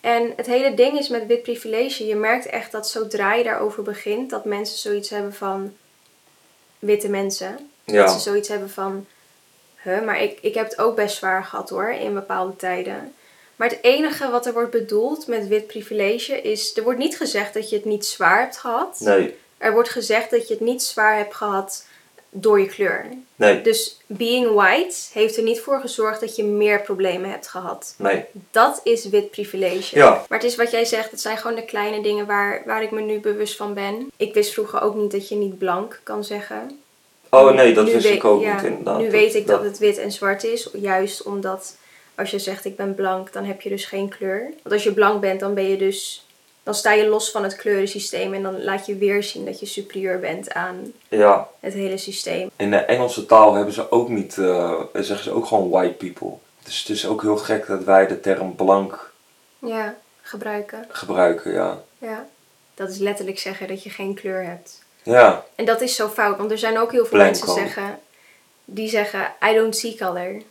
En 0.00 0.32
het 0.36 0.46
hele 0.46 0.74
ding 0.74 0.98
is 0.98 1.08
met 1.08 1.26
wit 1.26 1.42
privilege, 1.42 2.06
je 2.06 2.14
merkt 2.14 2.46
echt 2.46 2.72
dat 2.72 2.88
zodra 2.88 3.34
je 3.34 3.44
daarover 3.44 3.82
begint, 3.82 4.30
dat 4.30 4.44
mensen 4.44 4.78
zoiets 4.78 5.10
hebben 5.10 5.34
van 5.34 5.74
witte 6.78 7.08
mensen. 7.08 7.70
Dat 7.84 8.10
ze 8.10 8.18
zoiets 8.18 8.48
hebben 8.48 8.70
van, 8.70 9.06
huh, 9.82 10.04
maar 10.04 10.22
ik, 10.22 10.38
ik 10.40 10.54
heb 10.54 10.68
het 10.68 10.78
ook 10.78 10.96
best 10.96 11.16
zwaar 11.16 11.44
gehad 11.44 11.70
hoor, 11.70 11.90
in 11.90 12.14
bepaalde 12.14 12.56
tijden. 12.56 13.14
Maar 13.56 13.68
het 13.68 13.78
enige 13.82 14.30
wat 14.30 14.46
er 14.46 14.52
wordt 14.52 14.70
bedoeld 14.70 15.26
met 15.26 15.48
wit 15.48 15.66
privilege 15.66 16.42
is, 16.42 16.76
er 16.76 16.82
wordt 16.82 16.98
niet 16.98 17.16
gezegd 17.16 17.54
dat 17.54 17.70
je 17.70 17.76
het 17.76 17.84
niet 17.84 18.06
zwaar 18.06 18.40
hebt 18.40 18.56
gehad. 18.56 19.00
nee, 19.00 19.36
Er 19.58 19.72
wordt 19.72 19.88
gezegd 19.88 20.30
dat 20.30 20.48
je 20.48 20.54
het 20.54 20.62
niet 20.62 20.82
zwaar 20.82 21.16
hebt 21.16 21.34
gehad 21.34 21.86
door 22.30 22.60
je 22.60 22.66
kleur. 22.66 23.06
nee, 23.36 23.62
Dus 23.62 23.96
being 24.06 24.54
white 24.54 24.96
heeft 25.12 25.36
er 25.36 25.42
niet 25.42 25.60
voor 25.60 25.80
gezorgd 25.80 26.20
dat 26.20 26.36
je 26.36 26.44
meer 26.44 26.80
problemen 26.82 27.30
hebt 27.30 27.48
gehad. 27.48 27.94
nee. 27.98 28.24
Dat 28.50 28.80
is 28.84 29.08
wit 29.08 29.30
privilege. 29.30 29.96
Ja. 29.96 30.24
Maar 30.28 30.38
het 30.38 30.46
is 30.48 30.56
wat 30.56 30.70
jij 30.70 30.84
zegt, 30.84 31.10
het 31.10 31.20
zijn 31.20 31.38
gewoon 31.38 31.56
de 31.56 31.64
kleine 31.64 32.02
dingen 32.02 32.26
waar, 32.26 32.62
waar 32.66 32.82
ik 32.82 32.90
me 32.90 33.00
nu 33.00 33.20
bewust 33.20 33.56
van 33.56 33.74
ben. 33.74 34.10
Ik 34.16 34.34
wist 34.34 34.52
vroeger 34.52 34.80
ook 34.80 34.94
niet 34.94 35.10
dat 35.10 35.28
je 35.28 35.34
niet 35.34 35.58
blank 35.58 36.00
kan 36.02 36.24
zeggen. 36.24 36.80
Oh 37.30 37.52
nee, 37.52 37.74
dat 37.74 37.90
wist 37.90 38.06
ik 38.06 38.24
ook 38.24 38.42
ja, 38.42 38.54
niet 38.54 38.64
inderdaad. 38.64 38.98
Nu 38.98 39.10
weet 39.10 39.34
ik 39.34 39.46
dat 39.46 39.62
het 39.62 39.78
wit 39.78 39.98
en 39.98 40.12
zwart 40.12 40.44
is, 40.44 40.68
juist 40.72 41.22
omdat 41.22 41.76
als 42.14 42.30
je 42.30 42.38
zegt 42.38 42.64
ik 42.64 42.76
ben 42.76 42.94
blank, 42.94 43.32
dan 43.32 43.44
heb 43.44 43.60
je 43.60 43.68
dus 43.68 43.84
geen 43.84 44.08
kleur. 44.08 44.42
Want 44.62 44.74
als 44.74 44.82
je 44.82 44.92
blank 44.92 45.20
bent, 45.20 45.40
dan 45.40 45.54
ben 45.54 45.68
je 45.68 45.76
dus... 45.76 46.26
Dan 46.68 46.76
sta 46.76 46.92
je 46.92 47.06
los 47.06 47.30
van 47.30 47.42
het 47.42 47.56
kleurensysteem 47.56 48.34
en 48.34 48.42
dan 48.42 48.62
laat 48.64 48.86
je 48.86 48.96
weer 48.96 49.22
zien 49.22 49.44
dat 49.44 49.60
je 49.60 49.66
superieur 49.66 50.20
bent 50.20 50.52
aan 50.52 50.92
Ja, 51.08 51.48
het 51.60 51.72
hele 51.72 51.96
systeem. 51.98 52.50
in 52.56 52.70
de 52.70 52.76
Engelse 52.76 53.26
taal 53.26 53.54
hebben 53.54 53.74
ze 53.74 53.90
ook 53.90 54.08
niet, 54.08 54.38
eh, 54.38 54.80
zeggen 54.92 55.24
ze 55.24 55.30
ook 55.32 55.46
gewoon 55.46 55.68
white 55.70 55.94
people. 55.94 56.36
Dus 56.64 56.78
het 56.78 56.88
is 56.88 57.06
ook 57.06 57.22
heel 57.22 57.36
gek 57.36 57.66
dat 57.66 57.84
wij 57.84 58.06
de 58.06 58.20
term 58.20 58.54
blank 58.54 59.10
Ja, 59.58 59.94
gebruiken. 60.22 60.86
gebruiken, 60.88 61.52
ja. 61.52 61.78
Ja. 61.98 62.26
Dat 62.74 62.88
is 62.90 62.98
letterlijk 62.98 63.38
zeggen 63.38 63.68
dat 63.68 63.82
je 63.82 63.90
geen 63.90 64.14
kleur 64.14 64.44
hebt. 64.44 64.82
Ja, 65.02 65.44
En 65.54 65.64
dat 65.64 65.80
is 65.80 65.94
zo 65.96 66.08
fout, 66.08 66.36
want 66.36 66.50
er 66.50 66.58
zijn 66.58 66.78
ook 66.78 66.92
heel 66.92 67.06
veel 67.06 67.18
Blanco. 67.18 67.46
mensen 67.46 67.52
zeggen, 67.66 67.98
die 68.64 68.88
zeggen, 68.88 69.32
I 69.50 69.54
don't 69.54 69.76
see 69.76 69.96
color. 69.98 70.42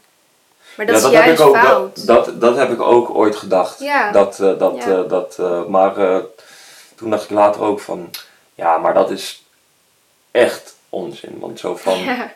Maar 0.77 0.85
dat 0.85 0.95
ja, 0.95 0.95
is 0.95 1.01
dat 1.01 1.11
juist 1.11 1.27
heb 1.27 1.39
ik 1.39 1.45
ook, 1.55 1.57
fout. 1.57 2.05
dat, 2.05 2.25
dat, 2.25 2.41
dat 2.41 2.55
heb 2.57 2.71
ik 2.71 2.81
ook 2.81 3.15
ooit 3.15 3.35
gedacht. 3.35 3.79
Ja. 3.79 4.11
Dat, 4.11 4.39
eh, 4.39 4.57
dat, 4.59 4.75
Ja. 4.75 4.87
eh, 5.03 5.09
dat, 5.09 5.35
eh, 5.39 5.65
maar 5.65 6.21
toen 6.95 7.09
dacht 7.09 7.23
ik 7.23 7.29
later 7.29 7.61
ook 7.61 7.79
van, 7.79 8.09
ja, 8.55 8.77
maar 8.77 8.93
dat 8.93 9.11
is 9.11 9.43
echt 10.31 10.75
onzin. 10.89 11.37
Want 11.39 11.59
zo 11.59 11.75
van, 11.75 11.97
Ja. 12.03 12.33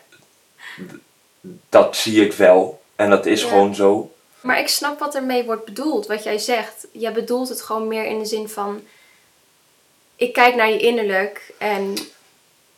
dat 1.68 1.96
zie 1.96 2.24
ik 2.24 2.32
wel. 2.32 2.82
En 2.96 3.10
dat 3.10 3.26
is 3.26 3.42
gewoon 3.44 3.74
zo. 3.74 4.12
Maar 4.40 4.58
ik 4.58 4.68
snap 4.68 4.98
wat 4.98 5.14
ermee 5.14 5.44
wordt 5.44 5.64
bedoeld, 5.64 6.06
wat 6.06 6.22
jij 6.22 6.38
zegt. 6.38 6.86
Jij 6.92 7.12
bedoelt 7.12 7.48
het 7.48 7.62
gewoon 7.62 7.88
meer 7.88 8.04
in 8.04 8.18
de 8.18 8.24
zin 8.24 8.48
van, 8.48 8.82
ik 10.16 10.32
kijk 10.32 10.54
naar 10.54 10.70
je 10.70 10.78
innerlijk 10.78 11.52
en 11.58 11.94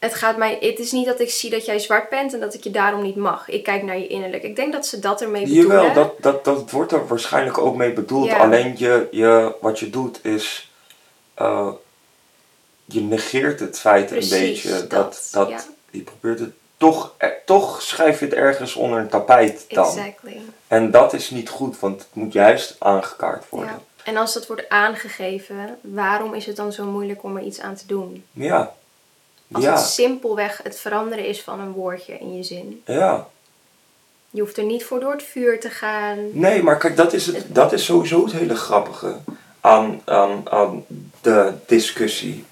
het 0.04 0.14
gaat 0.14 0.36
mij, 0.36 0.56
het 0.60 0.78
is 0.78 0.92
niet 0.92 1.06
dat 1.06 1.20
ik 1.20 1.30
zie 1.30 1.50
dat 1.50 1.64
jij 1.64 1.78
zwart 1.78 2.08
bent 2.08 2.34
en 2.34 2.40
dat 2.40 2.54
ik 2.54 2.64
je 2.64 2.70
daarom 2.70 3.02
niet 3.02 3.16
mag. 3.16 3.48
Ik 3.48 3.62
kijk 3.62 3.82
naar 3.82 3.98
je 3.98 4.06
innerlijk. 4.06 4.42
Ik 4.42 4.56
denk 4.56 4.72
dat 4.72 4.86
ze 4.86 4.98
dat 4.98 5.20
ermee 5.20 5.46
bedoelen. 5.46 5.76
Jawel, 5.76 5.94
dat, 5.94 6.22
dat, 6.22 6.44
dat 6.44 6.70
wordt 6.70 6.92
er 6.92 7.06
waarschijnlijk 7.06 7.58
ook 7.58 7.76
mee 7.76 7.92
bedoeld. 7.92 8.26
Ja. 8.26 8.36
Alleen 8.36 8.74
je, 8.76 9.08
je, 9.10 9.54
wat 9.60 9.78
je 9.78 9.90
doet 9.90 10.24
is, 10.24 10.70
eh, 11.34 11.68
je 12.84 13.00
negeert 13.00 13.60
het 13.60 13.80
feit 13.80 14.06
Precies, 14.06 14.32
een 14.32 14.40
beetje. 14.40 14.70
Dat, 14.70 14.90
dat, 14.90 15.28
dat, 15.32 15.48
ja. 15.48 15.60
Je 15.90 16.00
probeert 16.00 16.38
het 16.38 16.52
toch, 16.76 17.14
eh, 17.16 17.28
toch 17.44 17.82
schrijf 17.82 18.18
je 18.18 18.24
het 18.24 18.34
ergens 18.34 18.74
onder 18.74 18.98
een 18.98 19.08
tapijt 19.08 19.64
dan. 19.68 19.86
Exactly. 19.86 20.40
En 20.68 20.90
dat 20.90 21.12
is 21.12 21.30
niet 21.30 21.48
goed, 21.48 21.78
want 21.78 22.00
het 22.00 22.14
moet 22.14 22.32
juist 22.32 22.76
aangekaart 22.78 23.48
worden. 23.48 23.70
Ja. 23.70 23.80
En 24.04 24.16
als 24.16 24.34
dat 24.34 24.46
wordt 24.46 24.68
aangegeven, 24.68 25.78
waarom 25.80 26.34
is 26.34 26.46
het 26.46 26.56
dan 26.56 26.72
zo 26.72 26.84
moeilijk 26.84 27.22
om 27.22 27.36
er 27.36 27.42
iets 27.42 27.60
aan 27.60 27.74
te 27.74 27.86
doen? 27.86 28.24
Ja. 28.32 28.74
Als 29.52 29.64
Ja. 29.64 29.70
het 29.72 29.80
simpelweg 29.84 30.60
het 30.62 30.78
veranderen 30.78 31.26
is 31.26 31.42
van 31.42 31.60
een 31.60 31.72
woordje 31.72 32.18
in 32.18 32.36
je 32.36 32.42
zin. 32.42 32.82
ja. 32.86 33.26
Je 34.30 34.40
hoeft 34.40 34.56
er 34.56 34.64
niet 34.64 34.84
voor 34.84 35.00
door 35.00 35.12
het 35.12 35.22
vuur 35.22 35.60
te 35.60 35.70
gaan. 35.70 36.18
Nee, 36.32 36.62
maar 36.62 36.76
kijk, 36.78 36.96
dat 36.96 37.12
is, 37.12 37.26
het, 37.26 37.44
dat 37.48 37.72
is 37.72 37.84
sowieso 37.84 38.24
het 38.24 38.32
hele 38.32 38.54
grappige 38.56 39.16
aan, 39.60 40.00
aan, 40.04 40.42
aan 40.50 40.84
de 41.20 41.52
discussie. 41.66 42.44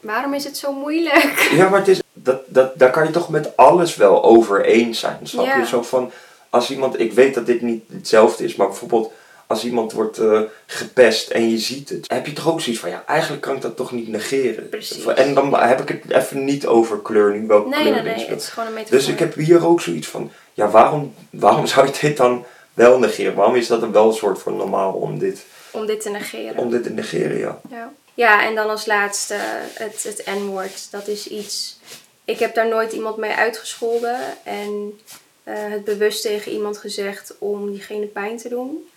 Waarom 0.00 0.34
is 0.34 0.44
het 0.44 0.56
zo 0.56 0.72
moeilijk? 0.72 1.48
Ja, 1.52 1.68
maar 1.68 1.78
het 1.78 1.88
is, 1.88 2.00
dat, 2.12 2.40
dat, 2.46 2.78
daar 2.78 2.90
kan 2.90 3.04
je 3.04 3.10
toch 3.10 3.28
met 3.28 3.56
alles 3.56 3.96
wel 3.96 4.24
over 4.24 4.64
eens 4.64 4.98
zijn. 5.00 5.18
Snap 5.22 5.44
Ja. 5.44 5.56
je? 5.58 5.66
Zo 5.66 5.82
van, 5.82 6.10
als 6.50 6.70
iemand, 6.70 7.00
ik 7.00 7.12
weet 7.12 7.34
dat 7.34 7.46
dit 7.46 7.60
niet 7.62 7.84
hetzelfde 7.92 8.44
is, 8.44 8.54
maar 8.56 8.66
bijvoorbeeld 8.66 9.12
als 9.46 9.64
iemand 9.64 9.92
wordt 9.92 10.18
eh, 10.18 10.40
gepest 10.66 11.30
en 11.30 11.50
je 11.50 11.58
ziet 11.58 11.88
het, 11.88 12.10
heb 12.10 12.26
je 12.26 12.32
toch 12.32 12.48
ook 12.48 12.60
zoiets 12.60 12.80
van, 12.80 12.90
ja, 12.90 13.04
eigenlijk 13.06 13.42
kan 13.42 13.54
ik 13.56 13.62
dat 13.62 13.76
toch 13.76 13.92
niet 13.92 14.08
negeren. 14.08 14.68
Precies. 14.68 15.04
En 15.06 15.34
dan 15.34 15.54
heb 15.60 15.80
ik 15.80 15.88
het 16.02 16.12
even 16.12 16.44
niet 16.44 16.66
over 16.66 16.98
kleur 17.02 17.36
nu, 17.38 17.46
welke 17.46 17.68
Nee, 17.68 17.80
kleur 17.80 17.94
nee, 17.94 18.02
nee. 18.02 18.14
is. 18.14 18.26
Het 18.26 18.40
is 18.40 18.48
gewoon 18.48 18.68
een 18.68 18.74
metafoor. 18.74 18.98
Dus 18.98 19.08
ik 19.08 19.18
heb 19.18 19.34
hier 19.34 19.66
ook 19.66 19.80
zoiets 19.80 20.06
van, 20.08 20.30
ja, 20.52 20.68
waarom, 20.70 21.14
waarom 21.30 21.66
zou 21.76 21.86
je 21.86 21.92
dit 22.00 22.16
dan 22.16 22.44
wel 22.74 22.98
negeren? 22.98 23.34
Waarom 23.34 23.54
is 23.56 23.66
dat 23.66 23.80
dan 23.80 23.92
wel 23.92 24.06
een 24.08 24.14
soort 24.14 24.38
van 24.38 24.56
normaal 24.56 24.92
om 24.92 25.18
dit, 25.18 25.44
Om 25.70 25.86
dit 25.86 26.00
te 26.00 26.10
negeren. 26.10 26.56
om 26.56 26.70
dit 26.70 26.82
te 26.82 26.90
negeren, 26.90 27.38
ja? 27.38 27.60
Ja. 27.70 27.92
ja, 28.14 28.44
en 28.46 28.54
dan 28.54 28.70
als 28.70 28.86
laatste 28.86 29.34
het, 29.74 30.02
het 30.02 30.24
N-woord. 30.38 30.90
Dat 30.90 31.08
is 31.08 31.28
iets... 31.28 31.78
Ik 32.24 32.38
heb 32.38 32.54
daar 32.54 32.68
nooit 32.68 32.92
iemand 32.92 33.16
mee 33.16 33.32
uitgescholden. 33.32 34.18
En 34.42 35.00
eh, 35.42 35.54
het 35.58 35.84
bewust 35.84 36.22
tegen 36.22 36.52
iemand 36.52 36.78
gezegd 36.78 37.34
om 37.38 37.70
diegene 37.72 38.06
pijn 38.06 38.36
te 38.36 38.48
doen. 38.48 38.88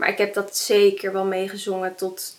Maar 0.00 0.08
ik 0.08 0.18
heb 0.18 0.34
dat 0.34 0.56
zeker 0.56 1.12
wel 1.12 1.24
meegezongen 1.24 1.94
tot, 1.94 2.36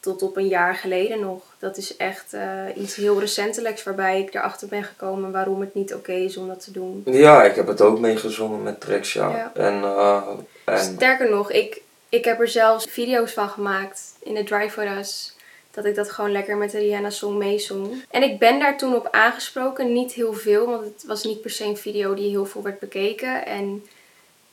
tot 0.00 0.22
op 0.22 0.36
een 0.36 0.48
jaar 0.48 0.74
geleden 0.74 1.20
nog. 1.20 1.42
Dat 1.58 1.76
is 1.76 1.96
echt 1.96 2.32
eh, 2.32 2.64
iets 2.74 2.94
heel 2.94 3.20
recentelijks 3.20 3.82
waarbij 3.82 4.20
ik 4.20 4.34
erachter 4.34 4.68
ben 4.68 4.84
gekomen 4.84 5.32
waarom 5.32 5.60
het 5.60 5.74
niet 5.74 5.94
oké 5.94 6.12
is 6.12 6.36
om 6.36 6.48
dat 6.48 6.64
te 6.64 6.70
doen. 6.70 7.02
Ja, 7.04 7.44
ik 7.44 7.54
heb 7.54 7.66
het 7.66 7.80
ook 7.80 7.98
meegezongen 7.98 8.62
met 8.62 8.84
ja. 9.12 9.28
Ja. 9.28 9.52
En, 9.54 9.82
eh, 9.82 10.22
en 10.64 10.78
Sterker 10.78 11.30
nog, 11.30 11.52
ik, 11.52 11.82
ik 12.08 12.24
heb 12.24 12.40
er 12.40 12.48
zelfs 12.48 12.84
video's 12.84 13.32
van 13.32 13.48
gemaakt 13.48 14.14
in 14.22 14.34
de 14.34 14.44
Drive 14.44 14.70
for 14.70 14.98
Us. 14.98 15.34
Dat 15.70 15.84
ik 15.84 15.94
dat 15.94 16.10
gewoon 16.10 16.32
lekker 16.32 16.56
met 16.56 16.70
de 16.70 16.78
Rihanna-song 16.78 17.38
meezong. 17.38 18.04
En 18.10 18.22
ik 18.22 18.38
ben 18.38 18.58
daar 18.58 18.78
toen 18.78 18.94
op 18.94 19.08
aangesproken. 19.10 19.92
Niet 19.92 20.12
heel 20.12 20.32
veel, 20.32 20.66
want 20.66 20.84
het 20.84 21.04
was 21.06 21.24
niet 21.24 21.40
per 21.40 21.50
se 21.50 21.64
een 21.64 21.76
video 21.76 22.14
die 22.14 22.30
heel 22.30 22.46
veel 22.46 22.62
werd 22.62 22.78
bekeken. 22.78 23.46
En 23.46 23.84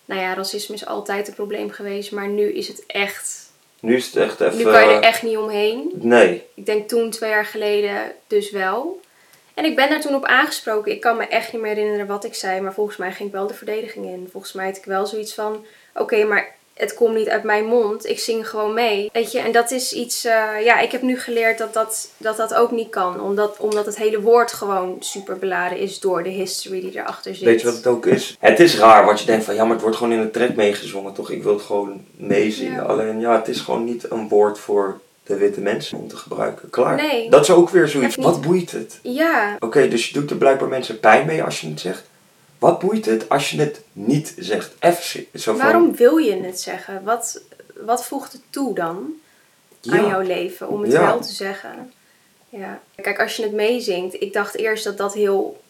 nou 0.07 0.21
ja, 0.21 0.33
racisme 0.33 0.75
is 0.75 0.85
altijd 0.85 1.27
een 1.27 1.33
probleem 1.33 1.69
geweest. 1.69 2.11
Maar 2.11 2.27
nu 2.27 2.53
is 2.53 2.67
het 2.67 2.83
echt... 2.87 3.51
nu 3.79 3.95
is 3.95 4.05
het 4.05 4.15
echt 4.15 4.41
even... 4.41 4.57
Nu 4.57 4.63
kan 4.63 4.89
je 4.89 4.95
er 4.95 5.01
echt 5.01 5.23
niet 5.23 5.37
omheen. 5.37 5.91
Nee, 5.93 6.43
Ik 6.53 6.65
denk 6.65 6.87
toen, 6.87 7.09
twee 7.09 7.29
jaar 7.29 7.45
geleden, 7.45 8.11
dus 8.27 8.51
wel. 8.51 9.01
En 9.53 9.65
ik 9.65 9.75
ben 9.75 9.89
daar 9.89 10.01
toen 10.01 10.15
op 10.15 10.25
aangesproken. 10.25 10.91
Ik 10.91 11.01
kan 11.01 11.17
me 11.17 11.27
echt 11.27 11.53
niet 11.53 11.61
meer 11.61 11.75
herinneren 11.75 12.07
wat 12.07 12.23
ik 12.23 12.33
zei. 12.33 12.61
Maar 12.61 12.73
volgens 12.73 12.97
mij 12.97 13.11
ging 13.11 13.29
ik 13.29 13.35
wel 13.35 13.47
de 13.47 13.53
verdediging 13.53 14.05
in. 14.05 14.27
Volgens 14.31 14.53
mij 14.53 14.65
had 14.65 14.77
ik 14.77 14.85
wel 14.85 15.05
zoiets 15.05 15.33
van... 15.33 15.65
Oké, 15.93 16.23
maar 16.23 16.55
het 16.77 16.93
komt 16.93 17.15
niet 17.15 17.29
uit 17.29 17.43
mijn 17.43 17.65
mond. 17.65 18.05
Ik 18.09 18.19
zing 18.19 18.49
gewoon 18.49 18.73
mee. 18.73 19.09
Weet 19.13 19.31
je, 19.31 19.39
en 19.39 19.51
dat 19.51 19.71
is 19.71 19.93
iets... 19.93 20.25
eh, 20.25 20.33
ja, 20.63 20.79
ik 20.79 20.91
heb 20.91 21.01
nu 21.01 21.19
geleerd 21.19 21.57
dat 21.57 21.73
dat, 21.73 22.09
dat 22.17 22.37
dat 22.37 22.53
ook 22.53 22.71
niet 22.71 22.89
kan. 22.89 23.21
Omdat, 23.21 23.57
omdat 23.57 23.85
het 23.85 23.97
hele 23.97 24.21
woord 24.21 24.53
gewoon 24.53 24.95
super 24.99 25.37
beladen 25.37 25.77
is 25.77 25.99
door 25.99 26.23
de 26.23 26.29
history 26.29 26.81
die 26.81 26.99
erachter 26.99 27.35
zit. 27.35 27.43
weet 27.45 27.59
je 27.61 27.65
wat 27.67 27.75
het 27.75 27.87
ook 27.87 28.05
is? 28.05 28.35
Het 28.39 28.59
is 28.59 28.77
raar, 28.79 29.05
want 29.05 29.19
je 29.19 29.25
denkt 29.25 29.45
van, 29.45 29.55
ja, 29.55 29.63
maar 29.63 29.73
het 29.73 29.81
wordt 29.81 29.97
gewoon 29.97 30.13
in 30.13 30.21
de 30.21 30.31
track 30.31 30.55
meegezongen, 30.55 31.13
toch? 31.13 31.29
Ik 31.31 31.43
wil 31.43 31.53
het 31.53 31.61
gewoon 31.61 32.05
meezingen. 32.15 32.73
Ja. 32.73 32.81
Alleen, 32.81 33.19
ja, 33.19 33.35
het 33.37 33.47
is 33.47 33.59
gewoon 33.59 33.83
niet 33.83 34.11
een 34.11 34.27
woord 34.27 34.59
voor 34.59 34.99
de 35.23 35.37
witte 35.37 35.61
mensen 35.61 35.97
om 35.97 36.07
te 36.07 36.17
gebruiken. 36.17 36.69
Klaar. 36.69 36.95
Nee. 36.95 37.29
Dat 37.29 37.41
is 37.41 37.49
ook 37.49 37.69
weer 37.69 37.87
zoiets. 37.87 38.15
Wat 38.15 38.41
boeit 38.41 38.71
het? 38.71 38.99
Ja, 39.01 39.55
Oké, 39.59 39.87
dus 39.87 40.07
je 40.07 40.13
doet 40.13 40.29
er 40.29 40.37
blijkbaar 40.37 40.67
mensen 40.67 40.99
pijn 40.99 41.25
mee 41.25 41.43
als 41.43 41.61
je 41.61 41.69
het 41.69 41.79
zegt. 41.79 42.03
Wat 42.59 42.79
boeit 42.79 43.05
het 43.05 43.29
als 43.29 43.49
je 43.49 43.59
het 43.59 43.81
niet 43.93 44.33
zegt? 44.37 44.71
Even 44.79 45.25
zo 45.35 45.51
van, 45.53 45.57
waarom 45.61 45.95
wil 45.95 46.17
je 46.17 46.35
het 46.43 46.59
zeggen? 46.59 47.03
Wat, 47.03 47.41
wat 47.75 48.05
voegt 48.05 48.31
het 48.33 48.41
toe 48.49 48.75
dan? 48.75 49.13
aan 49.89 50.07
jouw 50.07 50.21
leven 50.21 50.69
om 50.69 50.81
het 50.81 50.91
Ja. 50.91 51.05
wel 51.05 51.19
te 51.21 51.33
zeggen. 51.33 51.93
Ja. 52.49 52.81
Kijk, 53.01 53.19
als 53.19 53.35
je 53.35 53.43
het 53.43 53.51
meezingt, 53.51 54.21
ik 54.21 54.33
dacht 54.33 54.55
eerst 54.55 54.83
dat 54.83 54.97
dat 54.97 55.13
heel 55.13 55.61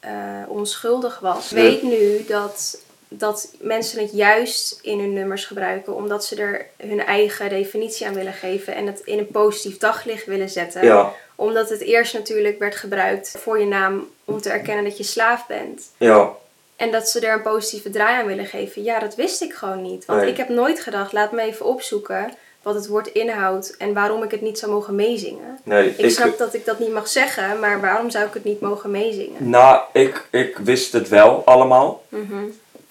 eh, 0.00 0.10
onschuldig 0.48 1.18
was. 1.18 1.52
Ik 1.52 1.56
Ja. 1.58 1.62
weet 1.64 1.82
nu 1.82 2.24
dat, 2.28 2.78
dat 3.08 3.48
mensen 3.60 4.00
het 4.00 4.12
juist 4.12 4.78
in 4.82 4.98
hun 4.98 5.12
nummers 5.12 5.44
gebruiken 5.44 5.94
omdat 5.94 6.24
ze 6.24 6.36
er 6.36 6.66
hun 6.76 7.00
eigen 7.00 7.48
definitie 7.48 8.06
aan 8.06 8.14
willen 8.14 8.32
geven 8.32 8.74
en 8.74 8.86
het 8.86 9.00
in 9.00 9.18
een 9.18 9.28
positief 9.28 9.78
daglicht 9.78 10.26
willen 10.26 10.50
zetten. 10.50 10.84
Ja, 10.84 11.12
Omdat 11.40 11.68
het 11.68 11.80
eerst 11.80 12.14
natuurlijk 12.14 12.58
werd 12.58 12.76
gebruikt 12.76 13.34
voor 13.38 13.58
je 13.58 13.66
naam 13.66 14.08
om 14.24 14.40
te 14.40 14.50
erkennen 14.50 14.84
dat 14.84 14.96
je 14.96 15.02
slaaf 15.02 15.46
bent. 15.46 15.90
ja, 15.96 16.30
En 16.76 16.90
dat 16.90 17.08
ze 17.08 17.20
er 17.20 17.32
een 17.34 17.42
positieve 17.42 17.90
draai 17.90 18.20
aan 18.20 18.26
willen 18.26 18.46
geven. 18.46 18.82
Ja, 18.82 18.98
dat 18.98 19.14
wist 19.14 19.42
ik 19.42 19.52
gewoon 19.54 19.82
niet. 19.82 20.04
Want 20.04 20.20
Nee. 20.20 20.30
ik 20.30 20.36
heb 20.36 20.48
nooit 20.48 20.80
gedacht, 20.80 21.12
laat 21.12 21.32
me 21.32 21.42
even 21.42 21.66
opzoeken 21.66 22.30
wat 22.62 22.74
het 22.74 22.86
woord 22.86 23.06
inhoudt 23.06 23.76
en 23.76 23.94
waarom 23.94 24.22
ik 24.22 24.30
het 24.30 24.40
niet 24.40 24.58
zou 24.58 24.72
mogen 24.72 24.94
meezingen. 24.94 25.58
Nee, 25.64 25.94
Ik, 25.96 26.10
snap 26.10 26.38
dat 26.38 26.54
ik 26.54 26.64
dat 26.64 26.78
niet 26.78 26.92
mag 26.92 27.08
zeggen, 27.08 27.60
maar 27.60 27.80
waarom 27.80 28.10
zou 28.10 28.26
ik 28.26 28.34
het 28.34 28.44
niet 28.44 28.60
mogen 28.60 28.90
meezingen? 28.90 29.50
Nou, 29.50 29.80
ik, 29.92 30.26
ik 30.30 30.56
wist 30.58 30.92
het 30.92 31.08
wel 31.08 31.42
allemaal. 31.44 32.02
Mhm. 32.08 32.44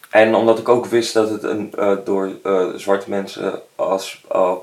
En 0.09 0.35
omdat 0.35 0.59
ik 0.59 0.69
ook 0.69 0.85
wist 0.85 1.13
dat 1.13 1.29
het 1.29 1.43
een, 1.43 1.73
eh, 1.77 1.97
door 2.05 2.31
eh, 2.43 2.67
zwarte 2.75 3.09
mensen 3.09 3.61
als 3.75 4.23
eh, 4.31 4.53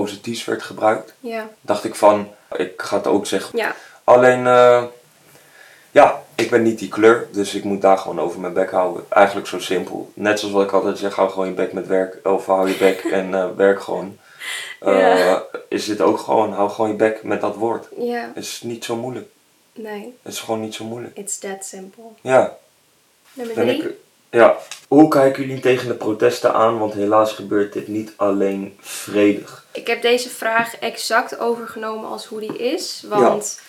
positief 0.00 0.44
werd 0.44 0.62
gebruikt, 0.62 1.14
Ja. 1.20 1.48
dacht 1.60 1.84
ik 1.84 1.94
van, 1.94 2.28
ik 2.56 2.82
ga 2.82 2.96
het 2.96 3.06
ook 3.06 3.26
zeggen. 3.26 3.58
Ja. 3.58 3.74
Alleen, 4.04 4.46
eh, 4.46 4.84
ja, 5.90 6.22
ik 6.34 6.50
ben 6.50 6.62
niet 6.62 6.78
die 6.78 6.88
kleur, 6.88 7.28
dus 7.32 7.54
ik 7.54 7.64
moet 7.64 7.80
daar 7.82 7.98
gewoon 7.98 8.20
over 8.20 8.40
mijn 8.40 8.52
bek 8.52 8.70
houden. 8.70 9.04
Eigenlijk 9.08 9.46
zo 9.46 9.58
simpel. 9.58 10.10
Net 10.14 10.38
zoals 10.38 10.54
wat 10.54 10.64
ik 10.64 10.72
altijd 10.72 10.98
zeg, 10.98 11.14
hou 11.14 11.30
gewoon 11.30 11.46
je 11.48 11.52
bek 11.54 11.72
met 11.72 11.86
werk, 11.86 12.26
of 12.28 12.46
hou 12.46 12.68
je 12.68 12.76
bek 12.76 13.04
en 13.20 13.34
eh, 13.34 13.48
werk 13.56 13.82
gewoon. 13.82 14.18
Eh, 14.80 14.98
Ja. 15.18 15.42
Is 15.68 15.84
dit 15.84 16.00
ook 16.00 16.18
gewoon, 16.18 16.52
hou 16.52 16.70
gewoon 16.70 16.90
je 16.90 16.96
bek 16.96 17.22
met 17.22 17.40
dat 17.40 17.54
woord. 17.54 17.88
Ja. 17.98 18.30
Het 18.34 18.44
is 18.44 18.60
niet 18.62 18.84
zo 18.84 18.96
moeilijk. 18.96 19.28
Nee. 19.72 20.14
Het 20.22 20.32
is 20.32 20.40
gewoon 20.40 20.60
niet 20.60 20.74
zo 20.74 20.84
moeilijk. 20.84 21.16
It's 21.16 21.38
that 21.38 21.64
simple. 21.64 22.04
Ja, 22.20 22.56
Nummer 23.32 23.54
drie. 23.54 23.98
Ja. 24.30 24.56
Hoe 24.88 25.08
kijken 25.08 25.46
jullie 25.46 25.60
tegen 25.62 25.88
de 25.88 25.94
protesten 25.94 26.54
aan? 26.54 26.78
Want 26.78 26.94
helaas 26.94 27.32
gebeurt 27.32 27.72
dit 27.72 27.88
niet 27.88 28.12
alleen 28.16 28.76
vredig. 28.80 29.66
Ik 29.72 29.86
heb 29.86 30.02
deze 30.02 30.28
vraag 30.28 30.76
exact 30.76 31.38
overgenomen 31.38 32.10
als 32.10 32.26
hoe 32.26 32.40
die 32.40 32.56
is. 32.72 33.04
Want 33.08 33.60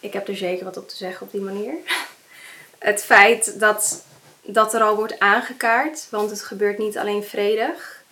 ik 0.00 0.12
heb 0.12 0.28
er 0.28 0.36
zeker 0.36 0.64
wat 0.64 0.76
op 0.76 0.88
te 0.88 0.96
zeggen 0.96 1.26
op 1.26 1.32
die 1.32 1.40
manier. 1.40 1.74
Het 2.78 3.02
feit 3.04 3.60
dat, 3.60 4.04
dat 4.42 4.74
er 4.74 4.82
al 4.82 4.96
wordt 4.96 5.18
aangekaart, 5.18 6.06
want 6.10 6.30
het 6.30 6.42
gebeurt 6.42 6.78
niet 6.78 6.98
alleen 6.98 7.24
vredig. 7.24 8.02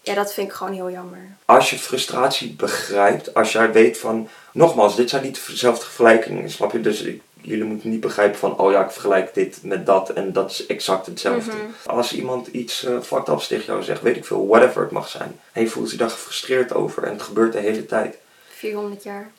Ja, 0.00 0.14
dat 0.14 0.32
vind 0.34 0.48
ik 0.48 0.54
gewoon 0.54 0.72
heel 0.72 0.90
jammer. 0.90 1.36
Als 1.44 1.70
je 1.70 1.78
frustratie 1.78 2.52
begrijpt, 2.54 3.34
als 3.34 3.52
jij 3.52 3.72
weet 3.72 3.98
van... 3.98 4.28
Nogmaals, 4.52 4.96
dit 4.96 5.10
zijn 5.10 5.22
niet 5.22 5.46
dezelfde 5.46 5.84
vergelijkingen, 5.84 6.50
snap 6.50 6.72
je? 6.72 6.80
Dus 6.80 7.00
ik- 7.00 7.22
jullie 7.40 7.64
moeten 7.64 7.90
niet 7.90 8.00
begrijpen 8.00 8.38
van... 8.38 8.58
Oh 8.58 8.72
ja, 8.72 8.84
ik 8.84 8.90
vergelijk 8.90 9.34
dit 9.34 9.58
met 9.62 9.86
dat 9.86 10.10
en 10.10 10.32
dat 10.32 10.50
is 10.50 10.66
exact 10.66 11.06
hetzelfde. 11.06 11.50
Mhm. 11.50 11.90
Als 11.96 12.12
iemand 12.12 12.46
iets 12.46 12.84
eh 12.84 13.00
fucked 13.00 13.28
ups 13.28 13.46
tegen 13.46 13.64
jou 13.66 13.82
zegt, 13.82 14.02
weet 14.02 14.16
ik 14.16 14.24
veel, 14.24 14.46
whatever 14.46 14.82
het 14.82 14.90
mag 14.90 15.08
zijn. 15.08 15.40
En 15.52 15.62
je 15.62 15.68
voelt 15.68 15.90
je 15.90 15.96
daar 15.96 16.10
gefrustreerd 16.10 16.74
over 16.74 17.02
en 17.02 17.12
het 17.12 17.22
gebeurt 17.22 17.52
de 17.52 17.58
hele 17.58 17.86
tijd. 17.86 18.18
400 18.48 19.02
jaar. 19.02 19.30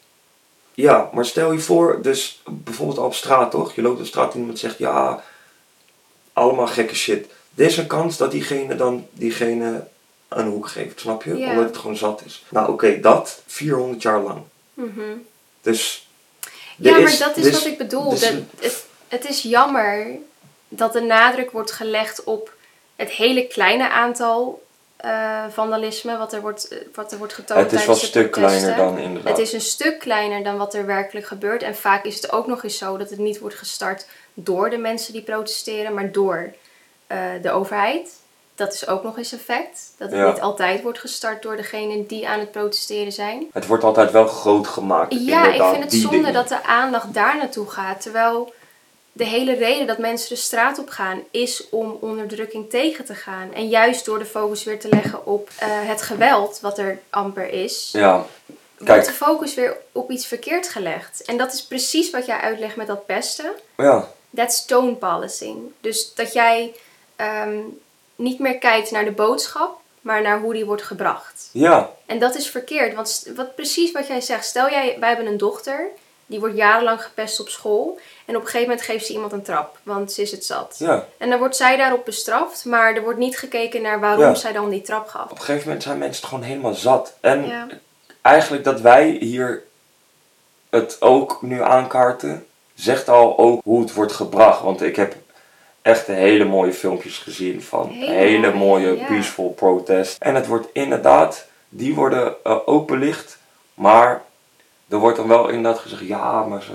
Ja, 0.73 1.09
maar 1.13 1.25
stel 1.25 1.51
je 1.51 1.59
voor, 1.59 2.01
dus 2.01 2.41
bijvoorbeeld 2.49 2.97
op 2.97 3.13
straat 3.13 3.51
toch? 3.51 3.75
Je 3.75 3.81
loopt 3.81 3.99
op 3.99 4.05
straat 4.05 4.33
en 4.33 4.39
iemand 4.39 4.59
zegt 4.59 4.77
ja, 4.77 5.23
allemaal 6.33 6.67
gekke 6.67 6.95
shit. 6.95 7.27
Er 7.55 7.65
is 7.65 7.77
een 7.77 7.87
kans 7.87 8.17
dat 8.17 8.31
diegene 8.31 8.75
dan 8.75 9.07
diegene 9.11 9.87
een 10.27 10.47
hoek 10.47 10.67
geeft, 10.67 10.99
snap 10.99 11.23
je? 11.23 11.37
Omdat 11.37 11.63
het 11.63 11.77
gewoon 11.77 11.97
zat 11.97 12.21
is. 12.25 12.45
Nou 12.49 12.71
oké, 12.71 12.99
dat 12.99 13.41
400 13.45 14.01
jaar 14.01 14.21
lang. 14.21 14.41
Mhm. 14.73 15.01
Dus. 15.61 16.08
Ja, 16.79 16.99
maar 16.99 17.17
dat 17.19 17.37
is 17.37 17.43
dus- 17.43 17.53
wat 17.53 17.65
ik 17.65 17.77
bedoel. 17.77 18.09
dus- 18.09 18.19
Dat, 18.19 18.33
het, 18.59 18.85
het 19.07 19.29
is 19.29 19.41
jammer 19.41 20.07
dat 20.67 20.93
de 20.93 21.01
nadruk 21.01 21.51
wordt 21.51 21.71
gelegd 21.71 22.23
op 22.23 22.53
het 22.95 23.09
hele 23.09 23.47
kleine 23.47 23.89
aantal 23.89 24.61
eh, 24.95 25.43
vandalisme 25.49 26.17
wat 26.17 26.33
er 26.33 26.41
wordt, 26.41 26.67
eh, 26.67 26.77
wat 26.93 27.11
er 27.11 27.17
wordt 27.17 27.33
getoond 27.33 27.59
het 27.59 27.79
is 27.79 27.85
wel 27.85 27.95
een 27.95 28.01
stuk 28.01 28.31
protesten. 28.31 28.59
kleiner 28.73 28.85
dan 28.85 29.03
inderdaad. 29.03 29.37
Het 29.37 29.47
is 29.47 29.53
een 29.53 29.61
stuk 29.61 29.99
kleiner 29.99 30.43
dan 30.43 30.57
wat 30.57 30.73
er 30.73 30.85
werkelijk 30.85 31.25
gebeurt. 31.25 31.63
En 31.63 31.75
vaak 31.75 32.05
is 32.05 32.15
het 32.15 32.31
ook 32.31 32.47
nog 32.47 32.63
eens 32.63 32.77
zo 32.77 32.97
dat 32.97 33.09
het 33.09 33.19
niet 33.19 33.39
wordt 33.39 33.55
gestart 33.55 34.05
door 34.33 34.69
de 34.69 34.77
mensen 34.77 35.13
die 35.13 35.21
protesteren, 35.21 35.93
maar 35.93 36.11
door 36.11 36.53
eh, 37.07 37.19
de 37.41 37.51
overheid. 37.51 38.18
Dat 38.59 38.73
is 38.73 38.87
ook 38.87 39.03
nog 39.03 39.17
eens 39.17 39.31
een 39.31 39.39
fact. 39.39 39.91
Dat 39.97 40.09
het 40.09 40.19
Ja. 40.19 40.27
niet 40.31 40.41
altijd 40.41 40.81
wordt 40.81 40.99
gestart 40.99 41.41
door 41.41 41.55
degenen 41.55 42.07
die 42.07 42.27
aan 42.27 42.39
het 42.39 42.51
protesteren 42.51 43.11
zijn. 43.11 43.47
Het 43.53 43.67
wordt 43.67 43.83
altijd 43.83 44.11
wel 44.11 44.27
groot 44.27 44.67
gemaakt. 44.67 45.13
Ja, 45.25 45.53
ik 45.53 45.61
vind 45.61 45.83
het 45.83 45.93
zonde 45.93 46.09
dingen. 46.17 46.33
dat 46.33 46.47
de 46.47 46.63
aandacht 46.63 47.13
daar 47.13 47.37
naartoe 47.37 47.69
gaat. 47.69 48.01
Terwijl 48.01 48.53
de 49.11 49.23
hele 49.25 49.53
reden 49.53 49.87
dat 49.87 49.97
mensen 49.97 50.29
de 50.29 50.35
straat 50.35 50.79
op 50.79 50.89
gaan 50.89 51.21
is 51.31 51.69
om 51.69 51.97
onderdrukking 52.01 52.69
tegen 52.69 53.05
te 53.05 53.15
gaan. 53.15 53.53
En 53.53 53.67
juist 53.67 54.05
door 54.05 54.19
de 54.19 54.25
focus 54.25 54.63
weer 54.63 54.79
te 54.79 54.89
leggen 54.89 55.25
op 55.25 55.49
eh, 55.59 55.67
het 55.71 56.01
geweld 56.01 56.59
wat 56.61 56.77
er 56.77 56.99
amper 57.09 57.49
is, 57.49 57.89
Ja, 57.91 58.13
wordt 58.15 58.91
kijk, 58.93 59.05
de 59.05 59.11
focus 59.11 59.53
weer 59.53 59.77
op 59.91 60.11
iets 60.11 60.25
verkeerd 60.27 60.69
gelegd. 60.69 61.23
En 61.25 61.37
dat 61.37 61.53
is 61.53 61.63
precies 61.63 62.09
wat 62.09 62.25
jij 62.25 62.37
uitlegt 62.39 62.75
met 62.75 62.87
dat 62.87 63.05
pesten. 63.05 63.51
ja, 63.77 64.07
That's 64.35 64.65
tone 64.65 64.93
policing. 64.95 65.71
Dus 65.81 66.13
dat 66.13 66.33
jij 66.33 66.73
ehm, 67.15 67.57
niet 68.19 68.39
meer 68.39 68.57
kijkt 68.57 68.91
naar 68.91 69.05
de 69.05 69.11
boodschap, 69.11 69.79
maar 70.01 70.21
naar 70.21 70.39
hoe 70.39 70.53
die 70.53 70.65
wordt 70.65 70.81
gebracht. 70.83 71.49
ja, 71.51 71.89
En 72.05 72.19
dat 72.19 72.35
is 72.35 72.49
verkeerd, 72.49 72.95
want 72.95 73.27
wat, 73.35 73.55
precies 73.55 73.91
wat 73.91 74.07
jij 74.07 74.21
zegt. 74.21 74.45
Stel 74.45 74.69
jij, 74.69 74.97
wij 74.99 75.07
hebben 75.09 75.27
een 75.27 75.37
dochter, 75.37 75.87
die 76.25 76.39
wordt 76.39 76.55
jarenlang 76.55 77.03
gepest 77.03 77.39
op 77.39 77.49
school. 77.49 77.99
En 78.25 78.35
op 78.35 78.41
een 78.41 78.47
gegeven 78.47 78.67
moment 78.69 78.85
geeft 78.85 79.05
ze 79.05 79.13
iemand 79.13 79.31
een 79.31 79.41
trap, 79.43 79.77
want 79.83 80.11
ze 80.11 80.21
is 80.21 80.31
het 80.31 80.45
zat. 80.45 80.75
ja. 80.79 81.05
En 81.17 81.29
dan 81.29 81.39
wordt 81.39 81.55
zij 81.55 81.77
daarop 81.77 82.05
bestraft, 82.05 82.65
maar 82.65 82.95
er 82.95 83.01
wordt 83.03 83.19
niet 83.19 83.37
gekeken 83.37 83.81
naar 83.81 83.99
waarom 83.99 84.23
Ja. 84.23 84.35
zij 84.35 84.51
dan 84.51 84.69
die 84.69 84.81
trap 84.81 85.07
gaf. 85.07 85.23
Op 85.23 85.31
een 85.31 85.37
gegeven 85.43 85.63
moment 85.65 85.83
zijn 85.83 85.97
mensen 85.97 86.21
het 86.21 86.29
gewoon 86.29 86.45
helemaal 86.45 86.73
zat. 86.73 87.13
En 87.21 87.47
Ja. 87.47 87.67
eigenlijk 88.21 88.63
dat 88.63 88.81
wij 88.81 89.09
hier 89.09 89.63
het 90.69 90.97
ook 91.01 91.41
nu 91.41 91.61
aankaarten, 91.61 92.45
zegt 92.75 93.09
al 93.09 93.37
ook 93.37 93.61
hoe 93.63 93.81
het 93.81 93.93
wordt 93.93 94.11
gebracht. 94.13 94.61
Want 94.61 94.81
ik 94.81 94.95
heb 94.95 95.15
echt 95.81 96.07
hele 96.07 96.45
mooie 96.45 96.73
filmpjes 96.73 97.17
gezien 97.17 97.61
van 97.61 97.89
Hele 97.89 98.11
hele, 98.11 98.53
mooie, 98.53 98.97
ja. 98.97 99.05
peaceful 99.05 99.49
protest. 99.49 100.21
En 100.21 100.35
het 100.35 100.47
wordt 100.47 100.67
inderdaad, 100.73 101.47
die 101.69 101.95
worden 101.95 102.35
eh, 102.43 102.57
openlicht, 102.65 103.37
maar 103.73 104.21
er 104.87 104.97
wordt 104.97 105.17
dan 105.17 105.27
wel 105.27 105.49
inderdaad 105.49 105.81
gezegd, 105.81 106.07
ja, 106.07 106.43
maar 106.43 106.61
ze 106.61 106.73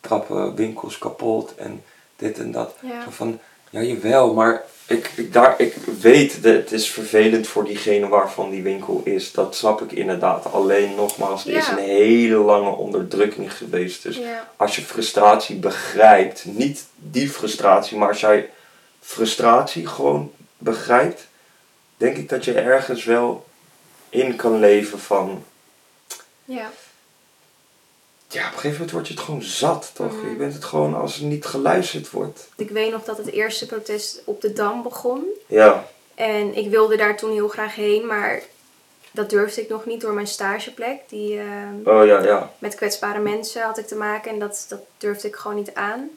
trappen 0.00 0.54
winkels 0.54 0.98
kapot 0.98 1.54
en 1.54 1.84
dit 2.16 2.38
en 2.38 2.52
dat. 2.52 2.74
Ja. 2.80 3.02
Zo 3.02 3.10
van, 3.10 3.38
ja, 3.70 3.80
jawel, 3.80 4.34
maar 4.34 4.62
ik, 4.86 5.10
ik, 5.16 5.32
daar, 5.32 5.54
ik 5.60 5.74
weet 6.00 6.42
dat 6.42 6.54
het 6.54 6.72
is 6.72 6.90
vervelend 6.90 7.46
voor 7.46 7.64
diegene 7.64 8.08
waarvan 8.08 8.50
die 8.50 8.62
winkel 8.62 9.00
is. 9.04 9.32
Dat 9.32 9.56
snap 9.56 9.82
ik 9.82 9.92
inderdaad. 9.92 10.52
Alleen 10.52 10.94
nogmaals, 10.94 11.46
er 11.46 11.56
is 11.56 11.68
een 11.68 11.78
hele 11.78 12.36
lange 12.36 12.70
onderdrukking 12.70 13.56
geweest. 13.56 14.02
Dus 14.02 14.16
Ja. 14.16 14.50
als 14.56 14.76
je 14.76 14.82
frustratie 14.82 15.56
begrijpt, 15.56 16.44
niet 16.44 16.84
die 16.94 17.30
frustratie, 17.30 17.96
maar 17.96 18.08
als 18.08 18.20
jij 18.20 18.50
frustratie 19.00 19.86
gewoon 19.86 20.32
begrijpt, 20.58 21.26
denk 21.96 22.16
ik 22.16 22.28
dat 22.28 22.44
je 22.44 22.52
ergens 22.54 23.04
wel 23.04 23.46
in 24.08 24.36
kan 24.36 24.58
leven 24.58 24.98
van. 24.98 25.44
Ja. 26.44 26.70
Ja, 28.34 28.40
op 28.40 28.52
een 28.52 28.52
gegeven 28.52 28.72
moment 28.72 28.90
word 28.90 29.08
je 29.08 29.14
het 29.14 29.22
gewoon 29.22 29.42
zat, 29.42 29.90
toch? 29.94 30.16
Mhm. 30.16 30.28
Je 30.28 30.36
bent 30.36 30.54
het 30.54 30.64
gewoon 30.64 30.94
als 30.94 31.18
er 31.18 31.24
niet 31.24 31.44
geluisterd 31.44 32.10
wordt. 32.10 32.48
Ik 32.56 32.70
weet 32.70 32.90
nog 32.90 33.04
dat 33.04 33.16
het 33.16 33.30
eerste 33.30 33.66
protest 33.66 34.22
op 34.24 34.40
de 34.40 34.52
Dam 34.52 34.82
begon. 34.82 35.24
Ja, 35.46 35.88
En 36.14 36.56
ik 36.56 36.70
wilde 36.70 36.96
daar 36.96 37.16
toen 37.16 37.32
heel 37.32 37.48
graag 37.48 37.74
heen, 37.74 38.06
maar 38.06 38.42
dat 39.10 39.30
durfde 39.30 39.60
ik 39.60 39.68
nog 39.68 39.86
niet 39.86 40.00
door 40.00 40.12
mijn 40.12 40.26
stageplek. 40.26 41.00
Die, 41.08 41.38
ehm, 41.38 41.96
oh 41.96 42.06
ja, 42.06 42.22
ja. 42.22 42.52
met 42.58 42.74
kwetsbare 42.74 43.18
mensen 43.20 43.62
had 43.62 43.78
ik 43.78 43.86
te 43.86 43.94
maken 43.96 44.30
en 44.30 44.38
dat, 44.38 44.66
dat 44.68 44.80
durfde 44.98 45.28
ik 45.28 45.36
gewoon 45.36 45.56
niet 45.56 45.74
aan. 45.74 46.10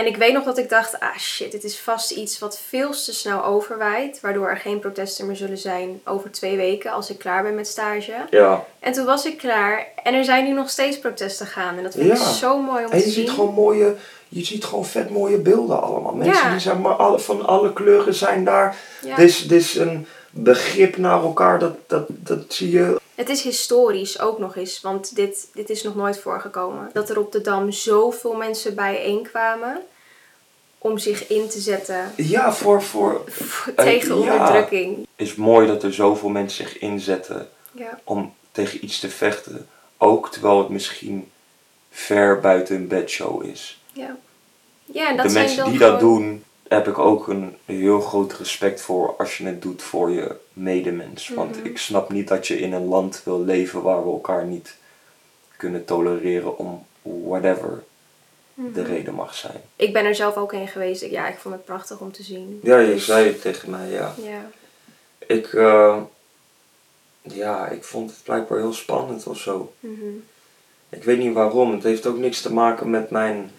En 0.00 0.06
ik 0.06 0.16
weet 0.16 0.32
nog 0.32 0.44
dat 0.44 0.58
ik 0.58 0.68
dacht, 0.68 1.00
ah 1.00 1.16
shit, 1.18 1.52
dit 1.52 1.64
is 1.64 1.78
vast 1.78 2.10
iets 2.10 2.38
wat 2.38 2.60
veel 2.68 2.90
te 2.90 3.14
snel 3.14 3.44
overwaait, 3.44 4.20
waardoor 4.20 4.48
er 4.48 4.56
geen 4.56 4.78
protesten 4.78 5.26
meer 5.26 5.36
zullen 5.36 5.58
zijn 5.58 6.00
over 6.04 6.30
twee 6.30 6.56
weken 6.56 6.92
als 6.92 7.10
ik 7.10 7.18
klaar 7.18 7.42
ben 7.42 7.54
met 7.54 7.66
stage. 7.66 8.12
Ja. 8.30 8.64
En 8.78 8.92
toen 8.92 9.04
was 9.04 9.24
ik 9.26 9.38
klaar 9.38 9.86
en 10.02 10.14
er 10.14 10.24
zijn 10.24 10.44
nu 10.44 10.52
nog 10.52 10.70
steeds 10.70 10.98
protesten 10.98 11.46
gaan 11.46 11.76
en 11.76 11.82
dat 11.82 11.94
vind 11.94 12.10
ik 12.10 12.16
zo 12.16 12.58
mooi 12.62 12.84
om 12.84 12.90
En 12.90 12.98
te 12.98 13.04
je 13.06 13.10
zien. 13.10 13.12
ziet 13.26 13.30
gewoon 13.30 13.54
mooie, 13.54 13.94
je 14.28 14.44
ziet 14.44 14.64
gewoon 14.64 14.86
vet 14.86 15.10
mooie 15.10 15.38
beelden 15.38 15.82
allemaal. 15.82 16.14
Mensen 16.14 16.44
Ja. 16.44 16.50
die 16.50 16.60
zijn 16.60 16.80
maar 16.80 16.94
alle, 16.94 17.18
van 17.18 17.46
alle 17.46 17.72
kleuren 17.72 18.14
zijn 18.14 18.44
daar. 18.44 18.76
Ja. 19.04 19.16
Dit, 19.16 19.28
is, 19.28 19.48
dit 19.48 19.60
is 19.60 19.74
een 19.74 20.06
begrip 20.30 20.96
naar 20.96 21.22
elkaar, 21.22 21.58
dat, 21.58 21.74
dat, 21.86 22.04
dat 22.08 22.38
zie 22.48 22.70
je. 22.70 22.99
Het 23.20 23.28
is 23.28 23.42
historisch 23.42 24.20
ook 24.20 24.38
nog 24.38 24.56
eens, 24.56 24.80
want 24.80 25.14
dit, 25.14 25.48
dit 25.54 25.70
is 25.70 25.82
nog 25.82 25.94
nooit 25.94 26.18
voorgekomen. 26.18 26.90
Dat 26.92 27.10
er 27.10 27.18
op 27.18 27.32
de 27.32 27.40
Dam 27.40 27.70
zoveel 27.70 28.34
mensen 28.34 28.74
bijeenkwamen 28.74 29.80
om 30.78 30.98
zich 30.98 31.26
in 31.28 31.48
te 31.48 31.60
zetten 31.60 32.12
Ja, 32.16 32.52
voor, 32.52 32.82
voor 32.82 33.24
Eh, 33.76 33.84
tegen 33.84 34.08
ja. 34.08 34.32
onderdrukking. 34.32 35.06
is 35.16 35.34
mooi 35.34 35.66
dat 35.66 35.82
er 35.82 35.94
zoveel 35.94 36.28
mensen 36.28 36.64
zich 36.64 36.78
inzetten 36.78 37.48
Ja. 37.72 38.00
om 38.04 38.34
tegen 38.52 38.84
iets 38.84 38.98
te 39.00 39.08
vechten. 39.08 39.68
Ook 39.98 40.30
terwijl 40.30 40.58
het 40.58 40.68
misschien 40.68 41.30
ver 41.90 42.40
buiten 42.40 42.76
een 42.76 42.88
bedshow 42.88 43.44
is. 43.44 43.80
Ja, 43.92 44.16
ja 44.84 45.08
en 45.08 45.16
dat 45.16 45.24
de 45.26 45.30
zijn 45.32 45.44
mensen 45.44 45.62
dan 45.62 45.70
die 45.72 45.80
dat 45.80 46.00
doen, 46.00 46.44
heb 46.70 46.88
ik 46.88 46.98
ook 46.98 47.28
een 47.28 47.56
heel 47.64 48.00
groot 48.00 48.32
respect 48.32 48.80
voor 48.80 49.14
als 49.18 49.36
je 49.38 49.44
het 49.46 49.62
doet 49.62 49.82
voor 49.82 50.10
je 50.10 50.36
medemens. 50.52 51.28
Want 51.28 51.56
Mhm. 51.56 51.66
ik 51.66 51.78
snap 51.78 52.10
niet 52.12 52.28
dat 52.28 52.46
je 52.46 52.58
in 52.60 52.72
een 52.72 52.84
land 52.86 53.20
wil 53.24 53.44
leven 53.44 53.82
waar 53.82 54.04
we 54.04 54.10
elkaar 54.10 54.44
niet 54.46 54.76
kunnen 55.56 55.84
tolereren 55.84 56.58
om 56.58 56.86
whatever 57.02 57.82
de 58.54 58.82
reden 58.82 59.14
mag 59.14 59.34
zijn. 59.34 59.60
Ik 59.76 59.92
ben 59.92 60.04
er 60.04 60.14
zelf 60.14 60.36
ook 60.36 60.52
heen 60.52 60.68
geweest. 60.68 61.04
Ja, 61.04 61.28
ik 61.28 61.38
vond 61.38 61.54
het 61.54 61.64
prachtig 61.64 61.98
om 62.00 62.12
te 62.12 62.22
zien. 62.22 62.60
Ja, 62.62 62.78
je 62.78 62.92
Dus- 62.94 63.04
zei 63.04 63.26
het 63.26 63.40
tegen 63.42 63.70
mij, 63.70 63.88
ja. 63.88 64.14
Ja. 64.22 64.50
Ik, 65.26 65.46
eh, 65.52 65.96
ja, 67.22 67.68
ik 67.68 67.84
vond 67.84 68.10
het 68.10 68.20
blijkbaar 68.22 68.58
heel 68.58 68.72
spannend 68.72 69.26
of 69.26 69.38
zo. 69.38 69.72
Mhm. 69.80 70.00
Ik 70.88 71.04
weet 71.04 71.18
niet 71.18 71.34
waarom. 71.34 71.72
Het 71.72 71.82
heeft 71.82 72.06
ook 72.06 72.18
niks 72.18 72.40
te 72.40 72.52
maken 72.52 72.90
met 72.90 73.10
mijn 73.10 73.50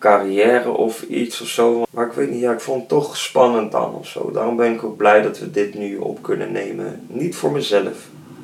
carrière 0.00 0.70
of 0.70 1.02
iets 1.02 1.40
of 1.40 1.48
zo. 1.48 1.84
Maar 1.90 2.06
ik 2.06 2.12
weet 2.12 2.30
niet, 2.30 2.40
ja, 2.40 2.52
ik 2.52 2.60
vond 2.60 2.80
het 2.80 2.88
toch 2.88 3.16
spannend 3.16 3.72
dan 3.72 3.94
of 3.94 4.06
zo. 4.06 4.30
Daarom 4.30 4.56
ben 4.56 4.72
ik 4.74 4.84
ook 4.84 4.96
blij 4.96 5.22
dat 5.22 5.38
we 5.38 5.50
dit 5.50 5.74
nu 5.74 5.96
op 5.96 6.22
kunnen 6.22 6.52
nemen. 6.52 7.04
Niet 7.08 7.36
voor 7.36 7.50
mezelf. 7.52 7.96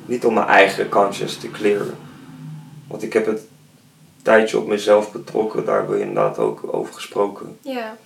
Niet 0.05 0.25
om 0.25 0.33
mijn 0.33 0.47
eigen 0.47 0.89
kansjes 0.89 1.37
te 1.37 1.51
clearen. 1.51 1.97
Want 2.87 3.03
ik 3.03 3.13
heb 3.13 3.25
het 3.25 3.39
een 3.39 4.23
tijdje 4.23 4.57
op 4.57 4.67
mezelf 4.67 5.11
betrokken. 5.11 5.65
Daar 5.65 5.77
hebben 5.77 5.95
we 5.95 6.01
inderdaad 6.01 6.39
ook 6.39 6.73
over 6.73 6.93
gesproken. 6.93 7.57
Ja, 7.61 7.97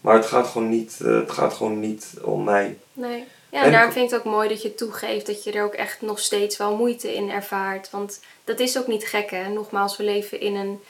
Maar 0.00 0.14
het 0.14 0.26
gaat 0.26 0.46
gewoon 0.46 0.68
niet, 0.68 0.98
eh, 1.04 1.14
het 1.14 1.30
gaat 1.30 1.52
gewoon 1.54 1.80
niet 1.80 2.14
om 2.22 2.44
mij. 2.44 2.78
nee. 2.92 3.24
Ja, 3.50 3.58
En- 3.58 3.64
en 3.66 3.72
daarom 3.72 3.92
vind 3.92 4.04
ik 4.04 4.10
het 4.10 4.26
ook 4.26 4.32
mooi 4.32 4.48
dat 4.48 4.62
je 4.62 4.74
toegeeft 4.74 5.26
dat 5.26 5.44
je 5.44 5.52
er 5.52 5.64
ook 5.64 5.74
echt 5.74 6.00
nog 6.02 6.18
steeds 6.18 6.56
wel 6.56 6.76
moeite 6.76 7.14
in 7.14 7.30
ervaart. 7.30 7.90
Want 7.90 8.20
dat 8.44 8.60
is 8.60 8.78
ook 8.78 8.86
niet 8.86 9.04
gek, 9.06 9.30
hè. 9.30 9.48
Nogmaals, 9.48 9.96
we 9.96 10.04
leven 10.04 10.40
in 10.40 10.54
een... 10.54 10.80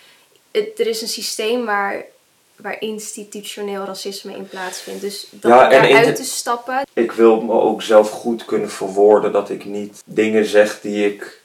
het- 0.57 0.81
er 0.81 0.87
is 0.87 1.03
een 1.03 1.09
systeem 1.09 1.65
waar, 1.65 2.05
waar 2.57 2.81
institutioneel 2.81 3.85
racisme 3.85 4.33
in 4.37 4.49
plaatsvindt. 4.49 5.01
Dus 5.01 5.27
dat 5.31 5.51
Ja, 5.51 5.69
daaruit 5.69 6.17
te 6.17 6.25
stappen, 6.25 6.83
Ik 6.93 7.13
wil 7.13 7.41
me 7.41 7.53
ook 7.53 7.83
zelf 7.83 8.11
goed 8.11 8.45
kunnen 8.45 8.71
verwoorden 8.71 9.33
dat 9.33 9.51
ik 9.51 9.65
niet 9.65 10.03
dingen 10.05 10.45
zeg 10.45 10.81
die 10.81 11.07
ik. 11.07 11.41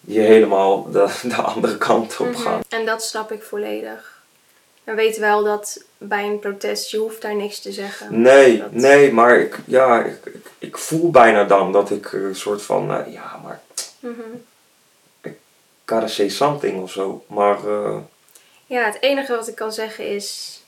die 0.00 0.20
helemaal 0.20 0.90
de, 0.90 1.18
de 1.22 1.34
andere 1.34 1.78
kant 1.78 2.16
op 2.20 2.34
gaan. 2.34 2.58
Mhm. 2.68 2.80
En 2.80 2.86
dat 2.86 3.02
snap 3.04 3.32
ik 3.32 3.42
volledig. 3.42 4.12
Maar 4.84 4.94
weet 4.94 5.18
wel 5.18 5.44
dat 5.44 5.82
bij 5.98 6.24
een 6.24 6.38
protest, 6.38 6.90
je 6.90 6.98
hoeft 6.98 7.22
daar 7.22 7.34
niks 7.34 7.60
te 7.60 7.72
zeggen. 7.72 8.20
Nee, 8.22 8.58
Dat- 8.58 8.72
nee, 8.72 9.12
maar 9.12 9.38
ik, 9.38 9.58
ja, 9.66 10.04
ik, 10.04 10.18
ik, 10.24 10.46
ik 10.58 10.78
voel 10.78 11.10
bijna 11.10 11.44
dan 11.44 11.72
dat 11.72 11.90
ik 11.90 12.12
een 12.12 12.36
soort 12.36 12.62
van. 12.62 12.92
eh, 12.94 13.12
ja, 13.12 13.40
maar. 13.42 13.60
Mhm. 14.00 14.20
Gotta 15.94 16.08
say 16.14 16.28
something 16.28 16.82
of 16.82 16.90
zo. 16.90 17.24
Maar. 17.26 17.56
eh, 17.68 17.96
Ja, 18.66 18.84
het 18.84 18.96
enige 19.00 19.36
wat 19.36 19.48
ik 19.48 19.54
kan 19.54 19.72
zeggen 19.72 20.08
is... 20.08 20.58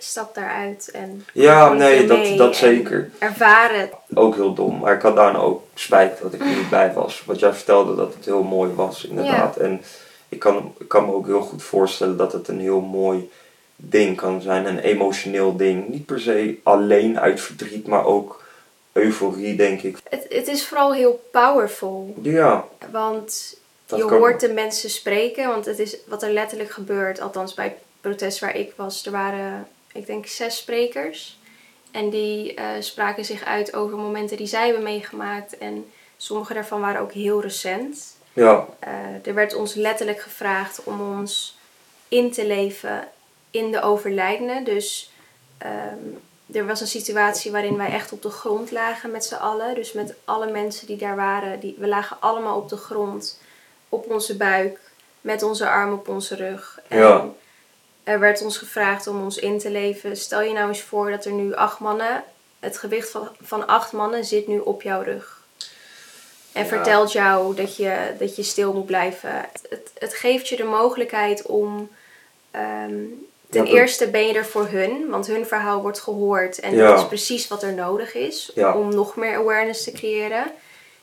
Stap 0.00 0.34
daaruit 0.34 0.90
en... 0.90 1.24
ja, 1.32 1.72
nee, 1.72 2.06
dat, 2.06 2.36
dat 2.38 2.56
zeker. 2.56 3.10
Ervaar 3.18 3.74
het. 3.78 3.92
Ook 4.14 4.34
heel 4.34 4.54
dom. 4.54 4.78
Maar 4.78 4.94
ik 4.94 5.02
had 5.02 5.16
daarna 5.16 5.38
ook 5.38 5.62
spijt 5.74 6.20
dat 6.22 6.32
ik 6.34 6.40
er 6.40 6.46
niet 6.46 6.70
bij 6.70 6.92
was. 6.92 7.22
Want 7.26 7.38
jij 7.38 7.52
vertelde 7.52 7.94
dat 7.94 8.14
het 8.14 8.24
heel 8.24 8.42
mooi 8.42 8.72
was, 8.72 9.04
inderdaad. 9.04 9.56
En 9.56 9.82
ik 10.28 10.38
kan, 10.38 10.74
ik 10.78 10.88
kan 10.88 11.06
me 11.06 11.12
ook 11.12 11.26
heel 11.26 11.40
goed 11.40 11.62
voorstellen 11.62 12.16
dat 12.16 12.32
het 12.32 12.48
een 12.48 12.60
heel 12.60 12.80
mooi 12.80 13.30
ding 13.76 14.16
kan 14.16 14.40
zijn. 14.40 14.66
Een 14.66 14.78
emotioneel 14.78 15.56
ding. 15.56 15.88
Niet 15.88 16.06
per 16.06 16.20
se 16.20 16.58
alleen 16.62 17.20
uit 17.20 17.40
verdriet, 17.40 17.86
maar 17.86 18.04
ook 18.04 18.44
euforie, 18.92 19.56
denk 19.56 19.82
ik. 19.82 19.96
het. 20.10 20.26
Het 20.28 20.48
is 20.48 20.66
vooral 20.66 20.92
heel 20.94 21.24
powerful. 21.30 22.14
Ja, 22.22 22.64
Want 22.90 23.56
dat 23.86 23.98
je 23.98 24.04
hoort 24.04 24.40
de 24.40 24.52
mensen 24.52 24.90
spreken. 24.90 25.48
Want 25.48 25.64
het 25.64 25.78
is 25.78 25.96
wat 26.06 26.22
er 26.22 26.30
letterlijk 26.32 26.70
gebeurt. 26.70 27.20
Althans 27.20 27.54
bij 27.54 27.64
het 27.64 27.76
protest 28.00 28.38
waar 28.38 28.56
ik 28.56 28.72
was. 28.76 29.06
Er 29.06 29.12
waren, 29.12 29.68
ik 29.92 30.06
denk, 30.06 30.26
zes 30.26 30.56
sprekers. 30.56 31.38
En 31.90 32.10
die 32.10 32.54
eh, 32.54 32.66
spraken 32.80 33.24
zich 33.24 33.44
uit 33.44 33.74
over 33.74 33.96
momenten 33.96 34.36
die 34.36 34.46
zij 34.46 34.64
hebben 34.64 34.82
meegemaakt. 34.82 35.58
En 35.58 35.90
sommige 36.16 36.54
daarvan 36.54 36.80
waren 36.80 37.00
ook 37.00 37.12
heel 37.12 37.40
recent. 37.40 38.16
Ja, 38.32 38.66
Eh, 38.78 38.90
er 39.26 39.34
werd 39.34 39.54
ons 39.54 39.74
letterlijk 39.74 40.20
gevraagd 40.20 40.84
om 40.84 41.18
ons 41.18 41.58
in 42.08 42.32
te 42.32 42.46
leven 42.46 43.08
in 43.50 43.70
de 43.72 43.82
overlijdenden. 43.82 44.64
Dus 44.64 45.10
ehm, 45.58 45.96
er 46.52 46.66
was 46.66 46.80
een 46.80 46.86
situatie 46.86 47.52
waarin 47.52 47.76
wij 47.76 47.90
echt 47.92 48.12
op 48.12 48.22
de 48.22 48.30
grond 48.30 48.70
lagen 48.70 49.10
met 49.10 49.24
z'n 49.24 49.34
allen. 49.34 49.74
Dus 49.74 49.92
met 49.92 50.14
alle 50.24 50.50
mensen 50.50 50.86
die 50.86 50.96
daar 50.96 51.16
waren. 51.16 51.60
Die, 51.60 51.74
we 51.78 51.86
lagen 51.86 52.16
allemaal 52.20 52.56
op 52.56 52.68
de 52.68 52.76
grond, 52.76 53.40
op 53.88 54.10
onze 54.10 54.36
buik, 54.36 54.80
met 55.20 55.42
onze 55.42 55.68
armen 55.68 55.98
op 55.98 56.08
onze 56.08 56.34
rug. 56.34 56.80
En 56.88 56.98
Ja. 56.98 57.24
er 58.04 58.20
werd 58.20 58.42
ons 58.42 58.58
gevraagd 58.58 59.06
om 59.06 59.22
ons 59.22 59.36
in 59.38 59.58
te 59.58 59.70
leven. 59.70 60.16
Stel 60.16 60.40
je 60.42 60.52
nou 60.52 60.68
eens 60.68 60.82
voor 60.82 61.10
dat 61.10 61.24
er 61.24 61.32
nu 61.32 61.54
acht 61.54 61.78
mannen, 61.78 62.24
het 62.60 62.78
gewicht 62.78 63.10
van, 63.10 63.28
van 63.40 63.66
acht 63.66 63.92
mannen 63.92 64.24
zit 64.24 64.46
nu 64.46 64.58
op 64.58 64.82
jouw 64.82 65.02
rug. 65.02 65.36
En 66.52 66.62
Ja. 66.62 66.68
vertelt 66.68 67.12
jou 67.12 67.54
dat 67.54 67.76
je, 67.76 68.14
dat 68.18 68.36
je 68.36 68.42
stil 68.42 68.72
moet 68.72 68.86
blijven. 68.86 69.30
Het, 69.68 69.90
het 69.98 70.14
geeft 70.14 70.48
je 70.48 70.56
de 70.56 70.64
mogelijkheid 70.64 71.42
om. 71.42 71.90
ehm, 72.50 72.94
ten 73.50 73.64
dat- 73.64 73.74
eerste 73.74 74.08
ben 74.10 74.26
je 74.26 74.32
er 74.34 74.46
voor 74.46 74.66
hun, 74.66 75.08
want 75.08 75.26
hun 75.26 75.46
verhaal 75.46 75.82
wordt 75.82 76.00
gehoord. 76.00 76.60
En 76.60 76.74
Ja. 76.76 76.88
dat 76.90 76.98
is 76.98 77.06
precies 77.06 77.48
wat 77.48 77.62
er 77.62 77.72
nodig 77.72 78.14
is 78.14 78.50
Ja. 78.54 78.74
om 78.74 78.94
nog 78.94 79.16
meer 79.16 79.36
awareness 79.36 79.84
te 79.84 79.92
creëren. 79.92 80.44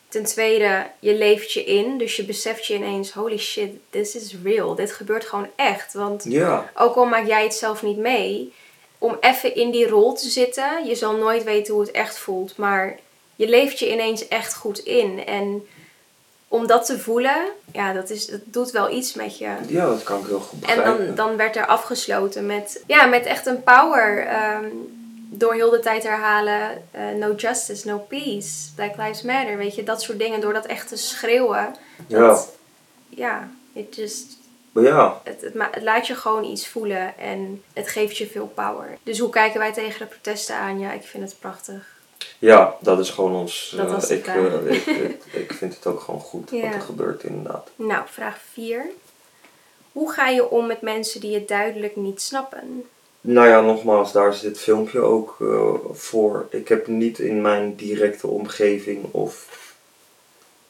Ten 0.07 0.23
tweede, 0.23 0.85
je 0.99 1.13
leeft 1.13 1.51
je 1.53 1.63
in. 1.63 1.97
Dus 1.97 2.15
je 2.15 2.23
beseft 2.23 2.65
je 2.65 2.73
ineens: 2.73 3.11
holy 3.11 3.37
shit, 3.37 3.71
this 3.89 4.15
is 4.15 4.35
real. 4.43 4.75
Dit 4.75 4.91
gebeurt 4.91 5.25
gewoon 5.25 5.47
echt. 5.55 5.93
Want 5.93 6.23
ja, 6.27 6.71
ook 6.75 6.95
al 6.95 7.05
maak 7.05 7.27
jij 7.27 7.43
het 7.43 7.53
zelf 7.53 7.83
niet 7.83 7.97
mee, 7.97 8.53
om 8.97 9.17
even 9.19 9.55
in 9.55 9.71
die 9.71 9.87
rol 9.87 10.13
te 10.13 10.29
zitten, 10.29 10.85
je 10.85 10.95
zal 10.95 11.15
nooit 11.15 11.43
weten 11.43 11.73
hoe 11.73 11.83
het 11.83 11.91
echt 11.91 12.17
voelt, 12.17 12.57
maar 12.57 12.99
je 13.35 13.47
leeft 13.47 13.79
je 13.79 13.91
ineens 13.91 14.27
echt 14.27 14.55
goed 14.55 14.79
in. 14.79 15.25
En 15.25 15.67
om 16.47 16.67
dat 16.67 16.85
te 16.85 16.99
voelen, 16.99 17.45
ja, 17.71 17.93
dat, 17.93 18.09
is, 18.09 18.27
dat 18.27 18.39
doet 18.43 18.71
wel 18.71 18.91
iets 18.91 19.13
met 19.13 19.37
je. 19.37 19.55
ja, 19.67 19.85
dat 19.85 20.03
kan 20.03 20.19
ik 20.19 20.25
heel 20.25 20.39
goed 20.39 20.65
En 20.65 20.75
begrijpen. 20.75 21.05
dan, 21.05 21.15
dan 21.15 21.37
werd 21.37 21.55
er 21.55 21.65
afgesloten 21.65 22.45
met, 22.45 22.83
ja, 22.87 23.05
met 23.05 23.25
echt 23.25 23.45
een 23.45 23.63
power. 23.63 24.25
ehm, 24.27 24.65
door 25.29 25.53
heel 25.53 25.69
de 25.69 25.79
tijd 25.79 26.03
herhalen: 26.03 26.83
eh, 26.91 27.09
no 27.19 27.33
justice, 27.33 27.87
no 27.87 27.97
peace, 27.97 28.73
Black 28.75 28.97
Lives 28.97 29.21
Matter. 29.21 29.57
Weet 29.57 29.75
je, 29.75 29.83
dat 29.83 30.01
soort 30.01 30.19
dingen. 30.19 30.41
Door 30.41 30.53
dat 30.53 30.65
echt 30.65 30.87
te 30.87 30.97
schreeuwen. 30.97 31.75
Ja. 32.07 32.19
Dat, 32.19 32.49
ja, 33.09 33.49
it 33.73 33.95
just 33.95 34.37
ja, 34.81 35.21
het, 35.23 35.41
het, 35.41 35.53
het 35.71 35.83
laat 35.83 36.07
je 36.07 36.15
gewoon 36.15 36.43
iets 36.43 36.67
voelen 36.67 37.17
en 37.17 37.63
het 37.73 37.87
geeft 37.87 38.17
je 38.17 38.27
veel 38.27 38.47
power. 38.47 38.97
Dus 39.03 39.19
hoe 39.19 39.29
kijken 39.29 39.59
wij 39.59 39.73
tegen 39.73 39.99
de 39.99 40.05
protesten 40.05 40.55
aan? 40.55 40.79
Ja, 40.79 40.91
ik 40.91 41.03
vind 41.03 41.23
het 41.23 41.39
prachtig. 41.39 41.94
Ja, 42.39 42.75
dat 42.79 42.99
is 42.99 43.09
gewoon 43.09 43.35
ons. 43.35 43.73
Dat 43.77 44.09
eh, 44.09 44.17
ik, 44.17 44.27
eh, 44.27 44.65
ik, 44.75 44.85
ik, 44.85 45.23
ik 45.43 45.53
vind 45.53 45.75
het 45.75 45.85
ook 45.85 45.99
gewoon 45.99 46.19
goed 46.21 46.49
Ja. 46.49 46.61
wat 46.61 46.73
er 46.73 46.81
gebeurt, 46.81 47.23
inderdaad. 47.23 47.69
Nou, 47.75 48.03
vraag 48.05 48.37
4. 48.51 48.85
Hoe 49.91 50.11
ga 50.11 50.27
je 50.27 50.49
om 50.49 50.65
met 50.67 50.81
mensen 50.81 51.21
die 51.21 51.33
het 51.33 51.47
duidelijk 51.47 51.95
niet 51.95 52.21
snappen? 52.21 52.85
Nou 53.21 53.47
ja, 53.47 53.61
nogmaals, 53.61 54.11
daar 54.11 54.29
is 54.29 54.39
dit 54.39 54.59
filmpje 54.59 54.99
ook 54.99 55.37
eh, 55.39 55.73
voor. 55.91 56.47
Ik 56.49 56.67
heb 56.67 56.87
niet 56.87 57.19
in 57.19 57.41
mijn 57.41 57.75
directe 57.75 58.27
omgeving 58.27 59.05
of 59.11 59.63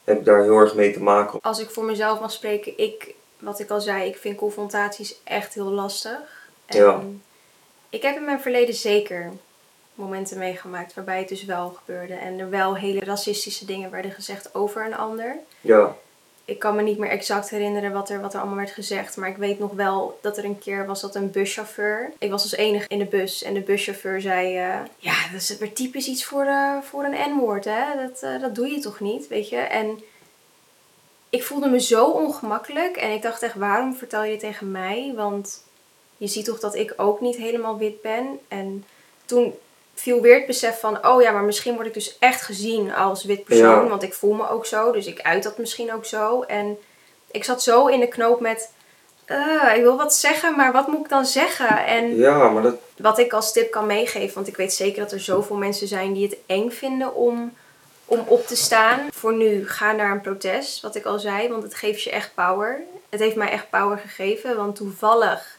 heb 0.03 0.25
daar 0.25 0.43
heel 0.43 0.57
erg 0.57 0.75
mee 0.75 0.93
te 0.93 1.01
maken. 1.03 1.39
Als 1.41 1.59
ik 1.59 1.69
voor 1.69 1.83
mezelf 1.83 2.19
mag 2.19 2.31
spreken, 2.31 2.77
ik, 2.77 3.13
wat 3.39 3.59
ik 3.59 3.69
al 3.69 3.81
zei, 3.81 4.09
ik 4.09 4.17
vind 4.17 4.37
confrontaties 4.37 5.19
echt 5.23 5.53
heel 5.53 5.71
lastig. 5.71 6.49
En 6.65 6.77
Ja. 6.77 7.01
Ik 7.89 8.01
heb 8.01 8.15
in 8.15 8.25
mijn 8.25 8.41
verleden 8.41 8.75
zeker 8.75 9.31
momenten 9.95 10.37
meegemaakt 10.37 10.93
waarbij 10.93 11.19
het 11.19 11.29
dus 11.29 11.45
wel 11.45 11.69
gebeurde. 11.69 12.13
En 12.13 12.39
er 12.39 12.49
wel 12.49 12.75
hele 12.75 12.99
racistische 12.99 13.65
dingen 13.65 13.91
werden 13.91 14.11
gezegd 14.11 14.55
over 14.55 14.85
een 14.85 14.95
ander. 14.95 15.35
Ja, 15.61 15.95
ik 16.45 16.59
kan 16.59 16.75
me 16.75 16.81
niet 16.81 16.97
meer 16.97 17.09
exact 17.09 17.49
herinneren 17.49 17.91
wat 17.91 18.09
er, 18.09 18.21
wat 18.21 18.33
er 18.33 18.39
allemaal 18.39 18.57
werd 18.57 18.71
gezegd. 18.71 19.17
Maar 19.17 19.29
ik 19.29 19.37
weet 19.37 19.59
nog 19.59 19.71
wel 19.71 20.19
dat 20.21 20.37
er 20.37 20.45
een 20.45 20.59
keer 20.59 20.85
was 20.85 21.01
dat 21.01 21.15
een 21.15 21.31
buschauffeur. 21.31 22.11
Ik 22.17 22.29
was 22.29 22.41
als 22.41 22.55
enige 22.55 22.87
in 22.87 22.99
de 22.99 23.05
bus. 23.05 23.43
En 23.43 23.53
de 23.53 23.61
buschauffeur 23.61 24.21
zei... 24.21 24.57
eh, 24.57 24.79
ja, 24.97 25.13
dat 25.31 25.41
is 25.41 25.57
weer 25.57 25.73
typisch 25.73 26.07
iets 26.07 26.25
voor, 26.25 26.45
eh, 26.45 26.77
voor 26.81 27.03
een 27.03 27.35
N-woord, 27.35 27.65
hè. 27.65 27.83
Dat, 28.07 28.21
eh, 28.21 28.41
dat 28.41 28.55
doe 28.55 28.67
je 28.67 28.79
toch 28.79 28.99
niet, 28.99 29.27
weet 29.27 29.49
je. 29.49 29.57
En 29.57 30.03
ik 31.29 31.43
voelde 31.43 31.69
me 31.69 31.79
zo 31.79 32.05
ongemakkelijk. 32.09 32.97
En 32.97 33.11
ik 33.11 33.21
dacht 33.21 33.41
echt, 33.41 33.55
waarom 33.55 33.95
vertel 33.95 34.23
je 34.23 34.31
dit 34.31 34.39
tegen 34.39 34.71
mij? 34.71 35.13
Want 35.15 35.63
je 36.17 36.27
ziet 36.27 36.45
toch 36.45 36.59
dat 36.59 36.75
ik 36.75 36.93
ook 36.97 37.21
niet 37.21 37.35
helemaal 37.35 37.77
wit 37.77 38.01
ben. 38.01 38.39
En 38.47 38.85
toen 39.25 39.53
viel 39.95 40.21
weer 40.21 40.35
het 40.35 40.45
besef 40.45 40.79
van... 40.79 41.07
Oh 41.07 41.21
ja, 41.21 41.31
maar 41.31 41.43
misschien 41.43 41.75
word 41.75 41.87
ik 41.87 41.93
dus 41.93 42.17
echt 42.19 42.41
gezien 42.41 42.93
als 42.93 43.23
wit 43.23 43.43
persoon. 43.43 43.83
Ja. 43.83 43.87
Want 43.87 44.03
ik 44.03 44.13
voel 44.13 44.33
me 44.33 44.49
ook 44.49 44.65
zo. 44.65 44.91
Dus 44.91 45.05
ik 45.05 45.21
uit 45.21 45.43
dat 45.43 45.57
misschien 45.57 45.93
ook 45.93 46.05
zo. 46.05 46.41
En 46.41 46.77
ik 47.31 47.43
zat 47.43 47.63
zo 47.63 47.87
in 47.87 47.99
de 47.99 48.07
knoop 48.07 48.39
met... 48.39 48.71
"Eh, 49.25 49.73
ik 49.75 49.81
wil 49.81 49.97
wat 49.97 50.15
zeggen, 50.15 50.55
maar 50.55 50.71
wat 50.71 50.87
moet 50.87 50.99
ik 50.99 51.09
dan 51.09 51.25
zeggen? 51.25 51.85
En 51.85 52.15
ja 52.15 52.49
maar 52.49 52.63
dat, 52.63 52.75
wat 52.97 53.17
ik 53.19 53.33
als 53.33 53.51
tip 53.53 53.71
kan 53.71 53.85
meegeven, 53.85 54.35
want 54.35 54.47
ik 54.47 54.57
weet 54.57 54.73
zeker 54.73 55.01
dat 55.01 55.11
er 55.11 55.19
zoveel 55.19 55.55
mensen 55.55 55.87
zijn 55.87 56.13
die 56.13 56.27
het 56.27 56.37
eng 56.45 56.69
vinden 56.69 57.15
om, 57.15 57.53
om 58.05 58.23
op 58.27 58.47
te 58.47 58.55
staan. 58.55 58.99
Voor 59.13 59.33
nu, 59.33 59.67
ga 59.69 59.91
naar 59.91 60.11
een 60.11 60.21
protest, 60.21 60.81
wat 60.81 60.95
ik 60.95 61.05
al 61.05 61.19
zei, 61.19 61.49
want 61.49 61.63
het 61.63 61.75
geeft 61.75 62.01
je 62.01 62.11
echt 62.11 62.31
power. 62.35 62.81
Het 63.09 63.19
heeft 63.19 63.35
mij 63.35 63.49
echt 63.49 63.69
power 63.69 63.97
gegeven, 63.97 64.55
want 64.55 64.75
toevallig 64.75 65.57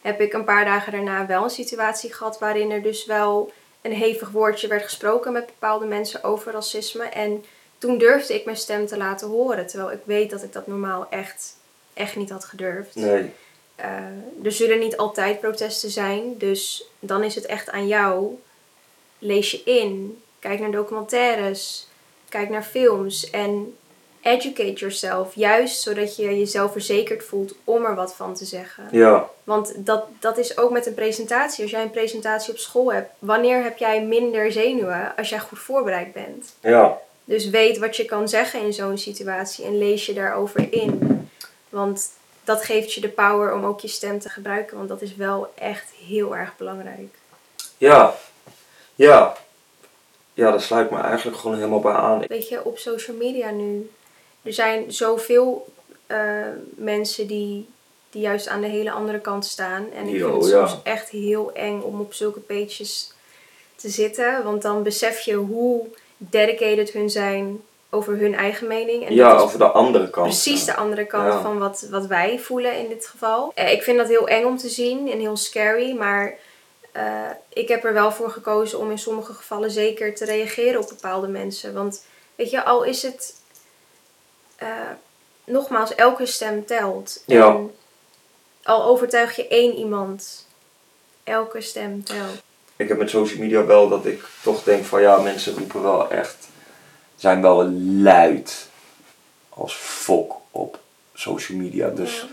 heb 0.00 0.20
ik 0.20 0.32
een 0.32 0.44
paar 0.44 0.64
dagen 0.64 0.92
daarna 0.92 1.26
wel 1.26 1.42
een 1.42 1.50
situatie 1.50 2.12
gehad 2.12 2.38
waarin 2.38 2.70
er 2.70 2.82
dus 2.82 3.04
wel 3.06 3.52
een 3.86 3.96
hevig 3.96 4.30
woordje 4.30 4.68
werd 4.68 4.82
gesproken 4.82 5.32
met 5.32 5.46
bepaalde 5.46 5.86
mensen 5.86 6.24
over 6.24 6.52
racisme. 6.52 7.04
En 7.04 7.44
toen 7.78 7.98
durfde 7.98 8.34
ik 8.34 8.44
mijn 8.44 8.56
stem 8.56 8.86
te 8.86 8.96
laten 8.96 9.28
horen, 9.28 9.66
terwijl 9.66 9.92
ik 9.92 10.00
weet 10.04 10.30
dat 10.30 10.42
ik 10.42 10.52
dat 10.52 10.66
normaal 10.66 11.06
echt 11.10 11.56
echt 11.96 12.16
niet 12.16 12.30
had 12.30 12.44
gedurfd. 12.44 12.94
Nee. 12.94 13.30
Eh, 13.74 13.88
er 14.42 14.52
zullen 14.52 14.78
niet 14.78 14.96
altijd 14.96 15.40
protesten 15.40 15.90
zijn, 15.90 16.38
dus 16.38 16.84
dan 16.98 17.24
is 17.24 17.34
het 17.34 17.46
echt 17.46 17.70
aan 17.70 17.86
jou. 17.86 18.38
Lees 19.18 19.50
je 19.50 19.62
in, 19.64 20.22
kijk 20.38 20.60
naar 20.60 20.70
documentaires, 20.70 21.88
kijk 22.28 22.48
naar 22.48 22.62
films 22.62 23.30
en 23.30 23.76
educate 24.26 24.72
yourself. 24.72 25.34
Juist 25.34 25.80
zodat 25.80 26.16
je 26.16 26.38
jezelf 26.38 26.72
verzekerd 26.72 27.24
voelt 27.24 27.54
om 27.64 27.84
er 27.84 27.94
wat 27.94 28.14
van 28.14 28.34
te 28.34 28.44
zeggen. 28.44 28.88
Ja. 28.90 29.28
Want 29.44 29.72
dat, 29.76 30.04
dat 30.20 30.38
is 30.38 30.58
ook 30.58 30.70
met 30.70 30.86
een 30.86 30.94
presentatie. 30.94 31.62
Als 31.62 31.70
jij 31.70 31.82
een 31.82 31.90
presentatie 31.90 32.52
op 32.52 32.58
school 32.58 32.92
hebt, 32.92 33.10
wanneer 33.18 33.62
heb 33.62 33.78
jij 33.78 34.02
minder 34.04 34.52
zenuwen 34.52 35.12
als 35.16 35.28
jij 35.28 35.38
goed 35.38 35.58
voorbereid 35.58 36.12
bent? 36.12 36.54
Ja. 36.60 36.98
Dus 37.24 37.50
weet 37.50 37.78
wat 37.78 37.96
je 37.96 38.04
kan 38.04 38.28
zeggen 38.28 38.60
in 38.60 38.72
zo'n 38.72 38.98
situatie 38.98 39.64
en 39.64 39.78
lees 39.78 40.06
je 40.06 40.12
daarover 40.12 40.72
in. 40.72 41.28
Want 41.68 42.10
dat 42.44 42.64
geeft 42.64 42.92
je 42.92 43.00
de 43.00 43.08
power 43.08 43.54
om 43.54 43.64
ook 43.64 43.80
je 43.80 43.88
stem 43.88 44.18
te 44.18 44.28
gebruiken, 44.28 44.76
want 44.76 44.88
dat 44.88 45.02
is 45.02 45.16
wel 45.16 45.52
echt 45.54 45.90
heel 46.06 46.36
erg 46.36 46.56
belangrijk. 46.56 47.14
Ja. 47.78 48.14
Ja. 48.94 49.36
Ja, 50.34 50.50
daar 50.50 50.60
sluit 50.60 50.90
me 50.90 50.98
eigenlijk 51.00 51.36
gewoon 51.36 51.56
helemaal 51.56 51.80
bij 51.80 51.92
aan. 51.92 52.24
Weet 52.26 52.48
je, 52.48 52.64
op 52.64 52.78
social 52.78 53.16
media 53.16 53.50
nu, 53.50 53.90
er 54.46 54.52
zijn 54.52 54.92
zoveel 54.92 55.66
eh, 56.06 56.18
mensen 56.74 57.26
die, 57.26 57.68
die 58.10 58.22
juist 58.22 58.48
aan 58.48 58.60
de 58.60 58.66
hele 58.66 58.90
andere 58.90 59.18
kant 59.20 59.44
staan. 59.46 59.86
En 59.92 60.06
ik 60.06 60.14
Yo, 60.16 60.30
vind 60.30 60.42
het 60.42 60.52
ja. 60.52 60.66
soms 60.66 60.82
echt 60.82 61.08
heel 61.08 61.50
eng 61.52 61.80
om 61.80 62.00
op 62.00 62.14
zulke 62.14 62.40
pages 62.40 63.12
te 63.76 63.88
zitten, 63.88 64.44
want 64.44 64.62
dan 64.62 64.82
besef 64.82 65.20
je 65.20 65.34
hoe 65.34 65.86
dedicated 66.16 66.90
hun 66.90 67.10
zijn 67.10 67.60
over 67.90 68.16
hun 68.16 68.34
eigen 68.34 68.66
mening. 68.66 69.06
En 69.06 69.14
ja, 69.14 69.28
dat 69.30 69.38
is 69.38 69.44
over 69.44 69.58
de 69.58 69.64
andere 69.64 70.10
kant. 70.10 70.26
precies 70.26 70.64
de 70.64 70.76
andere 70.76 71.04
kant 71.04 71.32
Ja. 71.32 71.40
van 71.42 71.58
wat, 71.58 71.86
wat 71.90 72.06
wij 72.06 72.38
voelen 72.38 72.78
in 72.78 72.88
dit 72.88 73.06
geval. 73.06 73.52
Eh, 73.54 73.72
ik 73.72 73.82
vind 73.82 73.98
dat 73.98 74.08
heel 74.08 74.28
eng 74.28 74.44
om 74.44 74.56
te 74.56 74.68
zien 74.68 75.10
en 75.10 75.18
heel 75.20 75.36
scary, 75.36 75.92
maar 75.96 76.34
eh, 76.92 77.04
ik 77.48 77.68
heb 77.68 77.84
er 77.84 77.92
wel 77.92 78.12
voor 78.12 78.30
gekozen 78.30 78.78
om 78.78 78.90
in 78.90 78.98
sommige 78.98 79.32
gevallen 79.32 79.70
zeker 79.70 80.14
te 80.14 80.24
reageren 80.24 80.80
op 80.80 80.88
bepaalde 80.88 81.28
mensen. 81.28 81.74
Want 81.74 82.04
weet 82.34 82.50
je, 82.50 82.64
al 82.64 82.82
is 82.84 83.02
het 83.02 83.34
nogmaals, 85.44 85.94
elke 85.94 86.26
stem 86.26 86.66
telt. 86.66 87.22
Ja. 87.26 87.46
En 87.48 87.74
al 88.62 88.84
overtuig 88.84 89.36
je 89.36 89.48
één 89.48 89.74
iemand, 89.74 90.46
elke 91.24 91.60
stem 91.60 92.04
telt. 92.04 92.42
Ik 92.76 92.88
heb 92.88 92.98
met 92.98 93.10
social 93.10 93.38
media 93.40 93.64
wel 93.64 93.88
dat 93.88 94.06
ik 94.06 94.24
toch 94.42 94.62
denk 94.62 94.84
van 94.84 95.00
ja, 95.00 95.16
mensen 95.18 95.56
roepen 95.58 95.82
wel 95.82 96.10
echt, 96.10 96.48
zijn 97.16 97.42
wel 97.42 97.64
luid 98.02 98.68
als 99.48 99.74
fok 99.74 100.34
op 100.50 100.78
social 101.14 101.58
media. 101.58 101.88
Dus 101.88 102.20
Ja. 102.20 102.26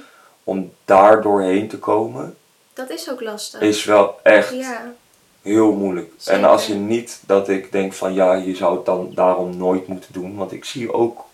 om 0.43 0.73
daar 0.85 1.21
doorheen 1.21 1.67
te 1.67 1.79
komen 1.79 2.37
Dat 2.73 2.89
is 2.89 3.09
ook 3.11 3.21
lastig. 3.21 3.61
is 3.61 3.83
wel 3.85 4.19
echt 4.23 4.53
Ja, 4.53 4.93
heel 5.41 5.71
moeilijk. 5.71 6.11
En 6.25 6.43
als 6.43 6.67
je 6.67 6.73
niet 6.73 7.19
dat 7.25 7.49
ik 7.49 7.71
denk 7.71 7.93
van 7.93 8.13
ja, 8.13 8.33
je 8.33 8.55
zou 8.55 8.75
het 8.75 8.85
dan 8.85 9.11
daarom 9.13 9.57
nooit 9.57 9.87
moeten 9.87 10.13
doen. 10.13 10.35
Want 10.35 10.51
ik 10.51 10.65
zie 10.65 10.93
ook 10.93 11.25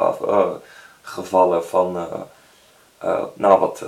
af- 0.00 0.20
eh, 0.22 0.50
gevallen 1.02 1.64
van, 1.66 1.96
eh, 1.96 2.04
eh, 2.98 3.24
nou 3.34 3.60
wat 3.60 3.78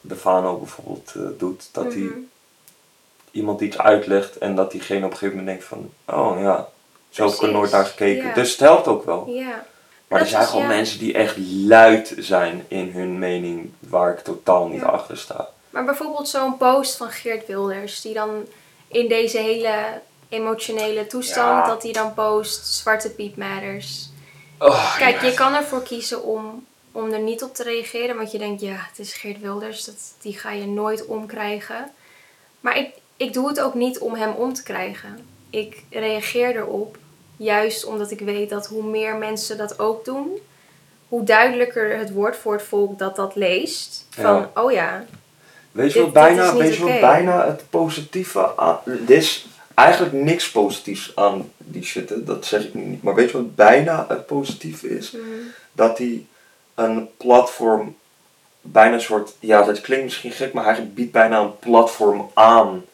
de 0.00 0.16
Fano 0.16 0.56
bijvoorbeeld 0.56 1.12
doet, 1.38 1.68
dat 1.72 1.84
hij 1.84 2.02
Mhm. 2.02 2.18
iemand 3.30 3.60
iets 3.60 3.78
uitlegt 3.78 4.38
en 4.38 4.54
dat 4.54 4.70
diegene 4.70 5.04
op 5.04 5.10
een 5.10 5.16
gegeven 5.16 5.36
moment 5.38 5.46
denkt 5.46 5.64
van, 5.64 5.90
oh 6.18 6.40
ja, 6.40 6.68
zo 7.10 7.24
heb 7.24 7.34
ik 7.34 7.42
er 7.42 7.52
nooit 7.52 7.70
naar 7.70 7.84
gekeken. 7.84 8.34
Dus 8.34 8.50
het 8.50 8.60
helpt 8.60 8.86
ook 8.86 9.04
wel. 9.04 9.32
Maar 10.08 10.20
er 10.20 10.26
zijn 10.26 10.42
is, 10.42 10.48
gewoon 10.48 10.62
ja. 10.68 10.68
mensen 10.68 10.98
die 10.98 11.14
echt 11.14 11.36
luid 11.66 12.14
zijn 12.18 12.64
in 12.68 12.90
hun 12.92 13.18
mening 13.18 13.72
waar 13.78 14.12
ik 14.12 14.18
totaal 14.18 14.66
niet 14.66 14.80
Ja. 14.80 14.86
achter 14.86 15.16
sta. 15.16 15.48
Maar 15.70 15.84
bijvoorbeeld 15.84 16.28
zo'n 16.28 16.56
post 16.56 16.96
van 16.96 17.10
Geert 17.10 17.46
Wilders, 17.46 18.00
die 18.00 18.14
dan 18.14 18.30
in 18.88 19.08
deze 19.08 19.38
hele 19.38 20.00
emotionele 20.28 21.06
toestand, 21.06 21.64
Ja. 21.64 21.66
dat 21.66 21.82
hij 21.82 21.92
dan 21.92 22.14
post 22.14 22.66
Zwarte 22.66 23.10
Piet 23.10 23.36
Matters. 23.36 24.09
Oh, 24.62 24.96
Kijk, 24.98 25.20
ja. 25.20 25.26
je 25.26 25.34
kan 25.34 25.54
ervoor 25.54 25.82
kiezen 25.82 26.22
om, 26.24 26.66
om 26.92 27.12
er 27.12 27.18
niet 27.20 27.42
op 27.42 27.54
te 27.54 27.62
reageren, 27.62 28.16
want 28.16 28.30
je 28.32 28.38
denkt, 28.38 28.60
ja, 28.60 28.74
het 28.90 28.98
is 28.98 29.14
Geert 29.14 29.40
Wilders, 29.40 29.84
dat, 29.84 29.94
die 30.20 30.38
ga 30.38 30.50
je 30.50 30.66
nooit 30.66 31.06
omkrijgen. 31.06 31.90
Maar 32.60 32.76
ik, 32.76 32.88
ik 33.16 33.32
doe 33.32 33.48
het 33.48 33.60
ook 33.60 33.74
niet 33.74 33.98
om 33.98 34.14
hem 34.14 34.32
om 34.32 34.52
te 34.54 34.62
krijgen. 34.62 35.18
Ik 35.50 35.82
reageer 35.90 36.56
erop, 36.56 36.96
juist 37.36 37.84
omdat 37.84 38.10
ik 38.10 38.20
weet 38.20 38.50
dat 38.50 38.66
hoe 38.66 38.82
meer 38.84 39.16
mensen 39.16 39.58
dat 39.58 39.78
ook 39.78 40.04
doen, 40.04 40.38
hoe 41.08 41.24
duidelijker 41.24 41.96
het 41.98 42.12
wordt 42.12 42.36
voor 42.36 42.52
het 42.52 42.62
volk 42.62 42.98
dat 42.98 43.16
dat 43.16 43.34
leest. 43.34 44.06
Van, 44.10 44.24
Ja. 44.36 44.50
oh 44.54 44.72
ja, 44.72 45.04
Weet 45.72 45.92
je 45.92 45.94
Dit- 45.94 46.02
wat 46.02 46.12
bijna, 46.12 46.50
dit 46.52 46.60
weet 46.60 46.74
je 46.76 46.98
bijna 47.00 47.46
het 47.46 47.62
positieve 47.70 48.56
aan... 48.56 48.78
Er 48.84 49.10
is 49.10 49.46
eigenlijk 49.84 50.12
niks 50.12 50.50
positiefs 50.50 51.12
aan 51.14 51.52
die 51.56 51.84
shit, 51.84 52.12
dat 52.26 52.46
zeg 52.46 52.64
ik 52.64 52.74
nu 52.74 52.82
niet. 52.82 53.02
Maar 53.02 53.14
weet 53.14 53.30
je 53.30 53.36
wat 53.36 53.54
bijna 53.54 54.04
het 54.08 54.26
positieve 54.26 54.88
is? 54.98 55.10
mm, 55.10 55.22
Dat 55.72 55.98
hij 55.98 56.26
een 56.74 57.08
platform, 57.16 57.96
bijna 58.60 58.94
een 58.94 59.00
soort... 59.00 59.32
Ja, 59.40 59.62
dat 59.62 59.80
klinkt 59.80 60.04
misschien 60.04 60.30
gek, 60.32 60.52
maar 60.52 60.64
hij 60.64 60.90
biedt 60.94 61.12
bijna 61.12 61.38
een 61.40 61.58
platform 61.58 62.30
aan. 62.34 62.84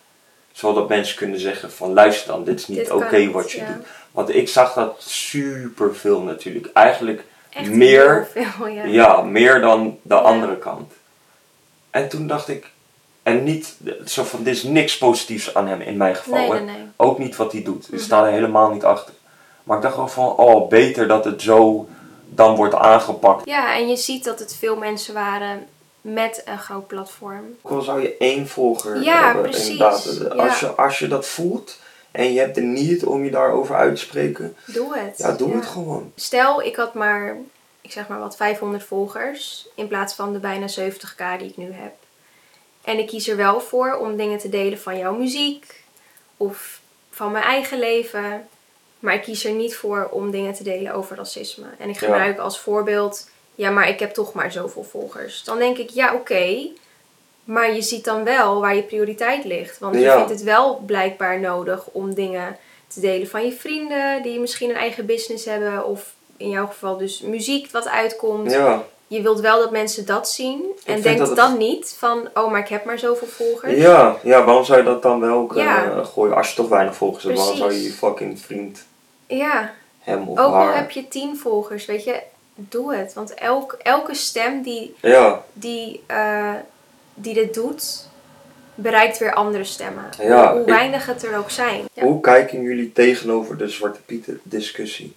Zodat 0.53 0.88
mensen 0.88 1.16
kunnen 1.16 1.40
zeggen 1.40 1.72
van 1.72 1.92
luister 1.92 2.27
dan, 2.33 2.44
dit 2.44 2.59
is 2.59 2.66
niet 2.68 2.90
oké 2.90 3.31
wat 3.31 3.51
je 3.53 3.59
ja. 3.59 3.66
doet. 3.66 3.87
Want 4.11 4.35
ik 4.35 4.49
zag 4.49 4.72
dat 4.75 5.03
super 5.07 5.94
veel 5.96 6.20
natuurlijk. 6.20 6.68
Eigenlijk 6.72 7.25
echt 7.51 7.70
meer 7.70 8.29
veel, 8.33 8.66
ja. 8.66 8.85
ja, 8.85 9.22
meer 9.22 9.61
dan 9.61 9.99
de 10.03 10.14
Ja. 10.14 10.20
andere 10.20 10.59
kant. 10.59 10.92
En 11.90 12.09
toen 12.09 12.27
dacht 12.27 12.49
ik, 12.49 12.66
en 13.26 13.44
niet 13.44 13.74
zo 14.06 14.24
van, 14.24 14.42
dit 14.42 14.54
is 14.54 14.62
niks 14.62 14.98
positiefs 14.98 15.54
aan 15.54 15.66
hem 15.68 15.80
in 15.80 15.96
mijn 15.96 16.16
geval. 16.16 16.34
Nee, 16.38 16.50
hè. 16.50 16.54
nee, 16.60 16.64
nee. 16.76 16.86
Ook 16.96 17.18
niet 17.18 17.36
wat 17.36 17.52
hij 17.52 17.62
doet. 17.62 17.84
Ik 17.84 17.90
Mhm. 17.94 18.00
sta 18.02 18.26
er 18.26 18.32
helemaal 18.32 18.70
niet 18.70 18.84
achter. 18.84 19.14
Maar 19.64 19.76
ik 19.76 19.82
dacht 19.82 19.96
wel 19.96 20.08
van, 20.08 20.36
oh, 20.36 20.68
beter 20.68 21.08
dat 21.08 21.24
het 21.24 21.42
zo 21.42 21.88
dan 22.28 22.56
wordt 22.56 22.74
aangepakt. 22.74 23.44
Ja, 23.48 23.74
en 23.74 23.88
je 23.88 23.96
ziet 23.96 24.24
dat 24.24 24.38
het 24.38 24.56
veel 24.56 24.76
mensen 24.76 25.14
waren 25.14 25.66
met 26.00 26.42
een 26.44 26.58
groot 26.58 26.86
platform. 26.86 27.44
Ook 27.62 27.72
al 27.72 27.80
zou 27.82 28.00
je 28.02 28.16
één 28.18 28.48
volger 28.48 29.02
Ja, 29.02 29.24
hebben, 29.24 29.42
precies. 29.42 29.68
inderdaad. 29.68 30.18
Ja. 30.34 30.46
Als, 30.46 30.60
je, 30.60 30.66
als 30.74 30.98
je 30.98 31.08
dat 31.08 31.26
voelt 31.26 31.78
en 32.10 32.32
je 32.32 32.38
hebt 32.40 32.54
de 32.54 32.60
niet 32.60 33.04
om 33.04 33.24
je 33.24 33.30
daarover 33.30 33.74
uit 33.74 33.94
te 33.96 34.00
spreken, 34.00 34.56
Doe 34.64 34.98
het. 34.98 35.18
ja, 35.18 35.32
doe 35.32 35.54
het 35.54 35.66
gewoon. 35.66 36.12
Stel, 36.14 36.62
ik 36.62 36.76
had 36.76 36.94
maar, 36.94 37.36
ik 37.80 37.92
zeg 37.92 38.08
maar 38.08 38.18
wat, 38.18 38.36
500 38.36 38.84
volgers. 38.84 39.66
In 39.74 39.86
plaats 39.88 40.14
van 40.14 40.32
de 40.32 40.38
bijna 40.38 40.66
70k 40.68 41.38
die 41.38 41.48
ik 41.48 41.56
nu 41.56 41.72
heb. 41.72 41.92
En 42.87 42.99
ik 42.99 43.07
kies 43.07 43.29
er 43.29 43.37
wel 43.37 43.61
voor 43.61 43.94
om 43.94 44.16
dingen 44.16 44.38
te 44.38 44.49
delen 44.49 44.79
van 44.79 44.99
jouw 44.99 45.14
muziek. 45.14 45.85
Of 46.37 46.81
van 47.11 47.33
mijn 47.33 47.44
eigen 47.44 47.79
leven. 47.79 48.49
Maar 48.99 49.14
ik 49.14 49.22
kies 49.22 49.44
er 49.44 49.53
niet 49.53 49.77
voor 49.77 50.09
om 50.11 50.31
dingen 50.31 50.55
te 50.55 50.62
delen 50.62 50.94
over 50.94 51.16
racisme. 51.16 51.66
En 51.79 51.88
ik 51.88 51.94
Ja. 52.01 52.07
gebruik 52.07 52.38
als 52.38 52.59
voorbeeld, 52.61 53.29
ja, 53.55 53.70
maar 53.70 53.88
ik 53.88 53.99
heb 53.99 54.14
toch 54.14 54.33
maar 54.33 54.53
zoveel 54.53 54.85
volgers. 54.85 55.44
Dan 55.44 55.59
denk 55.59 55.77
ik, 55.79 55.90
ja, 55.90 56.14
oké. 56.14 56.68
maar 57.44 57.75
je 57.75 57.83
ziet 57.83 58.05
dan 58.05 58.25
wel 58.25 58.61
waar 58.61 58.75
je 58.77 58.83
prioriteit 58.83 59.44
ligt. 59.44 59.79
Want 59.79 59.94
je 59.94 60.11
vindt 60.11 60.31
het 60.31 60.42
wel 60.42 60.77
blijkbaar 60.87 61.40
nodig 61.40 61.87
om 61.92 62.14
dingen 62.14 62.57
te 62.87 63.01
delen 63.01 63.29
van 63.29 63.44
je 63.44 63.53
vrienden. 63.53 64.22
Die 64.22 64.40
misschien 64.40 64.70
een 64.70 64.77
eigen 64.77 65.07
business 65.07 65.44
hebben. 65.44 65.85
Of 65.87 66.12
in 66.37 66.49
jouw 66.49 66.66
geval 66.66 66.96
dus 66.96 67.20
muziek 67.20 67.70
wat 67.70 67.88
uitkomt. 67.88 68.51
Ja, 68.51 68.85
Je 69.08 69.22
wilt 69.22 69.40
wel 69.40 69.58
dat 69.58 69.70
mensen 69.70 70.06
dat 70.06 70.30
zien. 70.30 70.62
En 70.62 70.92
vind 70.92 71.02
denk 71.02 71.18
dat 71.18 71.26
het- 71.28 71.36
dan 71.36 71.56
niet 71.56 71.94
van, 71.98 72.28
oh, 72.34 72.50
maar 72.50 72.60
ik 72.60 72.68
heb 72.68 72.84
maar 72.84 72.98
zoveel 72.98 73.26
volgers. 73.28 73.76
ja, 73.76 74.16
ja, 74.22 74.44
waarom 74.44 74.64
zou 74.64 74.78
je 74.78 74.84
dat 74.84 75.02
dan 75.02 75.20
wel 75.20 75.46
kunnen 75.46 75.64
Ja. 75.96 76.02
gooien? 76.04 76.36
Als 76.36 76.48
je 76.50 76.56
toch 76.56 76.68
weinig 76.68 76.96
volgers 76.96 77.24
hebt, 77.24 77.36
waarom 77.36 77.56
zou 77.56 77.72
je 77.72 77.82
je 77.82 77.90
fucking 77.90 78.40
vriend 78.40 78.84
Ja, 79.26 79.72
hem 80.00 80.28
of 80.28 80.38
ook 80.38 80.54
al 80.54 80.68
heb 80.68 80.90
je 80.90 81.09
tien 81.09 81.36
volgers, 81.36 81.84
weet 81.86 82.04
je, 82.04 82.22
doe 82.54 82.94
het. 82.94 83.12
Want 83.14 83.34
elk, 83.34 83.76
elke 83.82 84.14
stem 84.14 84.62
die, 84.62 84.94
Ja, 85.02 85.42
die, 85.52 86.02
eh, 86.07 86.52
die 87.14 87.34
dit 87.34 87.54
doet, 87.54 88.09
bereikt 88.74 89.18
weer 89.18 89.34
andere 89.34 89.64
stemmen. 89.64 90.04
Ja, 90.20 90.52
hoe 90.52 90.64
weinig 90.64 91.07
het 91.07 91.24
er 91.24 91.38
ook 91.38 91.50
zijn. 91.50 91.84
Hoe 92.00 92.20
kijken 92.20 92.62
jullie 92.62 92.92
tegenover 92.92 93.57
de 93.59 93.68
Zwarte 93.68 94.00
Pieten 94.07 94.40
discussie? 94.42 95.14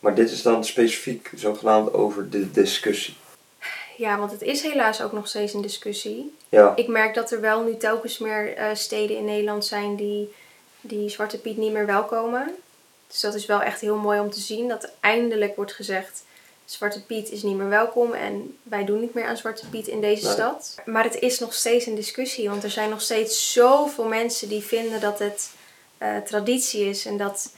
Maar 0.00 0.14
dit 0.14 0.30
is 0.30 0.42
dan 0.42 0.64
specifiek 0.64 1.30
zogenaamd 1.34 1.92
over 1.92 2.30
de 2.30 2.50
discussie. 2.50 3.14
ja, 3.96 4.18
want 4.18 4.30
het 4.30 4.42
is 4.42 4.62
helaas 4.62 5.02
ook 5.02 5.12
nog 5.12 5.28
steeds 5.28 5.52
een 5.54 5.62
discussie. 5.62 6.36
Ja, 6.48 6.72
Ik 6.76 6.88
merk 6.88 7.14
dat 7.14 7.30
er 7.30 7.40
wel 7.40 7.62
nu 7.64 7.76
telkens 7.76 8.18
meer 8.18 8.54
eh, 8.56 8.74
steden 8.74 9.16
in 9.16 9.24
Nederland 9.24 9.64
zijn 9.66 9.96
die, 9.96 10.32
die 10.80 11.08
Zwarte 11.08 11.38
Piet 11.38 11.56
niet 11.56 11.72
meer 11.72 11.86
welkomen. 11.86 12.54
Dus 13.08 13.20
dat 13.20 13.34
is 13.34 13.46
wel 13.46 13.62
echt 13.62 13.80
heel 13.80 13.96
mooi 13.96 14.20
om 14.20 14.30
te 14.30 14.40
zien. 14.40 14.68
Dat 14.68 14.90
eindelijk 15.00 15.56
wordt 15.56 15.72
gezegd, 15.72 16.22
Zwarte 16.64 17.04
Piet 17.04 17.30
is 17.30 17.42
niet 17.42 17.56
meer 17.56 17.68
welkom 17.68 18.12
en 18.12 18.56
wij 18.62 18.84
doen 18.84 19.00
niet 19.00 19.14
meer 19.14 19.24
aan 19.26 19.36
Zwarte 19.36 19.68
Piet 19.68 19.86
in 19.88 20.00
deze 20.00 20.24
Nee. 20.24 20.32
stad. 20.32 20.74
Maar 20.84 21.04
het 21.04 21.18
is 21.18 21.38
nog 21.38 21.54
steeds 21.54 21.86
een 21.86 21.94
discussie, 21.94 22.48
want 22.48 22.64
er 22.64 22.70
zijn 22.70 22.90
nog 22.90 23.00
steeds 23.00 23.52
zoveel 23.52 24.04
mensen 24.04 24.48
die 24.48 24.62
vinden 24.62 25.00
dat 25.00 25.18
het 25.18 25.50
eh, 25.98 26.16
traditie 26.16 26.84
is 26.88 27.06
en 27.06 27.16
dat 27.16 27.52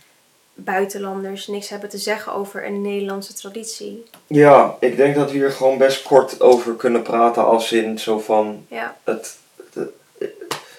buitenlanders 0.54 1.46
niks 1.46 1.68
hebben 1.68 1.88
te 1.88 1.98
zeggen 1.98 2.32
over 2.34 2.66
een 2.66 2.82
Nederlandse 2.82 3.34
traditie. 3.34 4.04
Ja, 4.26 4.76
ik 4.80 4.96
denk 4.96 5.14
dat 5.14 5.30
we 5.30 5.36
hier 5.36 5.50
gewoon 5.50 5.78
best 5.78 6.02
kort 6.02 6.40
over 6.40 6.74
kunnen 6.74 7.02
praten 7.02 7.44
als 7.46 7.72
in 7.72 7.98
zo 7.98 8.18
van 8.18 8.64
Ja, 8.68 8.96
het, 9.04 9.36
het- 9.74 9.88
eh, 10.18 10.26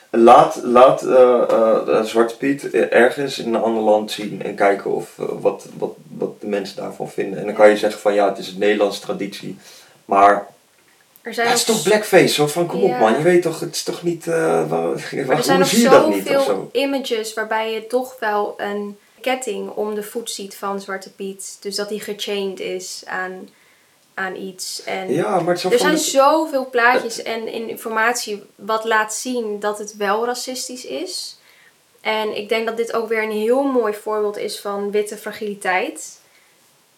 laat, 0.09 0.59
laat 0.63 0.99
de 0.99 2.01
Zwarte 2.05 2.37
Piet 2.37 2.69
ergens 2.73 3.39
in 3.39 3.53
een 3.53 3.61
ander 3.61 3.83
land 3.83 4.11
zien 4.11 4.41
en 4.43 4.55
kijken 4.55 4.91
of, 4.91 5.09
wat, 5.15 5.65
wat, 5.77 5.91
wat 6.17 6.41
de 6.41 6.47
mensen 6.47 6.75
daarvan 6.75 7.09
vinden. 7.09 7.39
En 7.39 7.45
dan 7.45 7.53
kan 7.55 7.69
je 7.69 7.77
zeggen 7.77 8.01
van 8.01 8.13
ja, 8.13 8.29
het 8.29 8.37
is 8.37 8.47
een 8.47 8.59
Nederlandse 8.59 9.01
traditie. 9.01 9.57
Maar 10.05 10.47
er 11.21 11.33
zijn 11.33 11.47
ja, 11.47 11.51
het 11.53 11.61
is 11.61 11.67
toch 11.75 11.83
blackface? 11.83 12.27
Zo 12.33 12.47
van 12.47 12.65
kom 12.67 12.79
Ja. 12.81 12.93
op 12.93 12.99
man, 12.99 13.13
je 13.17 13.21
weet 13.21 13.41
toch, 13.41 13.59
het 13.59 13.75
is 13.75 13.83
toch 13.83 14.03
niet... 14.03 14.25
waar, 14.25 14.67
waar- 14.69 14.91
er 15.37 15.43
zijn 15.43 15.57
hoe 15.57 15.65
zie 15.65 15.81
je 15.81 15.89
dat 15.89 16.09
niet 16.09 16.29
of 16.35 16.43
zo? 16.43 16.69
images 16.71 17.33
waarbij 17.33 17.73
je 17.73 17.87
toch 17.87 18.15
wel 18.19 18.53
een 18.57 18.97
ketting 19.23 19.69
om 19.69 19.95
de 19.95 20.03
voet 20.03 20.31
ziet 20.31 20.55
van 20.55 20.81
Zwarte 20.81 21.11
Piet. 21.11 21.57
Dus 21.61 21.75
dat 21.75 21.89
hij 21.89 21.99
gechained 21.99 22.59
is 22.59 23.03
aan, 23.05 23.49
aan 24.13 24.35
iets. 24.35 24.83
En 24.83 25.13
Ja, 25.13 25.39
maar 25.39 25.53
het 25.53 25.63
er 25.63 25.79
zijn 25.79 25.93
de- 25.93 25.99
zoveel 25.99 26.69
plaatjes 26.69 27.21
en 27.21 27.47
in- 27.47 27.69
informatie 27.69 28.43
wat 28.55 28.83
laat 28.85 29.13
zien 29.13 29.59
dat 29.59 29.77
het 29.77 29.95
wel 29.97 30.25
racistisch 30.25 30.85
is. 30.85 31.37
En 32.01 32.35
ik 32.37 32.49
denk 32.49 32.67
dat 32.67 32.77
dit 32.77 32.93
ook 32.93 33.07
weer 33.07 33.23
een 33.23 33.31
heel 33.31 33.63
mooi 33.63 33.93
voorbeeld 33.93 34.37
is 34.37 34.59
van 34.59 34.91
witte 34.91 35.17
fragiliteit. 35.17 36.19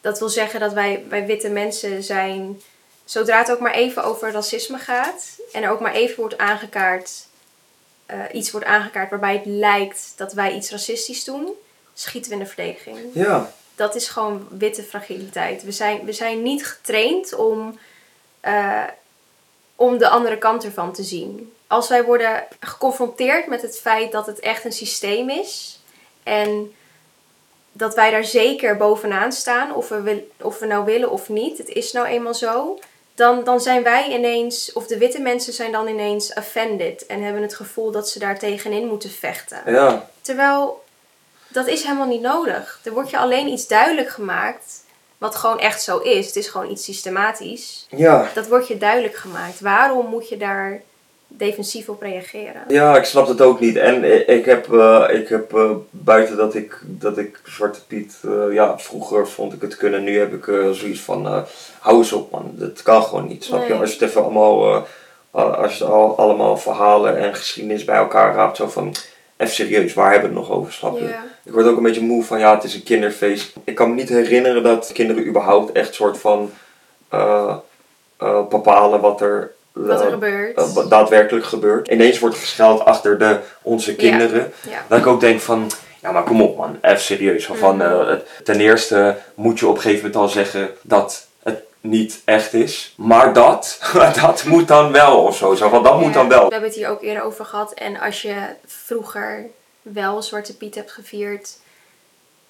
Dat 0.02 0.20
wil 0.20 0.30
zeggen 0.30 0.60
dat 0.60 0.74
wij, 0.74 1.04
wij 1.10 1.26
witte 1.26 1.50
mensen 1.50 2.04
zijn, 2.04 2.62
zodra 3.06 3.38
het 3.38 3.52
ook 3.52 3.60
maar 3.60 3.74
even 3.74 4.04
over 4.04 4.32
racisme 4.32 4.78
gaat 4.78 5.26
en 5.52 5.64
er 5.64 5.70
ook 5.72 5.80
maar 5.80 5.94
even 5.94 6.16
wordt 6.16 6.38
aangekaart, 6.38 7.12
eh, 8.06 8.20
iets 8.32 8.52
wordt 8.52 8.66
aangekaart 8.68 9.10
waarbij 9.10 9.34
het 9.34 9.46
lijkt 9.46 10.14
dat 10.16 10.34
wij 10.34 10.56
iets 10.56 10.72
racistisch 10.72 11.24
doen, 11.24 11.50
schieten 11.96 12.32
we 12.32 12.38
in 12.38 12.44
de 12.44 12.50
verdediging 12.50 12.98
Ja, 13.14 13.52
dat 13.76 13.96
is 13.96 14.08
gewoon 14.08 14.48
witte 14.50 14.84
fragiliteit. 14.84 15.64
We 15.64 15.72
zijn, 15.72 16.06
we 16.06 16.14
zijn 16.14 16.42
niet 16.42 16.66
getraind 16.66 17.36
om, 17.36 17.80
eh, 18.40 18.84
om 19.76 19.98
de 19.98 20.08
andere 20.10 20.38
kant 20.38 20.64
ervan 20.64 20.94
te 20.94 21.04
zien. 21.04 21.54
Als 21.68 21.90
wij 21.90 22.04
worden 22.04 22.44
geconfronteerd 22.60 23.48
met 23.48 23.62
het 23.62 23.80
feit 23.80 24.12
dat 24.12 24.26
het 24.26 24.40
echt 24.40 24.66
een 24.66 24.74
systeem 24.74 25.30
is 25.30 25.80
en 26.24 26.74
dat 27.72 27.96
wij 27.96 28.12
daar 28.12 28.26
zeker 28.26 28.78
bovenaan 28.78 29.32
staan, 29.32 29.74
of 29.74 29.90
we, 29.90 30.02
wil, 30.02 30.32
of 30.42 30.60
we 30.60 30.66
nou 30.66 30.86
willen 30.86 31.12
of 31.12 31.30
niet, 31.30 31.58
het 31.58 31.70
is 31.70 31.92
nou 31.92 32.08
eenmaal 32.08 32.34
zo, 32.34 32.80
dan, 33.16 33.44
dan 33.44 33.62
zijn 33.62 33.84
wij 33.84 34.10
ineens, 34.10 34.74
of 34.74 34.88
de 34.88 34.98
witte 34.98 35.20
mensen 35.20 35.54
zijn 35.54 35.72
dan 35.72 35.88
ineens 35.88 36.34
offended 36.34 37.06
en 37.06 37.22
hebben 37.22 37.42
het 37.42 37.56
gevoel 37.56 37.92
dat 37.92 38.10
ze 38.10 38.20
daar 38.20 38.40
tegenin 38.40 38.88
moeten 38.88 39.10
vechten. 39.10 39.62
ja. 39.66 40.10
Terwijl 40.22 40.84
dat 41.56 41.68
is 41.68 41.84
helemaal 41.84 42.08
niet 42.08 42.22
nodig. 42.22 42.80
Er 42.84 42.92
wordt 42.94 43.10
je 43.10 43.18
alleen 43.18 43.48
iets 43.48 43.68
duidelijk 43.68 44.10
gemaakt. 44.10 44.84
Wat 45.18 45.36
gewoon 45.36 45.60
echt 45.60 45.82
zo 45.82 45.98
is. 45.98 46.26
Het 46.26 46.36
is 46.36 46.48
gewoon 46.48 46.72
iets 46.72 46.84
systematisch. 46.84 47.88
Ja, 47.90 48.30
Dat 48.34 48.48
wordt 48.48 48.68
je 48.68 48.78
duidelijk 48.78 49.16
gemaakt. 49.16 49.60
Waarom 49.60 50.06
moet 50.06 50.30
je 50.30 50.38
daar 50.38 50.82
defensief 51.28 51.90
op 51.90 52.02
reageren? 52.02 52.62
Ja, 52.68 52.98
ik 52.98 53.04
snap 53.04 53.28
het 53.28 53.42
ook 53.42 53.60
niet. 53.60 53.76
En 53.76 54.28
ik 54.30 54.46
heb, 54.46 54.74
eh, 54.74 55.06
ik 55.12 55.28
heb 55.28 55.54
eh, 55.56 55.70
buiten 55.90 56.38
dat 56.38 56.56
ik, 56.56 56.80
dat 56.84 57.18
ik 57.18 57.40
Zwarte 57.44 57.86
Piet, 57.86 58.18
eh, 58.26 58.54
ja, 58.54 58.80
vroeger 58.80 59.28
vond 59.28 59.54
ik 59.54 59.62
het 59.62 59.78
kunnen. 59.78 60.04
Nu 60.04 60.20
heb 60.20 60.34
ik 60.34 60.48
eh, 60.48 60.70
zoiets 60.70 61.00
van, 61.02 61.26
eh, 61.26 61.42
hou 61.80 61.98
eens 61.98 62.12
op 62.14 62.32
man, 62.32 62.52
dat 62.54 62.82
kan 62.82 63.04
gewoon 63.04 63.28
niet. 63.28 63.44
Snap 63.44 63.68
je? 63.68 63.74
Als 63.74 63.90
je 63.94 64.00
het 64.00 64.10
even 64.10 64.24
allemaal, 64.24 64.76
eh, 65.32 65.54
als 65.62 65.78
je 65.78 65.84
al, 65.86 66.18
allemaal 66.18 66.58
verhalen 66.58 67.18
en 67.18 67.36
geschiedenis 67.36 67.84
bij 67.84 67.96
elkaar 67.98 68.36
raapt, 68.36 68.58
zo 68.58 68.68
van, 68.68 68.96
even 69.38 69.54
serieus, 69.54 69.94
waar 69.94 70.12
hebben 70.12 70.30
we 70.34 70.40
het 70.40 70.48
nog 70.48 70.58
over, 70.58 70.74
snap 70.74 70.98
je? 70.98 71.04
Ja. 71.08 71.24
Ik 71.46 71.52
word 71.54 71.66
ook 71.68 71.78
een 71.78 71.84
beetje 71.84 72.02
moe 72.02 72.24
van, 72.24 72.40
ja, 72.40 72.56
het 72.56 72.64
is 72.64 72.74
een 72.76 72.84
kinderfeest. 72.84 73.54
Ik 73.64 73.76
kan 73.76 73.90
me 73.90 73.96
niet 73.96 74.10
herinneren 74.10 74.64
dat 74.64 74.92
kinderen 74.94 75.28
überhaupt 75.28 75.72
echt 75.72 75.94
soort 75.94 76.18
van 76.18 76.52
eh, 77.10 77.56
bepalen 78.50 79.00
wat 79.02 79.22
er, 79.22 79.52
Wat 79.72 80.00
er 80.02 80.06
eh, 80.08 80.12
gebeurt. 80.14 80.74
wat 80.74 80.90
daadwerkelijk 80.90 81.46
gebeurt. 81.46 81.88
Ineens 81.88 82.20
wordt 82.20 82.36
gescheld 82.38 82.86
achter 82.86 83.18
de, 83.20 83.40
onze 83.62 83.96
kinderen. 83.96 84.54
ja. 84.70 84.84
Dat 84.88 85.00
ik 85.00 85.08
ook 85.08 85.20
denk 85.20 85.40
van, 85.40 85.72
ja 86.02 86.12
maar 86.12 86.24
kom 86.24 86.42
op 86.42 86.58
man, 86.58 86.78
even 86.82 87.00
serieus. 87.00 87.46
Van, 87.46 87.78
Mhm. 87.78 88.18
ten 88.44 88.60
eerste 88.60 89.16
moet 89.34 89.60
je 89.60 89.68
op 89.68 89.76
een 89.76 89.82
gegeven 89.82 90.06
moment 90.06 90.22
al 90.22 90.30
zeggen 90.30 90.70
dat 90.82 91.28
het 91.44 91.60
niet 91.82 92.22
echt 92.26 92.54
is. 92.54 92.94
Maar 92.98 93.34
dat, 93.34 93.80
dat 94.22 94.44
moet 94.46 94.68
dan 94.68 94.92
wel 94.92 95.24
of 95.24 95.38
zo. 95.38 95.56
zo 95.56 95.70
van, 95.70 95.84
dat 95.84 96.00
moet 96.00 96.14
dan 96.14 96.28
wel. 96.28 96.46
We 96.46 96.52
hebben 96.52 96.70
het 96.70 96.78
hier 96.80 96.90
ook 96.90 97.02
eerder 97.02 97.24
over 97.24 97.46
gehad. 97.46 97.74
En 97.74 98.00
als 98.00 98.22
je 98.22 98.36
vroeger 98.66 99.46
wel 99.94 100.22
Zwarte 100.22 100.56
Piet 100.58 100.76
hebt 100.76 100.92
gevierd, 100.92 101.58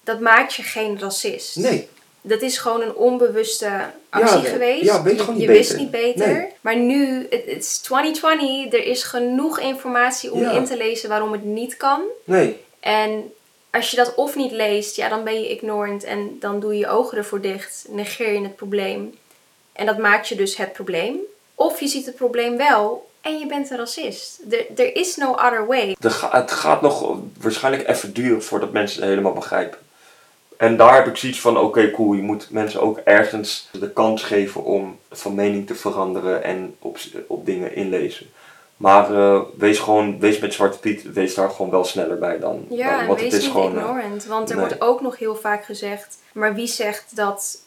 dat 0.04 0.20
maakt 0.20 0.54
je 0.54 0.62
geen 0.62 1.00
racist. 1.00 1.56
Nee, 1.56 1.88
Dat 2.20 2.42
is 2.42 2.58
gewoon 2.58 2.82
een 2.82 2.94
onbewuste 2.94 3.70
actie 4.08 4.40
geweest. 4.44 4.84
Ja, 4.84 5.02
weet 5.02 5.12
je 5.14 5.18
gewoon 5.20 5.34
niet 5.34 5.42
je 5.42 5.48
wist 5.52 5.76
niet 5.76 5.90
beter. 5.90 6.28
Nee. 6.32 6.46
Maar 6.60 6.76
nu, 6.76 7.26
het 7.30 7.44
het 7.46 7.62
is 7.64 7.78
2020, 7.78 8.72
er 8.80 8.86
is 8.86 9.02
genoeg 9.02 9.58
informatie 9.60 10.32
om 10.32 10.40
Ja. 10.40 10.50
in 10.50 10.64
te 10.64 10.76
lezen 10.76 11.08
waarom 11.08 11.32
het 11.32 11.44
niet 11.44 11.76
kan. 11.76 12.00
nee. 12.24 12.64
En 12.80 13.32
als 13.70 13.90
je 13.90 13.96
dat 13.96 14.14
of 14.14 14.36
niet 14.36 14.52
leest, 14.52 14.96
ja, 14.96 15.08
dan 15.08 15.24
ben 15.24 15.40
je 15.40 15.48
ignorant 15.50 16.04
en 16.04 16.36
dan 16.40 16.60
doe 16.60 16.72
je 16.72 16.78
je 16.78 16.88
ogen 16.88 17.18
ervoor 17.18 17.40
dicht, 17.40 17.84
negeer 17.88 18.32
je 18.32 18.40
het 18.42 18.56
probleem. 18.56 19.14
En 19.72 19.86
dat 19.86 19.98
maakt 19.98 20.28
je 20.28 20.34
dus 20.34 20.56
het 20.56 20.72
probleem. 20.72 21.16
Of 21.54 21.80
je 21.80 21.86
ziet 21.88 22.06
het 22.06 22.14
probleem 22.14 22.56
wel 22.56 23.05
en 23.26 23.38
je 23.38 23.46
bent 23.46 23.70
een 23.70 23.76
racist. 23.76 24.40
Er 24.50 24.66
er 24.76 24.96
is 24.96 25.16
no 25.16 25.30
other 25.30 25.66
way. 25.66 25.96
De 25.98 26.28
het 26.30 26.50
gaat 26.50 26.82
nog 26.82 27.16
waarschijnlijk 27.40 27.88
even 27.88 28.12
duren 28.12 28.42
voordat 28.42 28.72
mensen 28.72 29.00
het 29.00 29.08
helemaal 29.08 29.32
begrijpen. 29.32 29.78
En 30.56 30.76
daar 30.76 30.94
heb 30.94 31.06
ik 31.06 31.16
zoiets 31.16 31.40
van, 31.40 31.58
oké 31.58 31.90
cool, 31.90 32.12
je 32.12 32.22
moet 32.22 32.50
mensen 32.50 32.80
ook 32.80 32.98
ergens 32.98 33.68
de 33.72 33.90
kans 33.90 34.22
geven 34.22 34.64
om 34.64 34.98
van 35.10 35.34
mening 35.34 35.66
te 35.66 35.74
veranderen 35.74 36.42
en 36.42 36.74
op, 36.78 36.98
op 37.26 37.46
dingen 37.46 37.74
inlezen. 37.74 38.26
Maar 38.76 39.14
eh, 39.14 39.40
wees 39.56 39.78
gewoon, 39.78 40.18
wees 40.20 40.38
met 40.38 40.54
Zwarte 40.54 40.78
Piet, 40.78 41.12
wees 41.12 41.34
daar 41.34 41.50
gewoon 41.50 41.70
wel 41.70 41.84
sneller 41.84 42.18
bij 42.18 42.38
dan. 42.38 42.66
Ja, 42.68 42.96
dan 42.96 43.06
want 43.06 43.20
wees 43.20 43.32
het 43.32 43.42
is 43.42 43.42
niet 43.42 43.52
gewoon, 43.52 43.78
eh, 43.78 43.82
ignorant. 43.82 44.24
Want 44.24 44.50
er 44.50 44.56
nee. 44.56 44.66
wordt 44.66 44.82
ook 44.82 45.00
nog 45.00 45.18
heel 45.18 45.36
vaak 45.36 45.64
gezegd, 45.64 46.18
maar 46.32 46.54
wie 46.54 46.66
zegt 46.66 47.16
dat, 47.16 47.58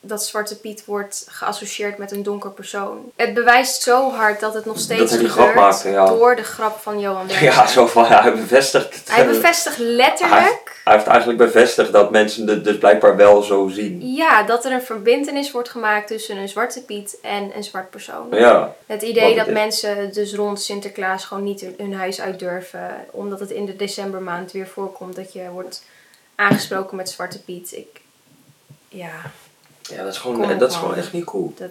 dat 0.00 0.24
Zwarte 0.24 0.56
Piet 0.56 0.84
wordt 0.84 1.26
geassocieerd 1.28 1.98
met 1.98 2.12
een 2.12 2.22
donker 2.22 2.50
persoon? 2.50 3.12
Het 3.16 3.34
bewijst 3.34 3.82
zo 3.82 4.10
hard 4.10 4.40
dat 4.40 4.54
het 4.54 4.64
nog 4.64 4.78
steeds 4.78 5.12
gebeurt 5.12 5.30
grap 5.30 5.54
maakte, 5.54 5.88
ja. 5.88 6.06
door 6.06 6.36
de 6.36 6.42
grap 6.42 6.78
van 6.78 7.00
Johan 7.00 7.26
Derksen. 7.26 7.46
ja, 7.46 7.66
zo 7.66 7.86
van, 7.86 8.04
ja, 8.04 8.22
hij 8.22 8.32
bevestigt 8.32 8.94
het. 8.94 9.10
Hij 9.10 9.26
bevestigt 9.26 9.78
letterlijk 9.78 10.80
Hij 10.84 10.94
heeft 10.94 11.06
eigenlijk 11.06 11.38
bevestigd 11.38 11.92
dat 11.92 12.10
mensen 12.10 12.48
het 12.48 12.64
dus 12.64 12.78
blijkbaar 12.78 13.16
wel 13.16 13.42
zo 13.42 13.68
zien. 13.68 14.14
Ja, 14.14 14.42
dat 14.42 14.64
er 14.64 14.72
een 14.72 14.82
verbindenis 14.82 15.50
wordt 15.50 15.68
gemaakt 15.68 16.06
tussen 16.06 16.36
een 16.36 16.48
zwarte 16.48 16.84
piet 16.84 17.18
en 17.22 17.50
een 17.56 17.64
zwart 17.64 17.90
persoon. 17.90 18.26
Ja, 18.30 18.74
Het 18.86 19.02
idee 19.02 19.36
dat 19.36 19.46
het 19.46 19.54
mensen 19.54 20.12
dus 20.12 20.34
rond 20.34 20.62
Sinterklaas 20.62 21.24
gewoon 21.24 21.44
niet 21.44 21.66
hun 21.76 21.94
huis 21.94 22.20
uit 22.20 22.38
durven, 22.38 23.06
omdat 23.10 23.40
het 23.40 23.50
in 23.50 23.66
de 23.66 23.76
decembermaand 23.76 24.52
weer 24.52 24.66
voorkomt 24.66 25.16
dat 25.16 25.32
je 25.32 25.48
wordt 25.50 25.82
aangesproken 26.34 26.96
met 26.96 27.10
zwarte 27.10 27.42
piet. 27.42 27.72
Ik, 27.72 28.00
ja, 28.88 29.12
ja 29.90 30.02
dat, 30.04 30.12
is 30.12 30.18
gewoon, 30.18 30.40
Kom 30.48 30.58
dat 30.58 30.70
is 30.70 30.76
gewoon 30.76 30.94
echt 30.94 31.12
niet 31.12 31.24
cool. 31.24 31.52
dat, 31.56 31.70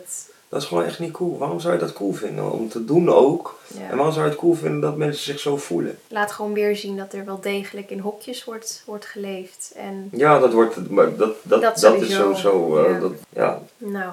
Dat 0.50 0.62
is 0.62 0.68
gewoon 0.68 0.84
echt 0.84 1.00
niet 1.00 1.12
cool. 1.12 1.38
Waarom 1.38 1.60
zou 1.60 1.74
je 1.74 1.80
dat 1.80 1.94
cool 1.94 2.14
vinden? 2.14 2.52
Om 2.52 2.70
te 2.70 2.86
doen 2.86 3.10
ook. 3.10 3.60
En 3.90 3.96
waarom 3.96 4.14
zou 4.14 4.26
je 4.26 4.32
het 4.32 4.40
cool 4.40 4.54
vinden 4.54 4.82
dat 4.82 4.98
mensen 4.98 5.24
zich 5.24 5.40
zo 5.40 5.58
voelen? 5.58 6.00
laat 6.08 6.32
gewoon 6.32 6.54
weer 6.54 6.76
zien 6.76 6.98
dat 6.98 7.14
er 7.14 7.26
wel 7.26 7.40
degelijk 7.42 7.90
in 7.90 8.00
hokjes 8.00 8.44
wordt, 8.44 8.84
wordt 8.86 9.06
geleefd. 9.06 9.72
En 9.76 10.10
Ja, 10.12 10.40
dat 10.40 10.54
wordt, 10.54 10.90
maar 10.90 11.16
dat, 11.16 11.36
dat, 11.42 11.62
Dat 11.62 11.80
dat, 11.80 12.02
is 12.02 12.14
sowieso, 12.16 12.78
eh, 12.84 12.92
ja. 12.92 13.00
dat, 13.00 13.12
ja, 13.30 13.62
nou, 13.78 14.12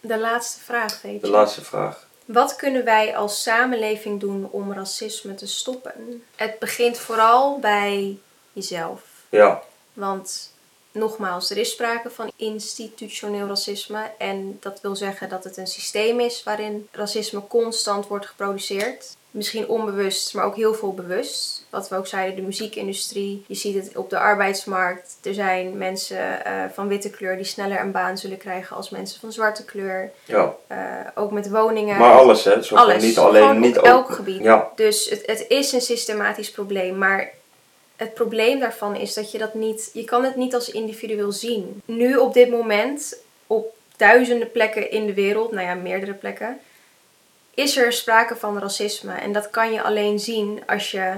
de 0.00 0.18
laatste 0.18 0.60
vraag, 0.60 1.02
weet 1.02 1.20
de 1.20 1.26
je. 1.26 1.32
laatste 1.32 1.62
vraag. 1.64 2.06
Wat 2.24 2.56
kunnen 2.56 2.84
wij 2.84 3.16
als 3.16 3.42
samenleving 3.42 4.20
doen 4.20 4.48
om 4.50 4.72
racisme 4.72 5.34
te 5.34 5.46
stoppen? 5.46 6.22
Het 6.36 6.58
begint 6.58 6.98
vooral 6.98 7.58
bij 7.58 8.18
jezelf. 8.52 9.00
Ja, 9.28 9.62
Want 9.92 10.51
nogmaals, 10.92 11.50
er 11.50 11.56
is 11.56 11.70
sprake 11.70 12.10
van 12.10 12.30
institutioneel 12.36 13.46
racisme. 13.46 14.10
En 14.18 14.56
dat 14.60 14.78
wil 14.80 14.96
zeggen 14.96 15.28
dat 15.28 15.44
het 15.44 15.56
een 15.56 15.66
systeem 15.66 16.20
is 16.20 16.42
waarin 16.42 16.88
racisme 16.92 17.42
constant 17.48 18.06
wordt 18.06 18.26
geproduceerd. 18.26 19.16
Misschien 19.30 19.68
onbewust, 19.68 20.34
maar 20.34 20.44
ook 20.44 20.56
heel 20.56 20.74
veel 20.74 20.94
bewust. 20.94 21.66
Wat 21.70 21.88
we 21.88 21.96
ook 21.96 22.06
zeiden, 22.06 22.36
de 22.36 22.42
muziekindustrie. 22.42 23.44
Je 23.46 23.54
ziet 23.54 23.74
het 23.74 23.96
op 23.96 24.10
de 24.10 24.18
arbeidsmarkt. 24.18 25.16
Er 25.22 25.34
zijn 25.34 25.76
mensen 25.78 26.44
eh, 26.44 26.52
van 26.74 26.88
witte 26.88 27.10
kleur 27.10 27.36
die 27.36 27.44
sneller 27.44 27.80
een 27.80 27.90
baan 27.92 28.18
zullen 28.18 28.38
krijgen 28.38 28.76
als 28.76 28.90
mensen 28.90 29.20
van 29.20 29.32
zwarte 29.32 29.64
kleur. 29.64 30.10
ja. 30.24 30.54
Eh, 30.66 30.78
ook 31.14 31.30
met 31.30 31.50
woningen. 31.50 31.98
Maar 31.98 32.12
alles, 32.18 32.44
hè? 32.44 32.62
Zo 32.62 32.74
Alles. 32.74 33.02
Niet 33.02 33.18
alleen, 33.18 33.42
Gewoon 33.42 33.60
niet 33.60 33.78
op 33.78 33.84
ook. 33.84 33.90
elk 33.90 34.10
gebied. 34.12 34.42
Ja, 34.42 34.68
Dus 34.76 35.08
het, 35.10 35.22
het 35.26 35.44
is 35.48 35.72
een 35.72 35.80
systematisch 35.80 36.50
probleem. 36.50 36.98
Maar 36.98 37.30
het 37.96 38.14
probleem 38.14 38.60
daarvan 38.60 38.96
is 38.96 39.14
dat 39.14 39.30
je 39.32 39.38
dat 39.38 39.54
niet... 39.54 39.90
Je 39.92 40.04
kan 40.04 40.24
het 40.24 40.36
niet 40.36 40.54
als 40.54 40.70
individueel 40.70 41.32
zien. 41.32 41.82
Nu 41.84 42.16
op 42.16 42.34
dit 42.34 42.50
moment, 42.50 43.16
op 43.46 43.74
duizenden 43.96 44.50
plekken 44.50 44.90
in 44.90 45.06
de 45.06 45.14
wereld... 45.14 45.52
Nou 45.52 45.66
ja, 45.66 45.74
meerdere 45.74 46.12
plekken... 46.14 46.58
Is 47.54 47.76
er 47.76 47.92
sprake 47.92 48.36
van 48.36 48.58
racisme. 48.58 49.12
En 49.14 49.32
dat 49.32 49.50
kan 49.50 49.72
je 49.72 49.82
alleen 49.82 50.18
zien 50.20 50.62
als 50.66 50.90
je 50.90 51.12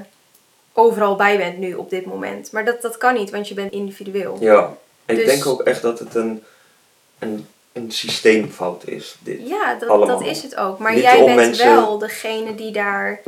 overal 0.72 1.16
bij 1.16 1.37
bent 1.37 1.59
nu 1.59 1.75
op 1.75 1.91
dit 1.91 2.07
moment. 2.07 2.53
Maar 2.53 2.64
dat, 2.64 2.83
dat 2.83 2.99
kan 2.99 3.14
niet, 3.14 3.31
want 3.31 3.49
je 3.49 3.55
bent 3.55 3.72
individueel. 3.72 4.37
Ja, 4.41 4.77
ik 5.07 5.16
Dus- 5.16 5.27
denk 5.27 5.47
ook 5.47 5.62
echt 5.62 5.83
dat 5.83 5.99
het 5.99 6.14
een, 6.14 6.43
een, 7.18 7.47
een 7.72 7.91
systeemfout 7.93 8.87
is. 8.87 9.16
Dit. 9.20 9.49
Ja, 9.49 9.75
dat, 9.75 9.89
Allemaal. 9.89 10.18
dat 10.18 10.29
is 10.29 10.43
het 10.43 10.57
ook. 10.57 10.79
Maar 10.79 10.93
Niet 10.95 11.03
jij 11.03 11.25
bent 11.25 11.37
mensen- 11.37 11.66
wel 11.75 11.99
degene 11.99 12.55
die 12.55 12.72
daar 12.72 13.20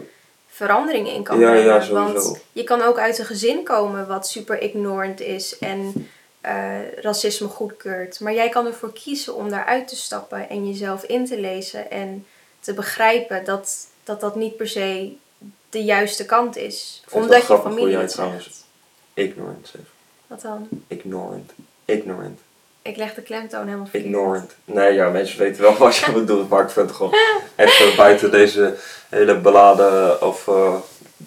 verandering 0.57 1.09
in 1.09 1.23
kan 1.23 1.39
Ja, 1.39 1.51
brengen. 1.51 1.67
ja, 1.67 1.81
sowieso. 1.81 2.13
Want 2.25 2.41
je 2.53 2.65
kan 2.65 2.83
ook 2.83 2.99
uit 2.99 3.19
een 3.19 3.25
gezin 3.25 3.65
komen 3.65 4.07
wat 4.07 4.29
super 4.29 4.61
ignorant 4.63 5.21
is 5.21 5.59
en 5.59 6.09
eh, 6.41 6.93
racisme 6.97 7.49
goedkeurt. 7.49 8.21
Maar 8.21 8.35
jij 8.35 8.49
kan 8.49 8.67
ervoor 8.67 8.93
kiezen 8.93 9.35
om 9.35 9.49
daaruit 9.51 9.89
te 9.89 9.97
stappen 9.97 10.49
en 10.49 10.69
jezelf 10.69 11.03
in 11.05 11.27
te 11.27 11.41
lezen 11.41 11.91
en 11.91 12.27
te 12.61 12.75
begrijpen 12.75 13.45
dat 13.45 13.87
dat, 14.05 14.21
dat 14.21 14.37
niet 14.37 14.57
per 14.57 14.69
se 14.69 15.13
de 15.71 15.85
juiste 15.85 16.25
kant 16.25 16.57
is. 16.57 17.03
Omdat 17.11 17.47
je 17.47 17.53
hoe 17.53 17.63
familie 17.63 17.97
jij 17.97 18.07
trouwens- 18.07 18.45
zegt. 18.45 18.65
Ignorant 19.15 19.69
zeg. 19.69 19.81
Wat 20.27 20.41
dan? 20.41 20.69
Ignorant. 20.87 21.53
Ignorant. 21.85 22.41
Ik 22.87 22.97
leg 22.97 23.15
de 23.15 23.23
klemtoon 23.23 23.65
helemaal 23.65 23.87
verkeerd. 23.87 24.05
Ignorant. 24.05 24.55
Nee, 24.65 24.93
ja, 24.93 25.09
mensen 25.11 25.39
weten 25.39 25.63
wel 25.63 25.77
wat 25.87 25.97
je 25.97 26.13
bedoelt, 26.13 26.49
maar 26.49 26.63
ik 26.63 26.71
vind 26.71 26.87
het 26.89 26.97
gewoon 26.97 27.15
even 27.57 27.97
buiten 27.97 28.31
deze 28.31 28.75
hele 29.09 29.37
beladen 29.39 30.23
of... 30.23 30.49
eh, 30.49 30.75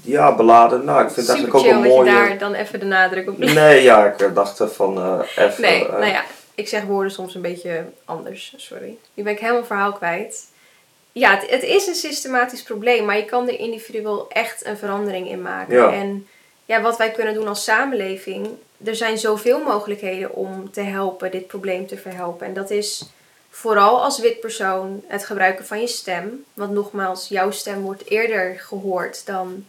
ja, 0.01 0.35
beladen. 0.35 0.85
Nou, 0.85 1.03
ik 1.03 1.11
vind 1.11 1.27
het 1.27 1.37
Super 1.37 1.53
eigenlijk 1.53 1.55
ook 1.55 1.83
wel 1.83 1.91
je 1.91 1.97
mooi. 1.97 2.11
daar 2.11 2.37
dan 2.37 2.53
even 2.53 2.79
de 2.79 2.85
nadruk 2.85 3.29
op 3.29 3.39
legt. 3.39 3.53
Nee, 3.53 3.83
ja, 3.83 4.05
ik 4.05 4.35
dacht 4.35 4.63
van 4.71 4.97
eh 4.97 5.45
even... 5.45 5.61
Nee, 5.61 5.85
eh, 5.85 5.91
nou 5.91 6.05
ja, 6.05 6.23
ik 6.55 6.67
zeg 6.67 6.83
woorden 6.83 7.11
soms 7.11 7.35
een 7.35 7.41
beetje 7.41 7.85
anders, 8.05 8.53
sorry. 8.57 8.97
Nu 9.13 9.23
ben 9.23 9.33
ik 9.33 9.39
helemaal 9.39 9.65
verhaal 9.65 9.93
kwijt. 9.93 10.45
Ja, 11.11 11.31
het, 11.31 11.49
het 11.49 11.63
is 11.63 11.87
een 11.87 11.95
systematisch 11.95 12.63
probleem, 12.63 13.05
maar 13.05 13.17
je 13.17 13.25
kan 13.25 13.47
er 13.47 13.59
individueel 13.59 14.25
echt 14.29 14.65
een 14.65 14.77
verandering 14.77 15.29
in 15.29 15.41
maken. 15.41 15.75
Ja. 15.75 15.91
En 15.91 16.27
ja, 16.69 16.81
wat 16.81 16.97
wij 16.97 17.11
kunnen 17.11 17.33
doen 17.33 17.47
als 17.47 17.63
samenleving, 17.63 18.47
er 18.85 18.95
zijn 18.95 19.17
zoveel 19.17 19.63
mogelijkheden 19.63 20.33
om 20.33 20.71
te 20.71 20.81
helpen, 20.81 21.31
dit 21.31 21.47
probleem 21.47 21.87
te 21.87 21.97
verhelpen. 21.97 22.47
En 22.47 22.53
dat 22.53 22.69
is 22.69 23.03
vooral 23.49 24.03
als 24.03 24.19
wit 24.19 24.39
persoon 24.39 25.03
het 25.07 25.25
gebruiken 25.25 25.65
van 25.65 25.79
je 25.81 25.87
stem. 25.87 26.45
Want 26.53 26.71
nogmaals, 26.71 27.27
jouw 27.27 27.51
stem 27.51 27.81
wordt 27.81 28.09
eerder 28.09 28.59
gehoord 28.59 29.25
dan 29.25 29.65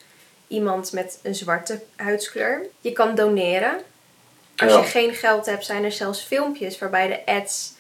iemand 0.49 0.93
met 0.93 1.19
een 1.23 1.35
zwarte 1.35 1.81
huidskleur. 1.97 2.67
Je 2.81 2.93
kan 2.93 3.15
doneren. 3.15 3.81
Als 4.57 4.73
Ja. 4.73 4.79
je 4.79 4.85
geen 4.85 5.15
geld 5.15 5.47
hebt, 5.47 5.65
zijn 5.65 5.85
er 5.85 5.93
zelfs 5.93 6.21
filmpjes 6.23 6.79
waarbij 6.79 7.09
de 7.09 7.33
ads 7.33 7.73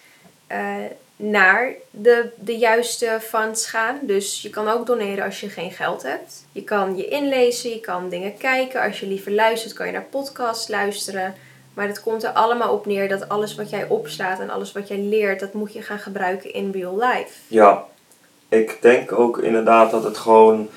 eh, 0.46 0.76
naar 1.20 1.72
de, 1.90 2.30
de 2.34 2.58
juiste 2.58 3.18
funds 3.20 3.66
gaan. 3.66 3.98
Dus 4.02 4.42
je 4.42 4.50
kan 4.50 4.68
ook 4.68 4.86
doneren 4.86 5.24
als 5.24 5.40
je 5.40 5.48
geen 5.48 5.70
geld 5.70 6.02
hebt. 6.02 6.44
Je 6.52 6.62
kan 6.62 6.96
je 6.96 7.08
inlezen, 7.08 7.70
je 7.70 7.80
kan 7.80 8.08
dingen 8.08 8.36
kijken. 8.36 8.82
Als 8.82 9.00
je 9.00 9.06
liever 9.06 9.32
luistert, 9.32 9.72
kan 9.72 9.86
je 9.86 9.92
naar 9.92 10.06
podcasts 10.10 10.68
luisteren. 10.68 11.34
Maar 11.74 11.86
het 11.86 12.02
komt 12.02 12.22
er 12.22 12.30
allemaal 12.30 12.72
op 12.72 12.86
neer 12.86 13.08
dat 13.08 13.28
alles 13.28 13.54
wat 13.54 13.70
jij 13.70 13.86
opslaat 13.88 14.40
en 14.40 14.50
alles 14.50 14.72
wat 14.72 14.88
jij 14.88 14.98
leert, 14.98 15.40
dat 15.40 15.52
moet 15.52 15.72
je 15.72 15.82
gaan 15.82 15.98
gebruiken 15.98 16.52
in 16.52 16.70
real 16.70 16.94
life. 16.94 17.30
Ja, 17.46 17.84
ik 18.48 18.78
denk 18.80 19.12
ook 19.12 19.38
inderdaad 19.38 19.90
dat 19.90 20.04
het 20.04 20.18
gewoon 20.18 20.68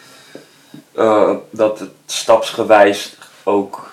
eh, 0.92 1.36
dat 1.50 1.80
het 1.80 1.92
stapsgewijs 2.06 3.16
ook 3.44 3.93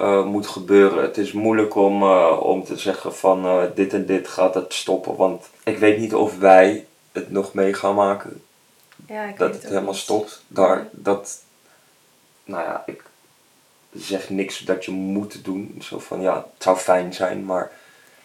eh, 0.00 0.24
moet 0.24 0.46
gebeuren. 0.46 1.02
Het 1.02 1.18
is 1.18 1.32
moeilijk 1.32 1.74
om, 1.74 2.02
eh, 2.02 2.40
om 2.42 2.64
te 2.64 2.76
zeggen 2.76 3.14
van 3.14 3.44
eh, 3.44 3.62
dit 3.74 3.92
en 3.92 4.06
dit 4.06 4.28
gaat 4.28 4.54
het 4.54 4.74
stoppen, 4.74 5.16
want 5.16 5.48
ik 5.64 5.78
weet 5.78 5.98
niet 5.98 6.14
of 6.14 6.38
wij 6.38 6.86
het 7.12 7.30
nog 7.30 7.54
mee 7.54 7.74
gaan 7.74 7.94
maken 7.94 8.42
Ja, 9.06 9.24
ik 9.24 9.38
dat 9.38 9.50
weet 9.50 9.62
het 9.62 9.70
helemaal 9.70 9.94
stopt. 9.94 10.42
Daar, 10.46 10.88
dat, 10.90 11.42
nou 12.44 12.64
ja, 12.64 12.82
ik 12.86 13.02
zeg 13.92 14.30
niks 14.30 14.58
dat 14.58 14.84
je 14.84 14.90
moet 14.90 15.44
doen. 15.44 15.82
Zo 15.82 15.98
van 15.98 16.20
ja, 16.20 16.34
het 16.34 16.62
zou 16.62 16.76
fijn 16.76 17.14
zijn, 17.14 17.44
maar 17.44 17.72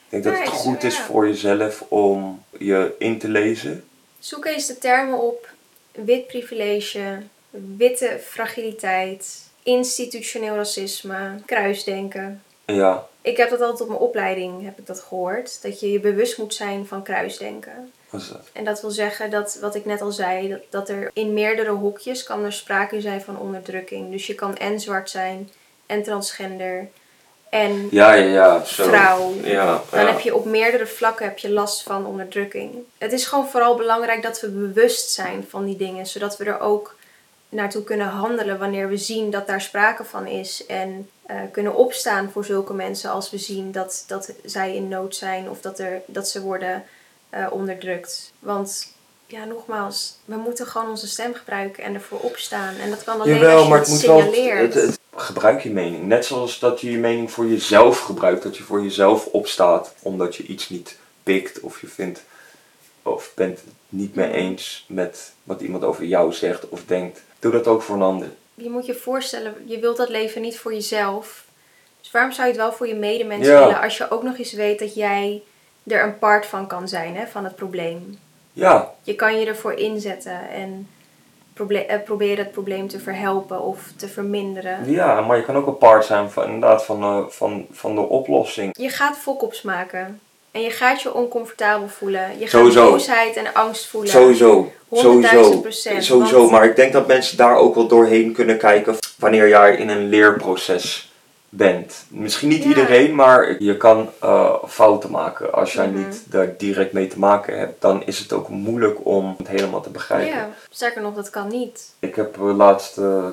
ik 0.05 0.09
denk 0.09 0.23
dat 0.23 0.37
het 0.37 0.49
goed 0.49 0.83
is 0.83 0.99
voor 0.99 1.27
jezelf 1.27 1.85
om 1.87 2.43
je 2.57 2.95
in 2.99 3.19
te 3.19 3.27
lezen. 3.27 3.83
Zoek 4.19 4.45
eens 4.45 4.67
de 4.67 4.77
termen 4.77 5.19
op. 5.19 5.49
Wit 5.91 6.27
privilege, 6.27 7.21
witte 7.77 8.19
fragiliteit, 8.23 9.49
institutioneel 9.65 10.55
racisme, 10.55 11.35
kruisdenken. 11.45 12.43
Ja, 12.65 13.07
Ik 13.21 13.37
heb 13.37 13.49
dat 13.49 13.61
altijd 13.61 13.81
op 13.81 13.87
mijn 13.87 13.99
opleiding 13.99 14.63
heb 14.63 14.79
ik 14.79 14.85
dat 14.85 14.99
gehoord. 14.99 15.61
Dat 15.61 15.79
je 15.79 15.91
je 15.91 15.99
bewust 15.99 16.37
moet 16.37 16.53
zijn 16.53 16.87
van 16.87 17.03
kruisdenken. 17.03 17.91
wat 18.09 18.21
is 18.21 18.27
dat? 18.27 18.49
En 18.53 18.65
dat 18.65 18.81
wil 18.81 18.91
zeggen 18.91 19.29
dat, 19.29 19.57
wat 19.61 19.75
ik 19.75 19.85
net 19.85 20.01
al 20.01 20.11
zei, 20.11 20.49
dat, 20.49 20.59
dat 20.69 20.89
er 20.89 21.11
in 21.13 21.33
meerdere 21.33 21.69
hokjes 21.71 22.23
kan 22.23 22.43
er 22.43 22.53
sprake 22.53 23.01
zijn 23.01 23.21
van 23.21 23.39
onderdrukking. 23.39 24.11
Dus 24.11 24.27
je 24.27 24.35
kan 24.35 24.57
en 24.57 24.79
zwart 24.79 25.09
zijn, 25.09 25.49
en 25.85 26.03
transgender, 26.03 26.87
en 27.49 27.87
Ja, 27.91 28.13
ja, 28.13 28.25
ja. 28.25 28.65
Vrouw. 28.65 29.33
Ja, 29.43 29.81
Dan 29.91 30.07
heb 30.07 30.19
je 30.19 30.35
op 30.35 30.45
meerdere 30.45 30.85
vlakken 30.85 31.25
heb 31.25 31.37
je 31.37 31.49
last 31.49 31.83
van 31.83 32.05
onderdrukking. 32.05 32.73
Het 32.97 33.11
is 33.11 33.25
gewoon 33.25 33.47
vooral 33.47 33.75
belangrijk 33.75 34.23
dat 34.23 34.41
we 34.41 34.47
bewust 34.47 35.11
zijn 35.11 35.45
van 35.49 35.65
die 35.65 35.77
dingen, 35.77 36.05
zodat 36.05 36.37
we 36.37 36.45
er 36.45 36.59
ook 36.59 36.95
naartoe 37.55 37.83
kunnen 37.83 38.07
handelen 38.07 38.59
wanneer 38.59 38.89
we 38.89 38.97
zien 38.97 39.29
dat 39.31 39.47
daar 39.47 39.61
sprake 39.61 40.03
van 40.03 40.27
is. 40.27 40.65
En 40.65 41.09
eh, 41.25 41.35
kunnen 41.51 41.75
opstaan 41.75 42.29
voor 42.31 42.45
zulke 42.45 42.73
mensen 42.73 43.09
als 43.11 43.29
we 43.29 43.37
zien 43.37 43.71
dat, 43.71 44.03
dat 44.07 44.33
zij 44.45 44.75
in 44.75 44.87
nood 44.87 45.15
zijn 45.15 45.49
of 45.49 45.61
dat, 45.61 45.79
er, 45.79 46.01
dat 46.05 46.29
ze 46.29 46.41
worden 46.41 46.83
eh, 47.29 47.47
onderdrukt. 47.49 48.31
Want 48.39 48.93
ja, 49.27 49.45
nogmaals, 49.45 50.17
we 50.25 50.35
moeten 50.35 50.67
gewoon 50.67 50.89
onze 50.89 51.07
stem 51.07 51.33
gebruiken 51.33 51.83
en 51.83 51.93
ervoor 51.93 52.19
opstaan. 52.19 52.75
En 52.75 52.89
dat 52.89 53.03
kan 53.03 53.21
alleen 53.21 53.33
Jawel, 53.35 53.53
als 53.55 53.63
je 53.63 53.69
maar 53.69 53.79
het 53.79 53.87
het 53.87 53.95
moet 53.97 54.05
wel. 54.05 54.19
signaleert. 54.21 54.73
Het, 54.73 54.83
het- 54.83 54.99
gebruik 55.17 55.61
je 55.61 55.69
mening. 55.71 56.03
Net 56.03 56.25
zoals 56.25 56.59
dat 56.59 56.81
je 56.81 56.91
je 56.91 56.97
mening 56.97 57.31
voor 57.31 57.45
jezelf 57.47 57.99
gebruikt. 57.99 58.43
Dat 58.43 58.57
je 58.57 58.63
voor 58.63 58.83
jezelf 58.83 59.25
opstaat 59.25 59.93
omdat 60.01 60.35
je 60.35 60.43
iets 60.43 60.69
niet 60.69 60.97
pikt 61.23 61.59
of 61.59 61.81
je 61.81 61.87
vindt 61.87 62.23
of 63.03 63.31
bent 63.35 63.57
het 63.59 63.73
niet 63.89 64.15
mee 64.15 64.31
eens 64.31 64.85
met 64.87 65.33
wat 65.43 65.61
iemand 65.61 65.83
over 65.83 66.03
jou 66.03 66.33
zegt 66.33 66.69
of 66.69 66.81
denkt. 66.85 67.21
Doe 67.39 67.51
dat 67.51 67.67
ook 67.67 67.81
voor 67.81 67.95
een 67.95 68.01
ander. 68.01 68.27
je 68.53 68.69
moet 68.69 68.85
je 68.85 68.93
voorstellen, 68.95 69.55
je 69.65 69.79
wilt 69.79 69.97
dat 69.97 70.09
leven 70.09 70.41
niet 70.41 70.59
voor 70.59 70.73
jezelf. 70.73 71.45
Dus 72.01 72.11
waarom 72.11 72.31
zou 72.31 72.47
je 72.47 72.53
het 72.53 72.61
wel 72.61 72.73
voor 72.73 72.87
je 72.87 72.95
medemens 72.95 73.47
Ja. 73.47 73.59
willen 73.59 73.81
als 73.81 73.97
je 73.97 74.11
ook 74.11 74.23
nog 74.23 74.37
eens 74.37 74.53
weet 74.53 74.79
dat 74.79 74.95
jij 74.95 75.41
er 75.87 76.03
een 76.03 76.19
part 76.19 76.45
van 76.45 76.67
kan 76.67 76.87
zijn, 76.87 77.15
hè, 77.15 77.27
van 77.27 77.43
het 77.43 77.55
probleem? 77.55 78.19
Ja, 78.53 78.93
Je 79.03 79.15
kan 79.15 79.39
je 79.39 79.45
ervoor 79.45 79.73
inzetten 79.73 80.49
en 80.49 80.87
eh, 81.87 81.95
proberen 82.03 82.43
het 82.43 82.51
probleem 82.51 82.87
te 82.87 82.99
verhelpen 82.99 83.61
of 83.61 83.91
te 83.95 84.07
verminderen. 84.07 84.89
ja, 84.91 85.21
maar 85.21 85.37
je 85.37 85.43
kan 85.43 85.55
ook 85.55 85.67
een 85.67 85.77
part 85.77 86.05
zijn 86.05 86.29
van, 86.31 86.43
inderdaad 86.43 86.85
van, 86.85 87.01
eh, 87.03 87.25
van, 87.27 87.65
van 87.71 87.95
de 87.95 88.01
oplossing. 88.01 88.77
Je 88.79 88.89
gaat 88.89 89.17
fokkops 89.17 89.61
maken. 89.61 90.19
En 90.55 90.61
je 90.61 90.69
gaat 90.69 91.01
je 91.01 91.13
oncomfortabel 91.13 91.87
voelen. 91.87 92.29
Je 92.31 92.39
gaat 92.39 92.49
Sowieso. 92.49 92.89
boosheid 92.91 93.35
en 93.35 93.53
angst 93.53 93.85
voelen. 93.87 94.09
Sowieso. 94.11 94.71
Sowieso. 94.91 95.51
100.000%, 95.61 96.03
Sowieso. 96.03 96.37
want- 96.39 96.51
Maar 96.51 96.65
ik 96.65 96.75
denk 96.75 96.93
dat 96.93 97.07
mensen 97.07 97.37
daar 97.37 97.55
ook 97.55 97.75
wel 97.75 97.87
doorheen 97.87 98.31
kunnen 98.33 98.57
kijken 98.57 98.95
wanneer 99.19 99.47
jij 99.47 99.75
in 99.75 99.89
een 99.89 100.09
leerproces 100.09 101.11
bent. 101.49 102.05
Misschien 102.09 102.49
niet 102.49 102.63
Ja. 102.63 102.69
iedereen, 102.69 103.15
maar 103.15 103.55
je 103.63 103.77
kan 103.77 104.09
eh, 104.21 104.53
fouten 104.67 105.11
maken. 105.11 105.53
Als 105.53 105.73
jij 105.73 105.87
Mhm. 105.87 105.97
niet 105.97 106.23
daar 106.29 106.53
direct 106.57 106.93
mee 106.93 107.07
te 107.07 107.19
maken 107.19 107.59
hebt, 107.59 107.81
dan 107.81 108.03
is 108.05 108.19
het 108.19 108.33
ook 108.33 108.49
moeilijk 108.49 108.97
om 109.05 109.35
het 109.37 109.47
helemaal 109.47 109.81
te 109.81 109.89
begrijpen. 109.89 110.27
Ja, 110.35 110.49
sterker 110.69 111.01
nog, 111.01 111.15
dat 111.15 111.29
kan 111.29 111.47
niet. 111.47 111.89
Ik 111.99 112.15
heb 112.15 112.35
laatst, 112.39 112.97
eh, 112.97 113.25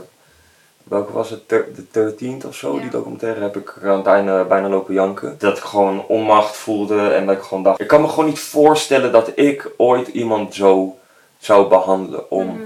welke 0.85 1.12
was 1.12 1.30
het, 1.30 1.49
de 1.49 1.64
13th 1.91 2.47
of 2.47 2.55
zo, 2.55 2.74
Ja. 2.74 2.80
die 2.80 2.91
documentaire, 2.91 3.41
heb 3.41 3.57
ik 3.57 3.74
aan 3.83 3.97
het 3.99 4.07
einde 4.07 4.45
bijna 4.49 4.68
lopen 4.68 4.95
janken. 4.95 5.35
Dat 5.39 5.57
ik 5.57 5.62
gewoon 5.62 6.07
onmacht 6.07 6.57
voelde 6.57 7.09
en 7.11 7.26
dat 7.26 7.37
ik 7.37 7.43
gewoon 7.43 7.62
dacht, 7.62 7.80
ik 7.80 7.87
kan 7.87 8.01
me 8.01 8.09
gewoon 8.09 8.26
niet 8.26 8.41
voorstellen 8.41 9.12
dat 9.12 9.33
ik 9.35 9.70
ooit 9.76 10.09
iemand 10.09 10.55
zo 10.55 10.99
zou 11.39 11.68
behandelen 11.68 12.30
om 12.30 12.47
Mhm. 12.47 12.61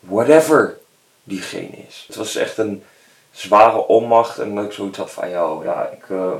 whatever 0.00 0.78
diegene 1.24 1.76
is. 1.88 2.04
Het 2.06 2.16
was 2.16 2.36
echt 2.36 2.58
een 2.58 2.82
zware 3.30 3.86
onmacht 3.86 4.38
en 4.38 4.54
dat 4.54 4.64
ik 4.64 4.72
zoiets 4.72 4.98
had 4.98 5.10
van, 5.10 5.28
ja, 5.28 5.48
ja 5.64 5.88
ik, 5.92 6.04
eh, 6.08 6.32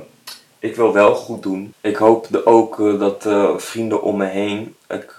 ik 0.58 0.76
wil 0.76 0.92
wel 0.92 1.14
goed 1.14 1.42
doen. 1.42 1.74
Ik 1.80 1.96
hoop 1.96 2.26
de- 2.30 2.46
ook 2.46 2.80
eh, 2.80 2.98
dat 2.98 3.26
eh, 3.26 3.56
vrienden 3.56 4.02
om 4.02 4.16
me 4.16 4.26
heen, 4.26 4.74
ik, 4.88 5.14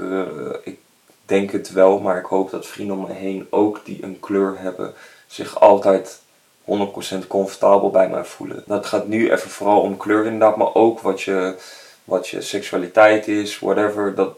ik 0.63 0.79
denk 1.25 1.51
het 1.51 1.71
wel, 1.71 1.99
maar 1.99 2.17
ik 2.17 2.25
hoop 2.25 2.49
dat 2.51 2.65
vrienden 2.65 2.95
om 2.97 3.05
me 3.07 3.13
heen 3.13 3.47
ook 3.49 3.79
die 3.85 4.03
een 4.03 4.19
kleur 4.19 4.55
hebben, 4.57 4.93
zich 5.29 5.59
altijd 5.59 6.19
100% 6.65 7.27
comfortabel 7.27 7.89
bij 7.89 8.09
mij 8.09 8.23
voelen. 8.25 8.63
Dat 8.67 8.85
gaat 8.85 9.07
nu 9.07 9.31
even 9.31 9.49
vooral 9.49 9.81
om 9.81 9.97
kleur 9.97 10.25
inderdaad, 10.25 10.57
maar 10.57 10.73
ook 10.75 10.99
wat 10.99 11.21
je, 11.21 11.55
wat 12.03 12.27
je 12.27 12.41
seksualiteit 12.41 13.27
is, 13.27 13.59
whatever. 13.59 14.15
Dat, 14.15 14.37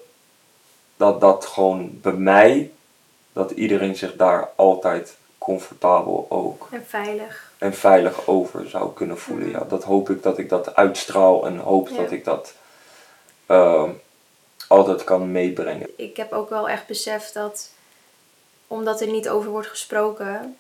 dat 0.98 1.22
dat 1.22 1.46
gewoon 1.46 2.00
bij 2.02 2.14
mij, 2.14 2.72
dat 3.34 3.52
iedereen 3.52 3.96
zich 3.96 4.16
daar 4.16 4.50
altijd 4.56 5.16
comfortabel 5.38 6.26
ook 6.30 6.68
En 6.72 6.86
veilig. 6.88 7.52
en 7.58 7.74
veilig 7.74 8.28
over 8.28 8.70
zou 8.70 8.94
kunnen 8.94 9.18
voelen. 9.18 9.50
Ja, 9.50 9.64
dat 9.70 9.84
hoop 9.84 10.10
ik 10.10 10.24
dat 10.24 10.38
ik 10.38 10.50
dat 10.50 10.76
uitstraal 10.76 11.46
en 11.46 11.58
hoop 11.58 11.90
Ja. 11.90 11.96
dat 11.98 12.12
ik 12.12 12.24
dat 12.26 12.54
ehm, 13.46 13.90
altijd 14.68 15.04
kan 15.04 15.32
meebrengen. 15.32 15.90
ik 15.98 16.18
heb 16.18 16.32
ook 16.32 16.50
wel 16.50 16.70
echt 16.70 16.88
beseft 16.88 17.34
dat, 17.34 17.70
omdat 18.68 19.02
er 19.02 19.08
niet 19.08 19.30
over 19.30 19.52
wordt 19.52 19.68
gesproken, 19.68 20.58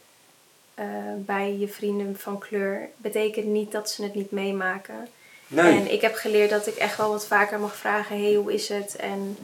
eh, 0.81 0.87
bij 1.17 1.55
je 1.59 1.67
vrienden 1.67 2.17
van 2.19 2.39
kleur, 2.39 2.89
betekent 2.97 3.45
niet 3.45 3.71
dat 3.71 3.89
ze 3.89 4.03
het 4.03 4.15
niet 4.15 4.31
meemaken. 4.31 5.07
Nee. 5.47 5.79
En 5.79 5.91
ik 5.91 6.01
heb 6.01 6.15
geleerd 6.15 6.49
dat 6.49 6.67
ik 6.67 6.75
echt 6.75 6.97
wel 6.97 7.09
wat 7.09 7.27
vaker 7.27 7.59
mag 7.59 7.75
vragen: 7.75 8.21
hey, 8.21 8.33
hoe 8.33 8.53
is 8.53 8.69
het? 8.69 8.95
En 8.95 9.37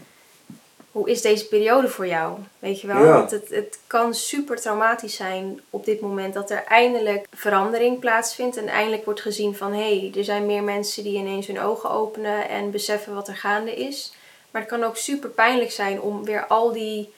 hoe 0.91 1.09
is 1.09 1.21
deze 1.21 1.47
periode 1.47 1.87
voor 1.87 2.07
jou? 2.07 2.37
Weet 2.59 2.81
je 2.81 2.87
wel? 2.87 3.03
Ja. 3.03 3.13
Want 3.13 3.31
het, 3.31 3.49
het 3.49 3.79
kan 3.87 4.13
super 4.13 4.55
traumatisch 4.55 5.15
zijn 5.15 5.61
op 5.69 5.85
dit 5.85 6.01
moment 6.01 6.33
dat 6.33 6.49
er 6.49 6.63
eindelijk 6.63 7.27
verandering 7.33 7.99
plaatsvindt. 7.99 8.57
En 8.57 8.67
eindelijk 8.67 9.05
wordt 9.05 9.21
gezien 9.21 9.55
van 9.55 9.73
hé, 9.73 9.99
hey, 9.99 10.11
er 10.17 10.23
zijn 10.23 10.45
meer 10.45 10.63
mensen 10.63 11.03
die 11.03 11.17
ineens 11.17 11.47
hun 11.47 11.59
ogen 11.59 11.89
openen 11.89 12.49
en 12.49 12.71
beseffen 12.71 13.13
wat 13.13 13.27
er 13.27 13.35
gaande 13.35 13.75
is. 13.75 14.13
Maar 14.51 14.61
het 14.61 14.71
kan 14.71 14.83
ook 14.83 14.97
super 14.97 15.29
pijnlijk 15.29 15.71
zijn 15.71 16.01
om 16.01 16.25
weer 16.25 16.45
al 16.45 16.71
die 16.71 17.13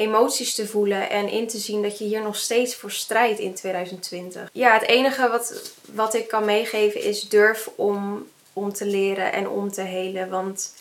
emoties 0.00 0.54
te 0.54 0.66
voelen 0.66 1.10
en 1.10 1.28
in 1.28 1.48
te 1.48 1.58
zien 1.58 1.82
dat 1.82 1.98
je 1.98 2.04
hier 2.04 2.22
nog 2.22 2.36
steeds 2.36 2.74
voor 2.74 2.90
strijdt 2.90 3.38
in 3.38 3.54
2020. 3.54 4.48
Ja, 4.52 4.72
het 4.72 4.82
enige 4.82 5.28
wat, 5.28 5.72
wat 5.92 6.14
ik 6.14 6.28
kan 6.28 6.44
meegeven 6.44 7.02
is 7.02 7.20
durf 7.28 7.68
om, 7.76 8.26
om 8.52 8.72
te 8.72 8.86
leren 8.86 9.32
en 9.32 9.48
om 9.48 9.72
te 9.72 9.82
helen. 9.82 10.28
Want 10.28 10.74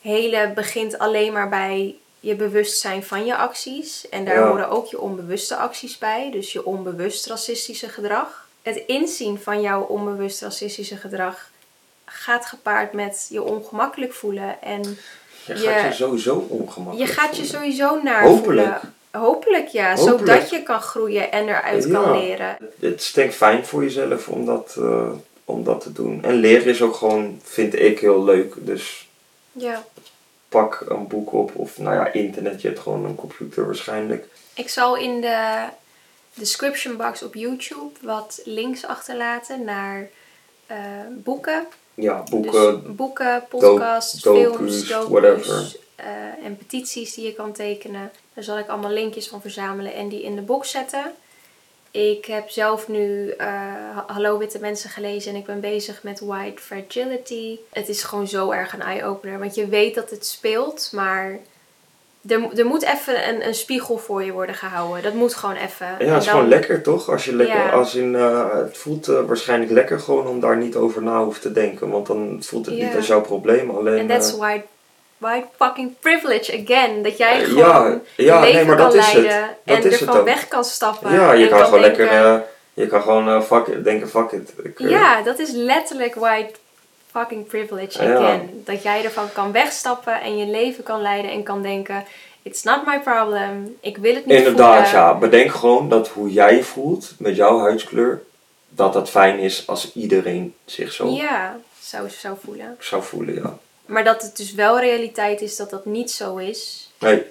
helen 0.00 0.54
begint 0.54 0.98
alleen 0.98 1.32
maar 1.32 1.48
bij 1.48 1.96
je 2.20 2.34
bewustzijn 2.34 3.04
van 3.04 3.26
je 3.26 3.36
acties. 3.36 4.08
En 4.08 4.24
daar 4.24 4.34
Ja. 4.38 4.48
horen 4.48 4.68
ook 4.68 4.86
je 4.86 5.00
onbewuste 5.00 5.56
acties 5.56 5.98
bij. 5.98 6.30
Dus 6.30 6.52
je 6.52 6.64
onbewust 6.64 7.26
racistische 7.26 7.88
gedrag. 7.88 8.48
Het 8.62 8.76
inzien 8.86 9.38
van 9.38 9.60
jouw 9.60 9.82
onbewust 9.82 10.40
racistische 10.40 10.96
gedrag 10.96 11.50
gaat 12.04 12.46
gepaard 12.46 12.92
met 12.92 13.26
je 13.30 13.42
ongemakkelijk 13.42 14.12
voelen. 14.12 14.62
En 14.62 14.98
Je 15.56 15.62
je- 15.62 15.68
gaat 15.68 15.82
je 15.88 15.92
sowieso 16.04 16.34
je 16.34 16.54
ongemakkelijk 16.54 17.10
gaat 17.10 17.36
je 17.36 17.44
sowieso 17.44 18.02
naar 18.02 18.22
Hopelijk. 18.22 18.44
voelen. 18.44 18.80
Hopelijk 19.10 19.66
ja, 19.68 19.94
Hopelijk. 19.94 20.18
zodat 20.26 20.50
je 20.50 20.62
kan 20.62 20.80
groeien 20.80 21.32
en 21.32 21.48
eruit 21.48 21.84
Ja. 21.84 21.90
kan 22.02 22.18
leren. 22.18 22.56
Het 22.80 23.02
ik 23.02 23.32
fijn 23.32 23.66
voor 23.66 23.82
jezelf 23.82 24.28
om 24.28 24.44
dat, 24.44 24.74
eh, 24.78 25.10
om 25.44 25.64
dat 25.64 25.80
te 25.80 25.92
doen. 25.92 26.24
En 26.24 26.34
leren 26.34 26.66
is 26.66 26.82
ook 26.82 26.94
gewoon, 26.94 27.40
vind 27.44 27.74
ik, 27.78 27.98
heel 28.00 28.24
leuk. 28.24 28.54
Dus 28.58 29.08
Ja. 29.52 29.84
pak 30.48 30.84
een 30.88 31.06
boek 31.06 31.32
op 31.32 31.50
of 31.54 31.78
nou 31.78 31.94
ja, 31.96 32.12
internet. 32.12 32.62
Je 32.62 32.68
hebt 32.68 32.80
gewoon 32.80 33.04
een 33.04 33.14
computer 33.14 33.66
waarschijnlijk. 33.66 34.26
Ik 34.54 34.68
zal 34.68 34.96
in 34.96 35.20
de 35.20 35.64
description 36.34 36.96
box 36.96 37.22
op 37.22 37.34
YouTube 37.34 37.98
wat 38.02 38.40
links 38.44 38.86
achterlaten 38.86 39.64
naar 39.64 40.08
eh, 40.66 40.76
boeken. 41.10 41.66
Ja, 41.98 42.22
boeken. 42.30 42.82
Dus 42.84 42.94
boeken, 42.96 43.44
podcasts, 43.48 44.22
docu's, 44.22 44.42
films, 44.56 44.88
docu's 44.88 45.08
whatever. 45.08 45.76
eh, 45.96 46.06
en 46.44 46.56
petities 46.56 47.14
die 47.14 47.24
je 47.26 47.32
kan 47.34 47.52
tekenen. 47.52 48.10
Daar 48.34 48.44
zal 48.44 48.58
ik 48.58 48.68
allemaal 48.68 48.90
linkjes 48.90 49.28
van 49.28 49.40
verzamelen 49.40 49.94
en 49.94 50.08
die 50.08 50.22
in 50.22 50.34
de 50.34 50.42
box 50.42 50.70
zetten. 50.70 51.12
Ik 51.90 52.24
heb 52.24 52.48
zelf 52.50 52.88
nu 52.88 53.30
eh, 53.30 53.46
Ha- 53.94 54.04
Hallo 54.06 54.38
Witte 54.38 54.58
Mensen 54.58 54.90
gelezen 54.90 55.32
en 55.32 55.38
ik 55.38 55.46
ben 55.46 55.60
bezig 55.60 56.02
met 56.02 56.20
White 56.20 56.62
Fragility. 56.62 57.58
Het 57.72 57.88
is 57.88 58.02
gewoon 58.02 58.28
zo 58.28 58.50
erg 58.50 58.72
een 58.72 58.82
eye-opener, 58.82 59.38
want 59.38 59.54
je 59.54 59.66
weet 59.66 59.94
dat 59.94 60.10
het 60.10 60.26
speelt, 60.26 60.88
maar 60.92 61.38
er, 62.28 62.40
mo- 62.40 62.50
er 62.56 62.66
moet 62.66 62.82
even 62.84 63.28
een, 63.28 63.46
een 63.46 63.54
spiegel 63.54 63.98
voor 63.98 64.24
je 64.24 64.32
worden 64.32 64.54
gehouden. 64.54 65.02
Dat 65.02 65.12
moet 65.14 65.34
gewoon 65.34 65.54
even. 65.56 65.86
Ja, 65.86 65.94
het 65.96 66.00
is 66.00 66.08
dan- 66.08 66.22
gewoon 66.22 66.48
lekker 66.48 66.82
toch? 66.82 67.10
Als 67.10 67.24
je 67.24 67.34
lekker, 67.34 67.56
Ja. 67.56 67.68
als 67.68 67.94
in, 67.94 68.14
eh, 68.16 68.52
het 68.52 68.78
voelt 68.78 69.08
eh, 69.08 69.20
waarschijnlijk 69.26 69.70
lekker 69.70 70.00
gewoon 70.00 70.26
om 70.26 70.40
daar 70.40 70.56
niet 70.56 70.76
over 70.76 71.02
na 71.02 71.24
hoeft 71.24 71.42
te 71.42 71.52
denken. 71.52 71.90
Want 71.90 72.06
dan 72.06 72.36
voelt 72.40 72.66
het 72.66 72.74
niet 72.78 72.96
als 72.96 73.06
jouw 73.06 73.20
probleem. 73.20 73.70
Alleen, 73.70 73.98
En 73.98 74.06
that's 74.06 74.32
eh, 74.32 74.38
white, 74.38 74.64
white 75.18 75.46
fucking 75.58 75.92
privilege 76.00 76.62
again. 76.64 77.02
Dat 77.02 77.16
jij 77.16 77.40
gewoon 77.44 77.58
ja, 77.66 78.00
ja, 78.16 78.40
leven 78.40 78.54
nee, 78.56 78.64
maar 78.64 78.76
kan 78.76 78.84
dat 78.84 78.94
is 78.94 79.06
het. 79.06 79.22
leiden 79.22 79.48
Dat 79.64 79.76
en 79.76 79.90
is 79.90 80.00
ervan 80.00 80.24
weg 80.24 80.48
kan 80.48 80.64
stappen. 80.64 81.12
ja, 81.12 81.32
je 81.32 81.48
kan 81.48 81.64
gewoon 81.64 81.80
denken, 81.80 82.04
lekker, 82.04 82.44
je 82.74 82.86
kan 82.86 83.02
gewoon 83.02 83.42
fuck 83.42 83.66
it, 83.66 83.84
denken 83.84 84.08
fuck 84.08 84.30
it. 84.32 84.52
Ik, 84.62 84.78
Ja, 84.78 85.22
dat 85.22 85.38
is 85.38 85.50
letterlijk 85.50 86.14
white 86.14 86.50
fucking 87.18 87.46
privilege 87.46 88.02
Ja. 88.02 88.14
again. 88.16 88.62
Dat 88.64 88.82
jij 88.82 89.04
ervan 89.04 89.32
kan 89.32 89.52
wegstappen 89.52 90.20
en 90.20 90.36
je 90.38 90.46
leven 90.46 90.82
kan 90.84 91.00
leiden 91.02 91.30
en 91.30 91.42
kan 91.42 91.62
denken... 91.62 92.04
It's 92.42 92.62
not 92.62 92.86
my 92.86 93.00
problem. 93.00 93.76
Ik 93.80 93.96
wil 93.96 94.14
het 94.14 94.26
niet 94.26 94.36
Inderdaad, 94.36 94.88
voelen. 94.88 95.06
ja. 95.06 95.14
Bedenk 95.18 95.50
gewoon 95.52 95.88
dat 95.88 96.08
hoe 96.08 96.32
jij 96.32 96.62
voelt 96.62 97.14
met 97.18 97.36
jouw 97.36 97.58
huidskleur, 97.58 98.22
dat 98.68 98.92
dat 98.92 99.10
fijn 99.10 99.38
is 99.38 99.66
als 99.66 99.92
iedereen 99.94 100.54
zich 100.64 100.92
zo 100.92 101.08
Ja, 101.08 101.56
zou, 101.80 102.10
zou 102.10 102.36
voelen. 102.44 102.76
zou 102.80 103.02
voelen, 103.02 103.34
ja. 103.34 103.58
Maar 103.86 104.04
dat 104.04 104.22
het 104.22 104.36
dus 104.36 104.52
wel 104.54 104.80
realiteit 104.80 105.40
is 105.40 105.56
dat 105.56 105.70
dat 105.70 105.84
niet 105.84 106.10
zo 106.10 106.36
is. 106.36 106.90
Nee, 106.98 107.22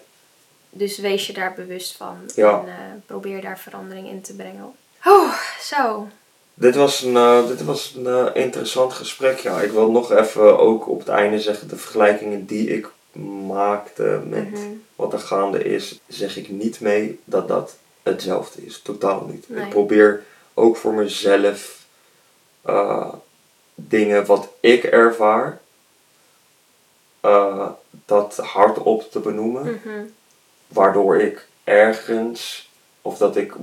Dus 0.69 0.97
wees 0.97 1.27
je 1.27 1.33
daar 1.33 1.53
bewust 1.53 1.95
van. 1.95 2.17
Ja. 2.35 2.51
En 2.59 2.67
eh, 2.67 2.73
probeer 3.05 3.41
daar 3.41 3.59
verandering 3.59 4.07
in 4.09 4.21
te 4.21 4.33
brengen. 4.35 4.75
Oh, 5.05 5.33
zo. 5.61 6.07
Dit 6.59 6.75
was 6.75 7.01
een, 7.01 7.15
eh, 7.15 7.47
dit 7.47 7.63
was 7.63 7.93
een 7.97 8.07
eh, 8.07 8.25
interessant 8.43 8.93
gesprek, 8.93 9.37
ja. 9.39 9.61
Ik 9.61 9.71
wil 9.71 9.91
nog 9.91 10.11
even 10.11 10.59
ook 10.59 10.87
op 10.87 10.99
het 10.99 11.07
einde 11.07 11.39
zeggen, 11.39 11.67
de 11.67 11.77
vergelijkingen 11.77 12.45
die 12.45 12.67
ik 12.69 12.89
maakte 13.47 14.21
met 14.27 14.51
Mhm. 14.51 14.61
wat 14.95 15.13
er 15.13 15.19
gaande 15.19 15.63
is, 15.63 15.99
zeg 16.07 16.37
ik 16.37 16.49
niet 16.49 16.79
mee 16.79 17.19
dat 17.23 17.47
dat 17.47 17.75
hetzelfde 18.03 18.65
is. 18.65 18.81
Totaal 18.81 19.25
niet. 19.31 19.49
Nee. 19.49 19.63
Ik 19.63 19.69
probeer 19.69 20.23
ook 20.53 20.77
voor 20.77 20.93
mezelf 20.93 21.85
eh, 22.61 23.13
dingen 23.75 24.25
wat 24.25 24.49
ik 24.59 24.83
ervaar, 24.83 25.59
dat 28.05 28.37
hardop 28.37 29.11
te 29.11 29.19
benoemen. 29.19 29.63
Mhm. 29.83 30.03
Waardoor 30.67 31.17
ik 31.21 31.47
ergens, 31.63 32.69
of 33.01 33.17
dat 33.17 33.35
ik 33.35 33.53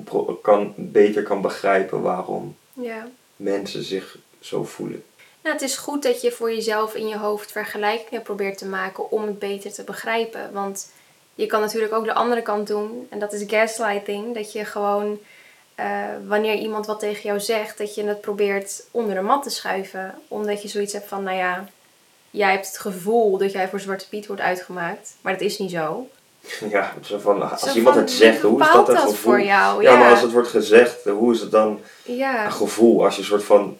kan, 0.42 0.74
beter 0.76 1.22
kan 1.22 1.40
begrijpen 1.40 2.00
waarom 2.02 2.56
Ja. 2.74 3.08
mensen 3.36 3.82
zich 3.82 4.18
zo 4.40 4.64
voelen. 4.64 5.04
Nou, 5.42 5.56
het 5.56 5.64
is 5.64 5.76
goed 5.76 6.02
dat 6.02 6.20
je 6.20 6.30
voor 6.32 6.52
jezelf 6.52 6.94
in 6.94 7.08
je 7.08 7.16
hoofd 7.16 7.52
vergelijkingen 7.52 8.22
probeert 8.22 8.58
te 8.58 8.66
maken 8.66 9.10
om 9.10 9.22
het 9.22 9.38
beter 9.38 9.72
te 9.72 9.82
begrijpen. 9.82 10.52
Want 10.52 10.90
je 11.34 11.46
kan 11.46 11.60
natuurlijk 11.60 11.92
ook 11.92 12.04
de 12.04 12.14
andere 12.14 12.42
kant 12.42 12.66
doen. 12.66 13.06
En 13.10 13.18
dat 13.18 13.32
is 13.32 13.44
gaslighting. 13.46 14.34
Dat 14.34 14.52
je 14.52 14.64
gewoon, 14.64 15.18
eh, 15.74 16.04
wanneer 16.26 16.54
iemand 16.54 16.86
wat 16.86 16.98
tegen 16.98 17.22
jou 17.22 17.40
zegt, 17.40 17.78
dat 17.78 17.94
je 17.94 18.04
het 18.04 18.20
probeert 18.20 18.84
onder 18.90 19.14
de 19.14 19.20
mat 19.20 19.42
te 19.42 19.50
schuiven. 19.50 20.14
Omdat 20.28 20.62
je 20.62 20.68
zoiets 20.68 20.92
hebt 20.92 21.08
van, 21.08 21.22
nou 21.22 21.36
ja, 21.36 21.68
jij 22.30 22.50
hebt 22.50 22.66
het 22.66 22.78
gevoel 22.78 23.38
dat 23.38 23.52
jij 23.52 23.68
voor 23.68 23.80
Zwarte 23.80 24.08
Piet 24.08 24.26
wordt 24.26 24.42
uitgemaakt. 24.42 25.16
Maar 25.20 25.32
dat 25.32 25.42
is 25.42 25.58
niet 25.58 25.70
zo. 25.70 26.08
Ja, 26.70 26.94
zo 27.04 27.18
van, 27.18 27.50
als 27.50 27.60
Zo 27.60 27.74
iemand 27.74 27.94
van, 27.94 28.04
het 28.04 28.12
zegt, 28.12 28.40
hoe 28.42 28.60
is 28.62 28.66
dat 28.72 28.88
een 28.88 28.94
dat 28.94 29.02
gevoel? 29.02 29.14
voor 29.16 29.40
jou? 29.42 29.82
Ja, 29.82 29.90
Ja. 29.92 29.98
maar 29.98 30.10
als 30.10 30.20
het 30.22 30.32
wordt 30.32 30.48
gezegd, 30.48 31.04
hoe 31.04 31.32
is 31.34 31.40
het 31.40 31.50
dan 31.50 31.80
Ja. 32.02 32.44
een 32.44 32.52
gevoel? 32.52 33.04
Als 33.04 33.14
je 33.14 33.20
een 33.20 33.26
soort 33.26 33.44
van... 33.44 33.78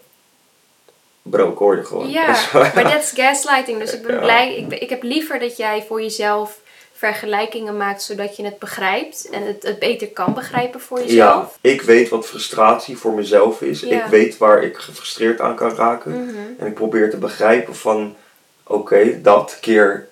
Bro, 1.21 1.51
ik 1.51 1.57
hoor 1.57 1.75
je 1.75 1.83
gewoon. 1.85 2.09
Ja, 2.09 2.35
maar 2.53 2.83
dat 2.83 3.03
is 3.03 3.11
gaslighting. 3.15 3.79
Dus 3.79 3.93
ik 3.93 4.01
ben 4.01 4.15
Ja. 4.15 4.21
blij. 4.21 4.55
Ik, 4.55 4.73
ik 4.79 4.89
heb 4.89 5.03
liever 5.03 5.39
dat 5.39 5.57
jij 5.57 5.83
voor 5.87 6.01
jezelf 6.01 6.59
vergelijkingen 6.93 7.77
maakt 7.77 8.01
zodat 8.03 8.35
je 8.35 8.43
het 8.45 8.59
begrijpt 8.59 9.29
en 9.31 9.45
het, 9.47 9.63
het 9.63 9.79
beter 9.79 10.07
kan 10.07 10.33
begrijpen 10.33 10.79
voor 10.81 10.97
Ja, 10.99 11.05
jezelf. 11.05 11.57
ik 11.61 11.81
weet 11.81 12.09
wat 12.09 12.25
frustratie 12.27 12.97
voor 12.97 13.13
mezelf 13.13 13.61
is. 13.61 13.79
Ja. 13.79 14.03
Ik 14.03 14.09
weet 14.09 14.37
waar 14.37 14.63
ik 14.63 14.77
gefrustreerd 14.77 15.41
aan 15.41 15.55
kan 15.55 15.75
raken. 15.75 16.11
Mhm. 16.25 16.35
En 16.57 16.67
ik 16.67 16.73
probeer 16.73 17.09
te 17.09 17.17
begrijpen 17.17 17.75
van... 17.75 18.15
Oké, 18.63 19.21
dat 19.21 19.57
keer 19.61 20.07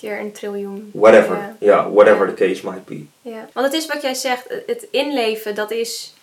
Keer 0.00 0.18
een 0.20 0.32
triljoen. 0.32 0.90
whatever. 0.94 1.36
Ja. 1.36 1.56
Ja, 1.58 1.90
whatever 1.90 2.34
the 2.34 2.34
case 2.34 2.66
might 2.70 2.84
be. 2.84 3.04
Ja. 3.22 3.48
Want 3.52 3.66
het 3.66 3.74
is 3.74 3.86
wat 3.86 4.02
jij 4.02 4.14
zegt, 4.14 4.48
het 4.66 4.86
inleven, 4.90 5.54
dat 5.54 5.70
is. 5.70 6.14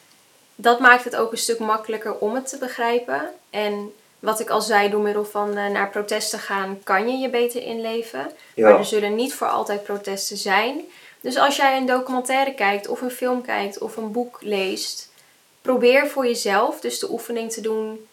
Dat 0.55 0.79
maakt 0.79 1.03
het 1.03 1.15
ook 1.15 1.31
een 1.31 1.37
stuk 1.37 1.59
makkelijker 1.59 2.17
om 2.17 2.35
het 2.35 2.47
te 2.49 2.57
begrijpen. 2.57 3.29
En 3.49 3.91
wat 4.19 4.39
ik 4.39 4.49
al 4.49 4.61
zei, 4.61 4.89
door 4.89 5.01
middel 5.01 5.25
van 5.25 5.57
eh, 5.57 5.67
naar 5.67 5.89
protesten 5.89 6.39
gaan, 6.39 6.79
kan 6.83 7.09
je 7.09 7.17
je 7.17 7.29
beter 7.29 7.63
inleven. 7.63 8.19
Maar 8.19 8.31
Ja, 8.71 8.77
er 8.77 8.85
zullen 8.85 9.15
niet 9.15 9.33
voor 9.33 9.47
altijd 9.47 9.83
protesten 9.83 10.37
zijn. 10.37 10.81
Dus 11.21 11.37
als 11.37 11.55
jij 11.55 11.77
een 11.77 11.85
documentaire 11.85 12.53
kijkt, 12.53 12.87
of 12.87 13.01
een 13.01 13.11
film 13.11 13.41
kijkt, 13.41 13.79
of 13.79 13.97
een 13.97 14.11
boek 14.11 14.37
leest, 14.41 15.09
probeer 15.61 16.07
voor 16.07 16.25
jezelf 16.25 16.79
dus 16.79 16.99
de 16.99 17.11
oefening 17.11 17.51
te 17.51 17.61
doen 17.61 18.07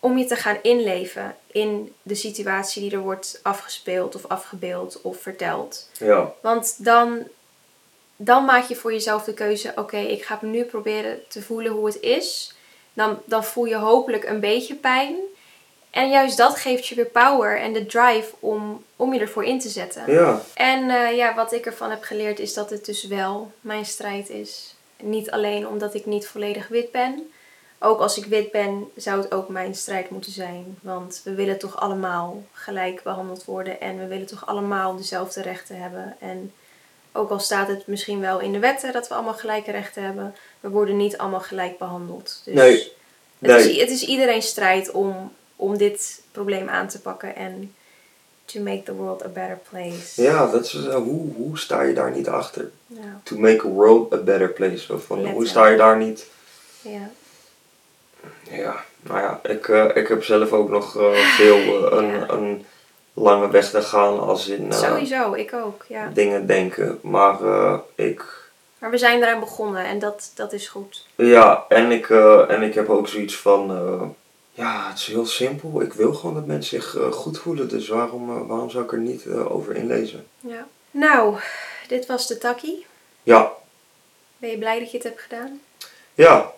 om 0.00 0.18
je 0.18 0.24
te 0.24 0.36
gaan 0.36 0.58
inleven 0.62 1.36
in 1.52 1.94
de 2.02 2.14
situatie 2.14 2.82
die 2.82 2.92
er 2.92 2.98
wordt 2.98 3.40
afgespeeld 3.42 4.14
of 4.14 4.26
afgebeeld 4.26 5.00
of 5.02 5.20
verteld. 5.20 5.88
ja, 5.98 6.32
Want 6.40 6.84
dan, 6.84 7.26
dan 8.16 8.44
maak 8.44 8.64
je 8.64 8.76
voor 8.76 8.92
jezelf 8.92 9.24
de 9.24 9.34
keuze: 9.34 9.72
oké, 9.76 9.96
ik 9.98 10.24
ga 10.24 10.38
nu 10.42 10.64
proberen 10.64 11.20
te 11.28 11.42
voelen 11.42 11.72
hoe 11.72 11.86
het 11.86 12.00
is. 12.00 12.54
Dan, 12.92 13.18
dan 13.24 13.44
voel 13.44 13.64
je 13.64 13.76
hopelijk 13.76 14.24
een 14.24 14.40
beetje 14.40 14.74
pijn. 14.74 15.14
En 15.90 16.10
juist 16.10 16.36
dat 16.36 16.56
geeft 16.56 16.86
je 16.86 16.94
weer 16.94 17.06
power 17.06 17.60
en 17.60 17.72
de 17.72 17.86
drive 17.86 18.34
om, 18.40 18.84
om 18.96 19.14
je 19.14 19.20
ervoor 19.20 19.44
in 19.44 19.58
te 19.58 19.68
zetten. 19.68 20.12
ja. 20.12 20.40
En 20.54 20.90
eh, 20.90 21.16
ja, 21.16 21.34
wat 21.34 21.52
ik 21.52 21.66
ervan 21.66 21.90
heb 21.90 22.02
geleerd 22.02 22.38
is 22.38 22.54
dat 22.54 22.70
het 22.70 22.84
dus 22.84 23.04
wel 23.06 23.52
mijn 23.60 23.84
strijd 23.84 24.28
is. 24.28 24.74
Niet 25.02 25.30
alleen 25.30 25.68
omdat 25.68 25.94
ik 25.94 26.06
niet 26.06 26.26
volledig 26.26 26.68
wit 26.68 26.90
ben. 26.90 27.30
Ook 27.82 28.00
als 28.00 28.18
ik 28.18 28.24
wit 28.24 28.50
ben, 28.50 28.84
zou 28.96 29.20
het 29.22 29.32
ook 29.34 29.48
mijn 29.48 29.74
strijd 29.74 30.10
moeten 30.10 30.32
zijn. 30.32 30.78
Want 30.82 31.20
we 31.24 31.34
willen 31.34 31.58
toch 31.58 31.80
allemaal 31.80 32.42
gelijk 32.52 33.02
behandeld 33.02 33.44
worden. 33.44 33.80
En 33.80 33.98
we 33.98 34.06
willen 34.06 34.26
toch 34.26 34.46
allemaal 34.46 34.96
dezelfde 34.96 35.42
rechten 35.42 35.80
hebben. 35.80 36.16
En 36.18 36.52
Ook 37.12 37.30
al 37.30 37.38
staat 37.38 37.68
het 37.68 37.86
misschien 37.86 38.20
wel 38.20 38.40
in 38.40 38.52
de 38.52 38.58
wetten 38.58 38.92
dat 38.92 39.08
we 39.08 39.14
allemaal 39.14 39.34
gelijke 39.34 39.70
rechten 39.70 40.02
hebben, 40.02 40.34
we 40.60 40.68
worden 40.68 40.96
niet 40.96 41.18
allemaal 41.18 41.40
gelijk 41.40 41.78
behandeld. 41.78 42.40
Dus 42.44 42.54
Nee. 42.54 42.92
Het, 43.38 43.50
Nee. 43.50 43.70
is, 43.74 43.80
het 43.80 43.90
is 43.90 44.02
iedereen's 44.04 44.46
strijd 44.46 44.90
om, 44.90 45.32
om 45.56 45.76
dit 45.78 46.22
probleem 46.32 46.68
aan 46.68 46.88
te 46.88 47.00
pakken 47.00 47.36
en 47.36 47.74
to 48.44 48.60
make 48.60 48.82
the 48.82 48.94
world 48.94 49.24
a 49.24 49.28
better 49.28 49.58
place. 49.70 50.22
Ja, 50.22 50.46
dat 50.50 50.64
is, 50.64 50.74
eh, 50.86 50.94
hoe, 50.94 51.32
hoe 51.34 51.58
sta 51.58 51.82
je 51.82 51.94
daar 51.94 52.10
niet 52.16 52.28
achter? 52.28 52.70
Ja. 52.86 53.20
To 53.22 53.36
make 53.38 53.66
a 53.66 53.70
world 53.70 54.12
a 54.12 54.16
better 54.16 54.48
place. 54.48 54.92
Of 54.94 55.04
van, 55.04 55.26
hoe 55.26 55.46
sta 55.46 55.66
je 55.66 55.76
daar 55.76 55.96
niet? 55.96 56.26
ja. 56.82 57.10
Ja, 58.50 58.84
nou 59.00 59.18
ja, 59.20 59.40
ik, 59.42 59.68
eh, 59.68 59.96
ik 59.96 60.08
heb 60.08 60.24
zelf 60.24 60.52
ook 60.52 60.68
nog 60.68 60.96
eh, 60.96 61.12
veel 61.12 61.56
eh, 61.90 61.96
een, 61.98 62.06
Ja. 62.10 62.28
een 62.28 62.66
lange 63.14 63.50
weg 63.50 63.70
te 63.70 63.82
gaan 63.82 64.20
als 64.20 64.48
in 64.48 64.72
Sowieso, 64.72 65.32
ik 65.32 65.52
ook. 65.52 65.84
Ja. 65.88 66.10
dingen 66.14 66.46
denken. 66.46 66.98
Maar 67.02 67.38
ik, 67.94 68.24
Maar 68.78 68.90
we 68.90 68.98
zijn 68.98 69.22
eraan 69.22 69.40
begonnen 69.40 69.84
en 69.84 69.98
dat, 69.98 70.30
dat 70.34 70.52
is 70.52 70.68
goed. 70.68 71.06
ja, 71.14 71.64
en 71.68 71.90
ik, 71.92 72.10
en 72.48 72.62
ik 72.62 72.74
heb 72.74 72.88
ook 72.88 73.08
zoiets 73.08 73.36
van, 73.36 73.66
ja, 74.50 74.88
het 74.88 74.98
is 74.98 75.06
heel 75.06 75.26
simpel. 75.26 75.80
Ik 75.82 75.92
wil 75.92 76.14
gewoon 76.14 76.34
dat 76.34 76.46
mensen 76.46 76.80
zich 76.82 76.96
goed 77.14 77.38
voelen. 77.38 77.68
Dus 77.68 77.88
waarom, 77.88 78.46
waarom 78.48 78.70
zou 78.70 78.84
ik 78.84 78.92
er 78.92 78.98
niet 78.98 79.26
over 79.28 79.76
inlezen? 79.76 80.26
Ja. 80.40 80.66
Nou, 80.90 81.36
dit 81.88 82.06
was 82.06 82.26
de 82.26 82.38
takkie. 82.38 82.86
Ja, 83.22 83.52
Ben 84.38 84.50
je 84.50 84.58
blij 84.58 84.78
dat 84.78 84.90
je 84.90 84.96
het 84.96 85.06
hebt 85.06 85.20
gedaan? 85.20 85.60
ja. 86.14 86.52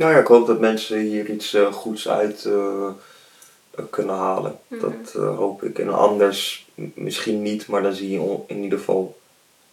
Nou 0.00 0.12
ja, 0.12 0.18
ik 0.18 0.26
hoop 0.26 0.46
dat 0.46 0.60
mensen 0.60 0.98
hier 0.98 1.30
iets 1.30 1.54
eh, 1.54 1.72
goeds 1.72 2.08
uit 2.08 2.44
eh, 2.44 2.86
eh, 3.70 3.84
kunnen 3.90 4.14
halen. 4.14 4.58
Mhm. 4.66 4.80
Dat 4.80 5.12
hoop 5.12 5.62
ik. 5.62 5.78
En 5.78 5.94
anders 5.94 6.66
misschien 6.74 7.42
niet, 7.42 7.66
maar 7.66 7.82
dan 7.82 7.92
zie 7.92 8.10
je 8.10 8.38
in 8.46 8.62
ieder 8.62 8.78
geval 8.78 9.18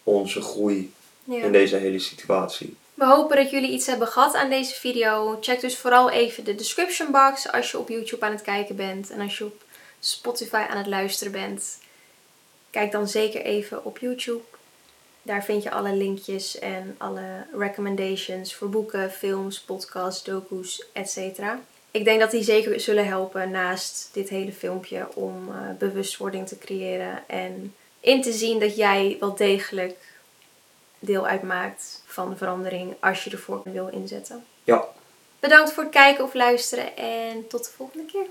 onze 0.03 0.41
groei 0.41 0.93
Ja. 1.23 1.43
in 1.43 1.51
deze 1.51 1.75
hele 1.75 1.99
situatie. 1.99 2.75
We 2.93 3.05
hopen 3.05 3.37
dat 3.37 3.49
jullie 3.49 3.71
iets 3.71 3.85
hebben 3.85 4.07
gehad 4.07 4.33
aan 4.35 4.49
deze 4.49 4.75
video. 4.75 5.37
Check 5.41 5.61
dus 5.61 5.77
vooral 5.77 6.09
even 6.09 6.43
de 6.43 6.55
description 6.55 7.11
box 7.11 7.51
als 7.51 7.71
je 7.71 7.79
op 7.79 7.89
YouTube 7.89 8.25
aan 8.25 8.31
het 8.31 8.41
kijken 8.41 8.75
bent. 8.75 9.09
En 9.09 9.21
als 9.21 9.37
je 9.37 9.45
op 9.45 9.63
Spotify 9.99 10.65
aan 10.69 10.77
het 10.77 10.87
luisteren 10.87 11.31
bent. 11.31 11.77
Kijk 12.69 12.91
dan 12.91 13.07
zeker 13.07 13.41
even 13.41 13.85
op 13.85 13.97
YouTube. 13.97 14.41
Daar 15.27 15.43
vind 15.43 15.63
je 15.63 15.71
alle 15.71 15.93
linkjes 15.93 16.59
en 16.59 16.95
alle 16.97 17.45
recommendations 17.57 18.55
voor 18.55 18.69
boeken, 18.69 19.11
films, 19.11 19.59
podcasts, 19.59 20.23
docu's, 20.23 20.85
etc. 20.93 21.39
Ik 21.91 22.03
denk 22.03 22.19
dat 22.19 22.31
die 22.31 22.43
zeker 22.43 22.79
zullen 22.79 23.07
helpen 23.07 23.51
naast 23.51 24.09
dit 24.13 24.29
hele 24.29 24.51
filmpje 24.51 25.07
om 25.15 25.49
eh, 25.49 25.57
bewustwording 25.77 26.47
te 26.47 26.57
creëren 26.57 27.23
en 27.27 27.75
in 27.99 28.21
te 28.21 28.31
zien 28.31 28.59
dat 28.59 28.75
jij 28.75 29.17
wel 29.19 29.35
degelijk 29.35 29.97
deel 30.99 31.27
uitmaakt 31.27 32.03
van 32.05 32.29
de 32.29 32.35
verandering 32.35 32.95
als 32.99 33.23
je 33.23 33.29
ervoor 33.29 33.61
wil 33.63 33.87
inzetten. 33.87 34.45
Ja, 34.63 34.87
Bedankt 35.39 35.71
voor 35.71 35.83
het 35.83 35.91
kijken 35.91 36.23
of 36.23 36.33
luisteren 36.33 36.97
en 36.97 37.47
tot 37.47 37.63
de 37.63 37.71
volgende 37.75 38.05
keer. 38.05 38.25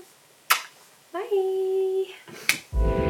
Bye! 1.11 3.06